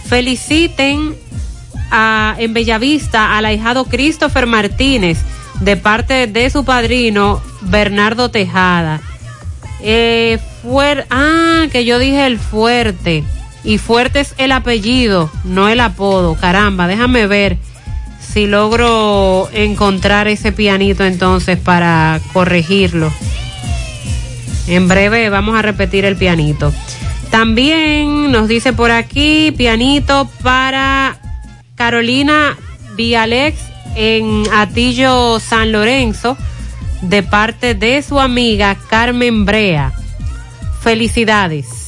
[0.06, 1.16] Feliciten
[1.92, 5.20] a, en Bellavista al ahijado Christopher Martínez
[5.60, 9.02] de parte de su padrino Bernardo Tejada.
[9.82, 10.40] Eh,
[11.10, 13.24] ah, que yo dije el fuerte.
[13.64, 16.36] Y fuerte es el apellido, no el apodo.
[16.36, 17.58] Caramba, déjame ver
[18.20, 23.12] si logro encontrar ese pianito entonces para corregirlo.
[24.68, 26.74] En breve vamos a repetir el pianito.
[27.30, 31.18] También nos dice por aquí pianito para
[31.76, 32.58] Carolina
[32.96, 33.58] Vialex
[33.96, 36.38] en Atillo San Lorenzo
[37.02, 39.92] de parte de su amiga Carmen Brea.
[40.82, 41.83] Felicidades.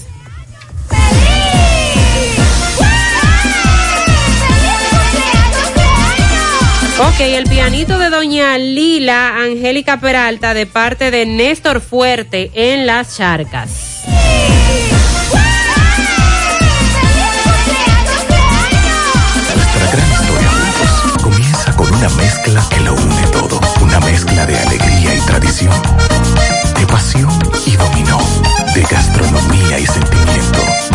[6.97, 13.17] Ok, el pianito de doña Lila Angélica Peralta de parte de Néstor Fuerte en Las
[13.17, 14.05] Charcas.
[19.53, 23.59] Nuestra gran historia juntos comienza con una mezcla que lo une todo.
[23.81, 25.73] Una mezcla de alegría y tradición,
[26.79, 28.19] de pasión y dominó,
[28.73, 30.94] de gastronomía y sentimiento.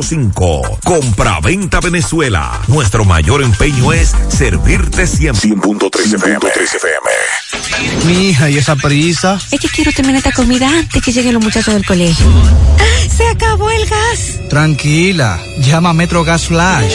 [0.00, 0.80] 809-736-0505.
[0.84, 2.60] Compra-venta Venezuela.
[2.68, 5.50] Nuestro mayor empeño es servirte siempre.
[5.50, 6.38] 100.3 FM.
[6.38, 8.06] FM.
[8.06, 9.38] Mi hija, ¿y esa prisa?
[9.50, 12.26] Es que quiero terminar esta comida antes que lleguen los muchachos del colegio.
[13.08, 14.40] ¡Se acabó el gas!
[14.48, 16.94] Tranquila, llama a Metro Gas Flash.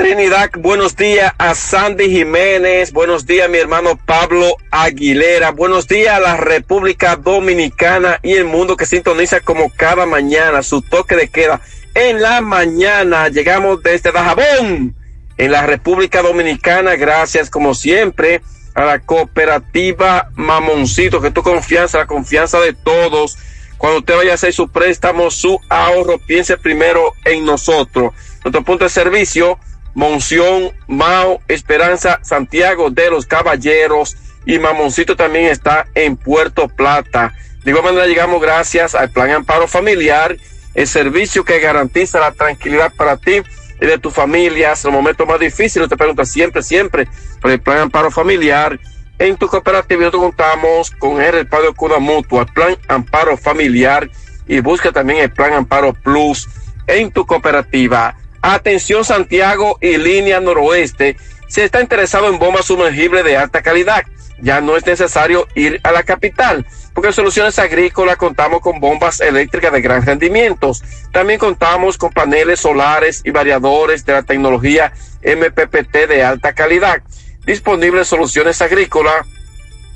[0.00, 6.20] Trinidad, buenos días a Sandy Jiménez, buenos días mi hermano Pablo Aguilera, buenos días a
[6.20, 11.60] la República Dominicana y el mundo que sintoniza como cada mañana su toque de queda.
[11.94, 14.96] En la mañana llegamos desde Dajabón,
[15.36, 18.40] en la República Dominicana, gracias como siempre
[18.74, 23.36] a la cooperativa Mamoncito, que tu confianza, la confianza de todos.
[23.76, 28.14] Cuando usted vaya a hacer su préstamo, su ahorro, piense primero en nosotros.
[28.42, 29.58] Nuestro punto de servicio,
[29.94, 37.34] Monción, Mao, Esperanza, Santiago de los Caballeros y Mamoncito también está en Puerto Plata.
[37.64, 40.36] De igual manera llegamos gracias al Plan Amparo Familiar,
[40.74, 43.42] el servicio que garantiza la tranquilidad para ti
[43.80, 45.88] y de tu familia en los momentos más difíciles.
[45.88, 47.08] Te pregunta siempre, siempre
[47.40, 48.78] por el Plan Amparo Familiar.
[49.18, 54.08] En tu cooperativa nosotros contamos con el respaldo Cuda Mutua, el Plan Amparo Familiar
[54.46, 56.48] y busca también el Plan Amparo Plus
[56.86, 58.16] en tu cooperativa.
[58.42, 61.16] Atención Santiago y línea noroeste.
[61.48, 64.04] Si está interesado en bombas sumergibles de alta calidad,
[64.40, 69.20] ya no es necesario ir a la capital, porque en Soluciones Agrícolas contamos con bombas
[69.20, 70.72] eléctricas de gran rendimiento.
[71.12, 77.02] También contamos con paneles solares y variadores de la tecnología MPPT de alta calidad.
[77.44, 79.26] Disponibles Soluciones Agrícolas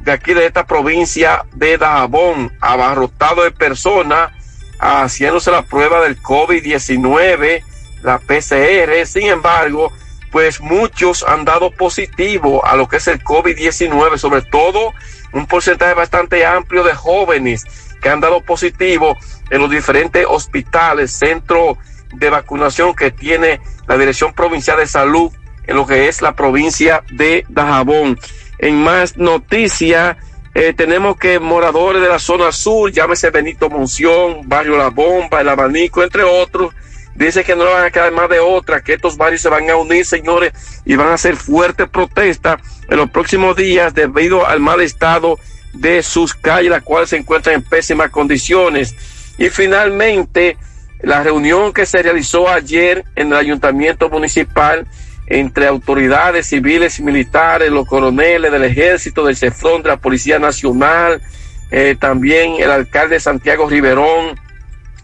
[0.01, 4.33] de aquí de esta provincia de Dajabón, abarrotado de personas
[4.81, 7.63] haciéndose la prueba del COVID-19,
[8.03, 9.07] la PCR.
[9.07, 9.93] Sin embargo,
[10.31, 14.92] pues muchos han dado positivo a lo que es el COVID-19, sobre todo
[15.33, 17.65] un porcentaje bastante amplio de jóvenes
[18.00, 19.17] que han dado positivo
[19.50, 21.78] en los diferentes hospitales, centros
[22.15, 25.33] de vacunación que tiene la Dirección Provincial de Salud
[25.67, 28.18] en lo que es la provincia de Dajabón.
[28.59, 30.17] En más noticias,
[30.55, 35.49] eh, tenemos que moradores de la zona sur, llámese Benito Monción, Barrio La Bomba, El
[35.49, 36.75] Abanico, entre otros,
[37.15, 39.69] dice que no le van a quedar más de otra, que estos barrios se van
[39.71, 40.53] a unir, señores,
[40.85, 42.59] y van a hacer fuerte protesta
[42.89, 45.39] en los próximos días debido al mal estado
[45.73, 48.95] de sus calles, las cuales se encuentran en pésimas condiciones.
[49.39, 50.57] Y finalmente,
[51.03, 54.87] la reunión que se realizó ayer en el ayuntamiento municipal
[55.27, 61.23] entre autoridades civiles y militares, los coroneles del ejército, del CEFRON, de la Policía Nacional,
[61.71, 64.39] eh, también el alcalde Santiago Riverón,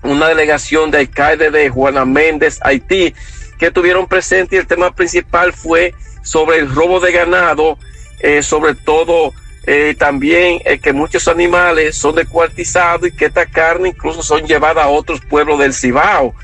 [0.07, 3.15] una delegación de alcalde de Juana Méndez, Haití,
[3.59, 7.79] que tuvieron presente y el tema principal fue sobre el robo de ganado,
[8.21, 9.33] eh, sobre todo
[9.67, 14.85] eh, también eh, que muchos animales son descuartizados y que esta carne incluso son llevadas
[14.85, 16.35] a otros pueblos del Cibao.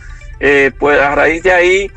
[0.81, 1.91] Pues a raíz de ahí,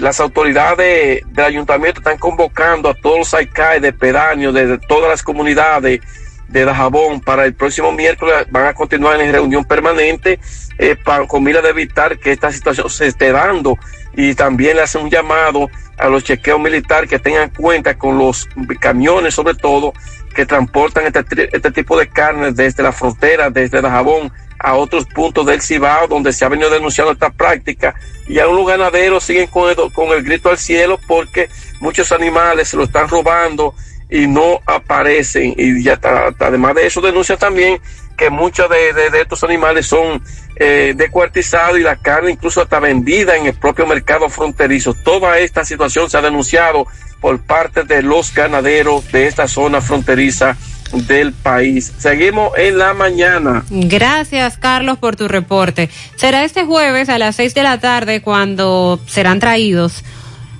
[0.00, 5.08] las autoridades del ayuntamiento están convocando a todos los AICAE de pedáneo, de, de todas
[5.08, 6.00] las comunidades
[6.48, 8.46] de Dajabón para el próximo miércoles.
[8.50, 10.38] Van a continuar en reunión permanente
[10.78, 13.78] eh, para, con mira de evitar que esta situación se esté dando.
[14.14, 15.68] Y también le hacen un llamado
[15.98, 18.48] a los chequeos militares que tengan cuenta con los
[18.80, 19.92] camiones sobre todo
[20.34, 25.46] que transportan este, este tipo de carne desde la frontera, desde Dajabón a otros puntos
[25.46, 27.94] del Cibao donde se ha venido denunciando esta práctica.
[28.28, 31.48] Y aún los ganaderos siguen con el, con el grito al cielo porque
[31.80, 33.74] muchos animales se lo están robando
[34.10, 37.80] y no aparecen y ya está, además de eso denuncia también
[38.16, 40.22] que muchos de, de- de estos animales son
[40.56, 44.94] eh, descuartizados y la carne incluso está vendida en el propio mercado fronterizo.
[44.94, 46.86] Toda esta situación se ha denunciado
[47.20, 50.56] por parte de los ganaderos de esta zona fronteriza
[50.92, 51.92] del país.
[51.98, 53.64] Seguimos en la mañana.
[53.68, 55.90] Gracias, Carlos, por tu reporte.
[56.14, 60.04] Será este jueves a las seis de la tarde cuando serán traídos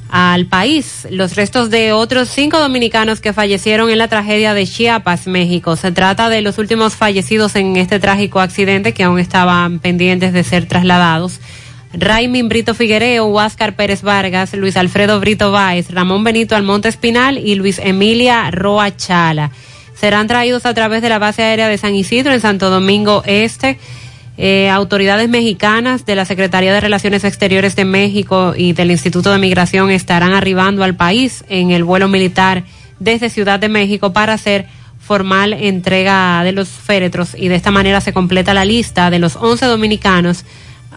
[0.09, 5.26] al país los restos de otros cinco dominicanos que fallecieron en la tragedia de Chiapas,
[5.26, 5.76] México.
[5.76, 10.44] Se trata de los últimos fallecidos en este trágico accidente que aún estaban pendientes de
[10.44, 11.41] ser trasladados.
[11.93, 17.55] Raimin Brito Figuereo, Huáscar Pérez Vargas, Luis Alfredo Brito Báez, Ramón Benito Almonte Espinal y
[17.55, 19.51] Luis Emilia Roa Chala.
[19.94, 23.78] Serán traídos a través de la base aérea de San Isidro en Santo Domingo Este.
[24.39, 29.39] Eh, autoridades mexicanas de la Secretaría de Relaciones Exteriores de México y del Instituto de
[29.39, 32.65] Migración estarán arribando al país en el vuelo militar
[32.98, 34.66] desde Ciudad de México para hacer
[34.98, 37.34] formal entrega de los féretros.
[37.34, 40.44] Y de esta manera se completa la lista de los 11 dominicanos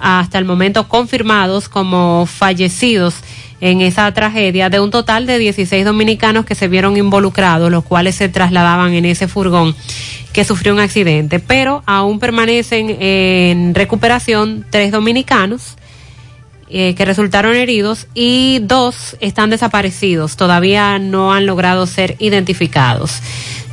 [0.01, 3.15] hasta el momento confirmados como fallecidos
[3.61, 8.15] en esa tragedia de un total de 16 dominicanos que se vieron involucrados, los cuales
[8.15, 9.75] se trasladaban en ese furgón
[10.33, 15.75] que sufrió un accidente, pero aún permanecen en recuperación tres dominicanos
[16.69, 23.21] eh, que resultaron heridos y dos están desaparecidos, todavía no han logrado ser identificados.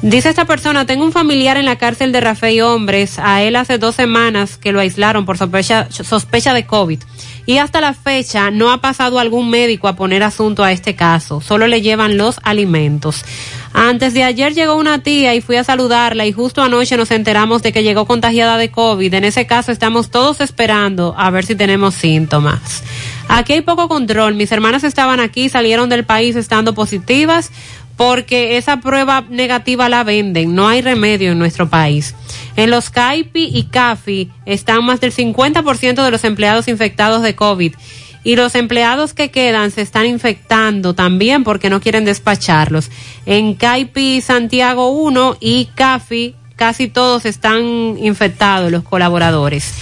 [0.07, 3.77] Dice esta persona, tengo un familiar en la cárcel de Rafael Hombres, a él hace
[3.77, 7.01] dos semanas que lo aislaron por sospecha, sospecha de COVID
[7.45, 11.41] y hasta la fecha no ha pasado algún médico a poner asunto a este caso,
[11.41, 13.25] solo le llevan los alimentos.
[13.73, 17.65] Antes de ayer llegó una tía y fui a saludarla y justo anoche nos enteramos
[17.65, 19.13] de que llegó contagiada de COVID.
[19.13, 22.85] En ese caso estamos todos esperando a ver si tenemos síntomas.
[23.29, 24.35] Aquí hay poco control.
[24.35, 27.51] Mis hermanas estaban aquí, salieron del país estando positivas
[27.97, 30.55] porque esa prueba negativa la venden.
[30.55, 32.15] No hay remedio en nuestro país.
[32.57, 37.75] En los CAIPI y CAFI están más del 50% de los empleados infectados de COVID.
[38.23, 42.91] Y los empleados que quedan se están infectando también porque no quieren despacharlos.
[43.25, 49.75] En CAIPI Santiago 1 y CAFI casi todos están infectados los colaboradores.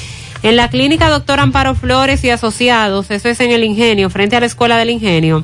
[0.42, 4.40] En la clínica Doctor Amparo Flores y Asociados, eso es en el Ingenio, frente a
[4.40, 5.42] la Escuela del Ingenio,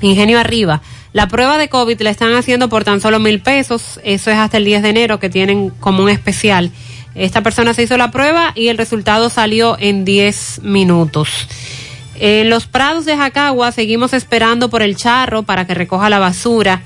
[0.00, 0.82] Ingenio Arriba.
[1.12, 4.00] La prueba de COVID la están haciendo por tan solo mil pesos.
[4.04, 6.70] Eso es hasta el 10 de enero que tienen como un especial.
[7.14, 11.48] Esta persona se hizo la prueba y el resultado salió en 10 minutos.
[12.20, 16.82] En los prados de Jacagua seguimos esperando por el charro para que recoja la basura.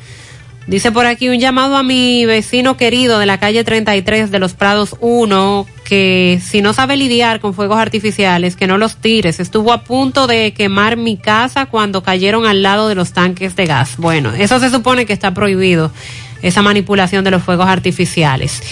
[0.66, 4.52] Dice por aquí un llamado a mi vecino querido de la calle 33 de los
[4.54, 9.40] Prados 1, que si no sabe lidiar con fuegos artificiales, que no los tires.
[9.40, 13.66] Estuvo a punto de quemar mi casa cuando cayeron al lado de los tanques de
[13.66, 13.98] gas.
[13.98, 15.92] Bueno, eso se supone que está prohibido,
[16.40, 18.62] esa manipulación de los fuegos artificiales.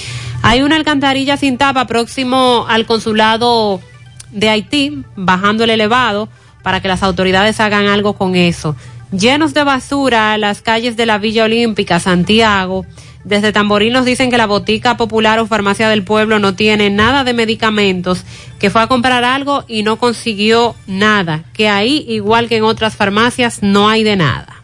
[0.41, 3.83] Hay una alcantarilla sin tapa próximo al consulado
[4.31, 6.31] de Haití, bajando el elevado,
[6.63, 8.77] para que las autoridades hagan algo con eso
[9.13, 12.87] llenos de basura las calles de la Villa Olímpica, Santiago.
[13.25, 17.23] Desde Tamboril nos dicen que la botica popular o farmacia del pueblo no tiene nada
[17.23, 18.25] de medicamentos,
[18.59, 22.97] que fue a comprar algo y no consiguió nada, que ahí, igual que en otras
[22.97, 24.63] farmacias, no hay de nada.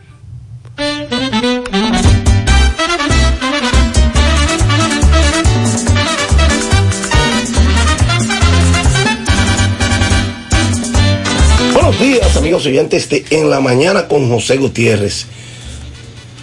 [11.74, 15.26] Buenos días, amigos oyentes de En la Mañana con José Gutiérrez.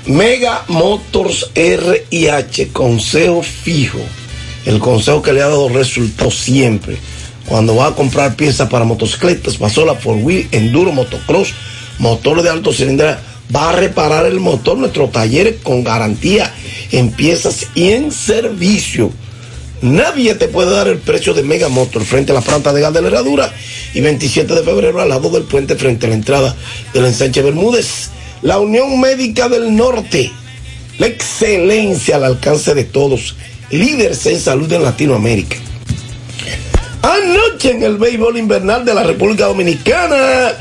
[0.05, 3.99] Mega Motors RIH, consejo fijo.
[4.65, 6.97] El consejo que le ha dado resultados siempre.
[7.45, 11.53] Cuando va a comprar piezas para motocicletas, pasola, four wheel, enduro, motocross,
[11.99, 13.21] motores de alto cilindrada,
[13.53, 14.77] va a reparar el motor.
[14.77, 16.53] Nuestros talleres con garantía
[16.91, 19.09] en piezas y en servicio.
[19.81, 22.93] Nadie te puede dar el precio de Mega Motor frente a la planta de gas
[22.93, 23.53] de la herradura
[23.93, 26.55] y 27 de febrero al lado del puente frente a la entrada
[26.93, 28.12] del ensanche Bermúdez.
[28.43, 30.29] La Unión Médica del Norte,
[30.97, 33.37] la excelencia al alcance de todos,
[33.71, 35.55] líderes en salud en Latinoamérica.
[37.01, 40.51] Anoche en el béisbol invernal de la República Dominicana,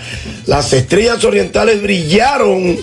[0.47, 2.77] las estrellas orientales brillaron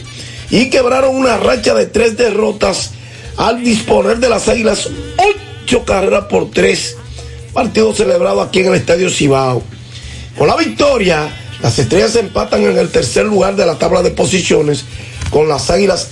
[0.50, 2.92] y quebraron una racha de tres derrotas
[3.38, 4.90] al disponer de las águilas
[5.64, 6.98] ocho carreras por tres.
[7.54, 9.64] Partido celebrado aquí en el Estadio Cibao.
[10.38, 11.30] Con la victoria,
[11.62, 14.86] las estrellas empatan en el tercer lugar de la tabla de posiciones
[15.30, 16.08] con las águilas,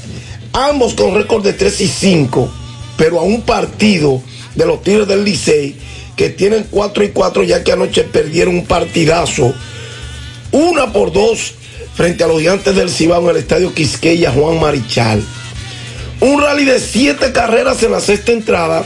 [0.53, 2.51] ambos con récord de 3 y 5,
[2.97, 4.21] pero a un partido
[4.55, 5.75] de los Tigres del Licey
[6.15, 9.53] que tienen 4 y 4 ya que anoche perdieron un partidazo,
[10.51, 11.53] una por dos
[11.95, 15.23] frente a los gigantes del Cibao en el estadio Quisqueya Juan Marichal.
[16.19, 18.85] Un rally de siete carreras en la sexta entrada,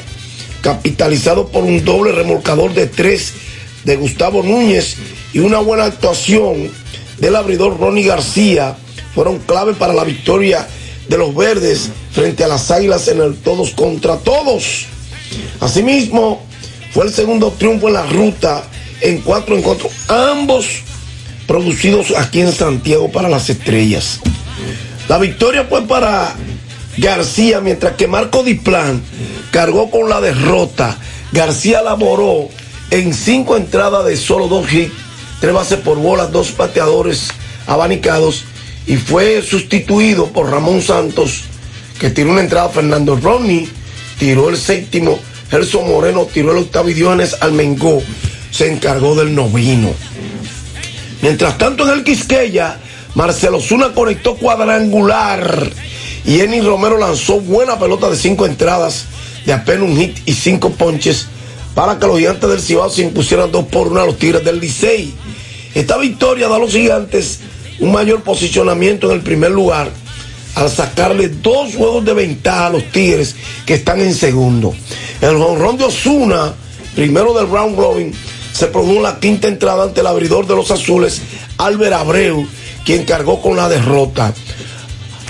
[0.61, 3.33] capitalizado por un doble remolcador de tres
[3.83, 4.95] de Gustavo Núñez
[5.33, 6.69] y una buena actuación
[7.19, 8.75] del abridor Ronnie García,
[9.13, 10.67] fueron clave para la victoria
[11.07, 14.85] de los verdes frente a las águilas en el todos contra todos.
[15.59, 16.45] Asimismo,
[16.93, 18.63] fue el segundo triunfo en la ruta
[19.01, 20.67] en cuatro encuentros, ambos
[21.47, 24.19] producidos aquí en Santiago para las estrellas.
[25.09, 26.35] La victoria fue para
[26.97, 29.01] García, mientras que Marco Diplán
[29.51, 30.97] cargó con la derrota.
[31.31, 32.49] García laboró
[32.91, 34.93] en cinco entradas de solo dos hits,
[35.39, 37.29] tres bases por bolas, dos pateadores
[37.65, 38.43] abanicados
[38.85, 41.45] y fue sustituido por Ramón Santos,
[41.99, 43.69] que tiró una entrada Fernando Ronnie,
[44.19, 45.17] tiró el séptimo,
[45.49, 48.03] Gerson Moreno tiró el octavo y Dionis Almengó
[48.51, 49.89] se encargó del novino.
[51.21, 52.77] Mientras tanto en el Quisqueya,
[53.15, 55.69] Marcelo Zuna conectó cuadrangular
[56.25, 59.05] y Eni Romero lanzó buena pelota de cinco entradas
[59.45, 61.27] de apenas un hit y cinco ponches
[61.75, 64.59] para que los gigantes del Cibao se impusieran dos por uno a los Tigres del
[64.59, 65.13] Licey.
[65.73, 67.39] Esta victoria da a los gigantes
[67.79, 69.89] un mayor posicionamiento en el primer lugar
[70.55, 73.35] al sacarle dos juegos de ventaja a los Tigres
[73.65, 74.73] que están en segundo.
[75.21, 76.53] El jonrón de Osuna,
[76.95, 78.13] primero del round robin,
[78.53, 81.21] se produjo en la quinta entrada ante el abridor de los azules,
[81.57, 82.45] Albert Abreu,
[82.85, 84.33] quien cargó con la derrota.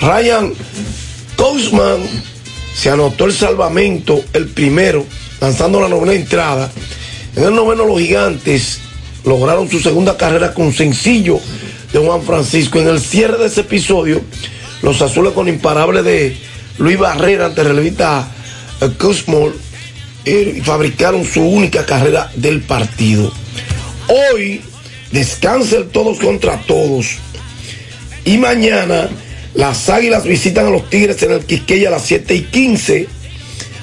[0.02, 0.54] Ryan
[1.36, 2.02] Kousman
[2.76, 5.06] se anotó el salvamento, el primero,
[5.42, 6.72] lanzando la novena entrada.
[7.36, 8.80] En el noveno los gigantes
[9.26, 11.40] lograron su segunda carrera con sencillo
[11.92, 12.80] de Juan Francisco.
[12.80, 14.22] En el cierre de ese episodio,
[14.82, 16.38] los azules con imparable de
[16.78, 18.32] Luis Barrera ante relevista
[18.98, 19.54] Kuzmol
[20.26, 23.32] eh, fabricaron su única carrera del partido.
[24.08, 24.62] Hoy
[25.12, 27.18] descansa el todos contra todos.
[28.26, 29.10] Y mañana
[29.56, 33.21] las águilas visitan a los Tigres en el Quisqueya a las 7 y 15.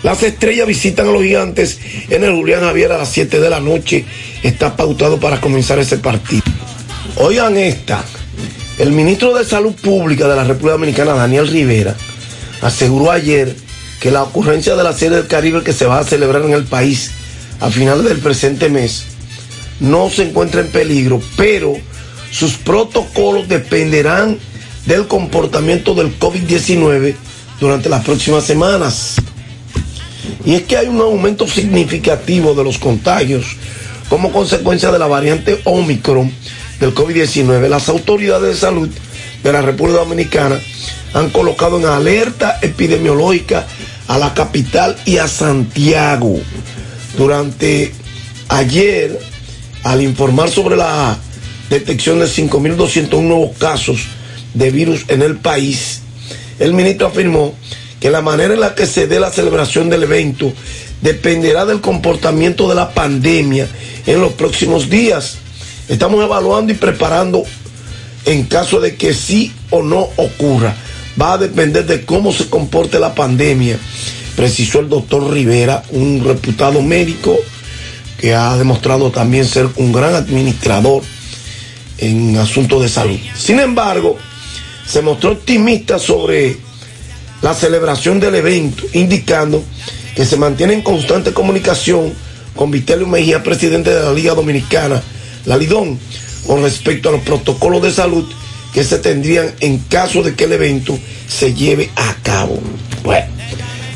[0.03, 1.79] Las estrellas visitan a los gigantes
[2.09, 4.05] en el Julián Javier a las 7 de la noche.
[4.43, 6.43] Está pautado para comenzar ese partido.
[7.17, 8.05] Oigan esta.
[8.79, 11.97] El ministro de Salud Pública de la República Dominicana, Daniel Rivera,
[12.63, 13.57] aseguró ayer
[14.01, 16.65] que la ocurrencia de la Serie del Caribe que se va a celebrar en el
[16.65, 17.11] país
[17.59, 19.07] a finales del presente mes
[19.81, 21.75] no se encuentra en peligro, pero
[22.31, 24.39] sus protocolos dependerán
[24.87, 27.15] del comportamiento del COVID-19
[27.61, 29.17] durante las próximas semanas.
[30.45, 33.45] Y es que hay un aumento significativo de los contagios
[34.09, 36.33] como consecuencia de la variante Omicron
[36.81, 37.69] del COVID-19.
[37.69, 38.89] Las autoridades de salud
[39.43, 40.59] de la República Dominicana
[41.15, 43.67] han colocado en alerta epidemiológica
[44.07, 46.41] a la capital y a Santiago.
[47.17, 47.93] Durante
[48.49, 49.19] ayer,
[49.83, 51.19] al informar sobre la
[51.71, 54.07] detección de 5.201 nuevos casos
[54.55, 56.01] de virus en el país,
[56.59, 57.55] el ministro afirmó
[58.01, 60.53] que la manera en la que se dé la celebración del evento
[61.03, 63.67] dependerá del comportamiento de la pandemia
[64.07, 65.39] en los próximos días.
[65.89, 67.45] Estamos evaluando y preparando
[68.25, 70.75] en caso de que sí o no ocurra.
[71.21, 73.79] Va a depender de cómo se comporte la pandemia,
[74.37, 77.37] precisó el doctor Rivera, un reputado médico
[78.19, 81.03] que ha demostrado también ser un gran administrador
[81.99, 83.19] en asuntos de salud.
[83.37, 84.17] Sin embargo,
[84.87, 86.57] se mostró optimista sobre
[87.43, 89.63] la celebración del evento, indicando
[90.15, 92.13] que se mantiene en constante comunicación
[92.57, 95.01] con Vitelio Mejía, presidente de la Liga Dominicana,
[95.45, 95.99] la Lidón,
[96.47, 98.25] con respecto a los protocolos de salud
[98.73, 102.59] que se tendrían en caso de que el evento se lleve a cabo.
[103.05, 103.27] Bueno,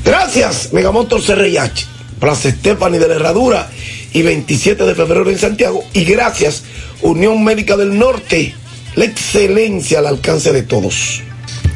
[0.04, 1.86] gracias, Megamotor CRIH,
[2.20, 3.70] Plaza Estefani de la Herradura
[4.12, 5.84] y 27 de febrero en Santiago.
[5.92, 6.62] Y gracias,
[7.00, 8.54] Unión Médica del Norte,
[8.94, 11.22] la excelencia al alcance de todos.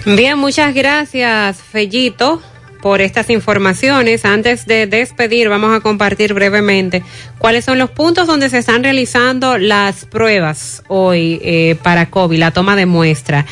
[0.06, 2.40] Bien, muchas gracias, Fellito.
[2.80, 4.24] por estas informaciones.
[4.24, 7.02] Antes de despedir, vamos a compartir brevemente
[7.38, 12.52] cuáles son los puntos donde se están realizando las pruebas hoy eh, para COVID, la
[12.52, 13.44] toma de muestra.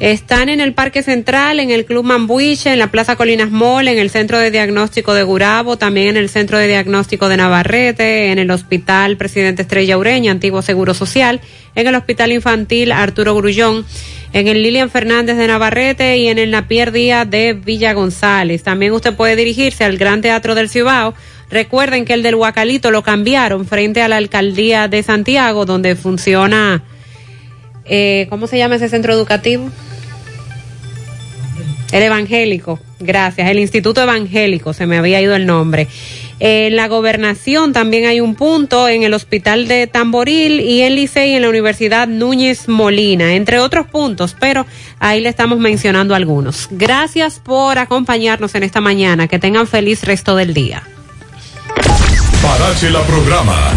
[0.00, 3.98] Están en el Parque Central, en el Club Mambuiche, en la Plaza Colinas Mall, en
[3.98, 8.40] el Centro de Diagnóstico de Gurabo, también en el Centro de Diagnóstico de Navarrete, en
[8.40, 11.40] el Hospital Presidente Estrella Ureña, Antiguo Seguro Social,
[11.76, 13.86] en el Hospital Infantil Arturo Grullón,
[14.34, 18.64] en el Lilian Fernández de Navarrete y en el Napier Díaz de Villa González.
[18.64, 21.14] También usted puede dirigirse al Gran Teatro del Cibao.
[21.50, 26.82] Recuerden que el del Huacalito lo cambiaron frente a la Alcaldía de Santiago, donde funciona,
[27.84, 29.70] eh, ¿cómo se llama ese centro educativo?
[31.92, 33.48] El evangélico, gracias.
[33.48, 35.86] El Instituto Evangélico, se me había ido el nombre.
[36.40, 41.34] En la gobernación también hay un punto, en el Hospital de Tamboril y en Licey
[41.34, 44.66] en la Universidad Núñez Molina, entre otros puntos, pero
[44.98, 46.68] ahí le estamos mencionando algunos.
[46.70, 49.28] Gracias por acompañarnos en esta mañana.
[49.28, 50.82] Que tengan feliz resto del día.
[52.42, 53.70] Parache la programa.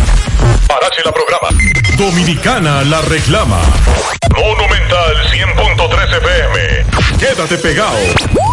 [0.68, 1.50] Parache la programa.
[1.98, 3.60] Dominicana la reclama.
[4.36, 6.86] Monumental 100.13 FM.
[7.20, 7.98] Quédate pegado.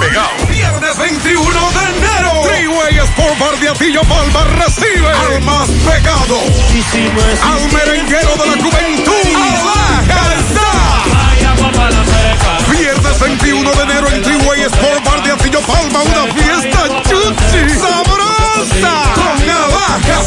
[0.01, 0.47] Pegado.
[0.49, 2.43] Viernes 21 de enero.
[2.45, 6.39] Freeway Sport Bar de Atillo Palma recibe al más pegado.
[7.43, 9.29] al merenguero de la juventud.
[10.05, 10.45] Alaja
[12.71, 16.03] Viernes 21 de enero en Freeway Sport Bar de Atillo Palma.
[16.03, 17.71] Una fiesta chuchi.
[17.79, 18.95] Sabrosa.
[19.15, 20.23] Con Alaja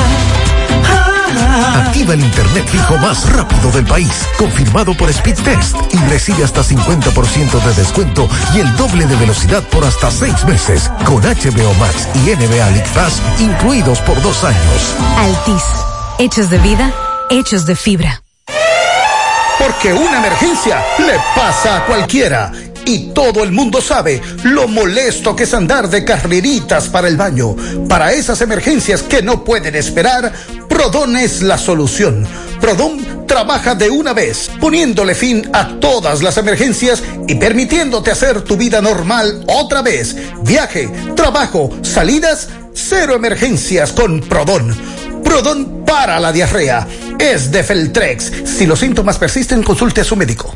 [1.75, 7.63] Activa el internet fijo más rápido del país, confirmado por Speedtest y recibe hasta 50%
[7.63, 12.29] de descuento y el doble de velocidad por hasta seis meses con HBO Max y
[12.29, 14.95] NBA League Pass incluidos por dos años.
[15.17, 15.63] Altis.
[16.19, 16.91] Hechos de vida,
[17.29, 18.21] hechos de fibra.
[19.59, 22.51] Porque una emergencia le pasa a cualquiera.
[22.85, 27.55] Y todo el mundo sabe lo molesto que es andar de carreritas para el baño.
[27.87, 30.33] Para esas emergencias que no pueden esperar,
[30.67, 32.27] Prodón es la solución.
[32.59, 38.57] Prodón trabaja de una vez, poniéndole fin a todas las emergencias y permitiéndote hacer tu
[38.57, 40.15] vida normal otra vez.
[40.43, 44.75] Viaje, trabajo, salidas, cero emergencias con Prodón.
[45.23, 46.87] Prodón para la diarrea.
[47.17, 48.31] Es de Feltrex.
[48.45, 50.55] Si los síntomas persisten, consulte a su médico.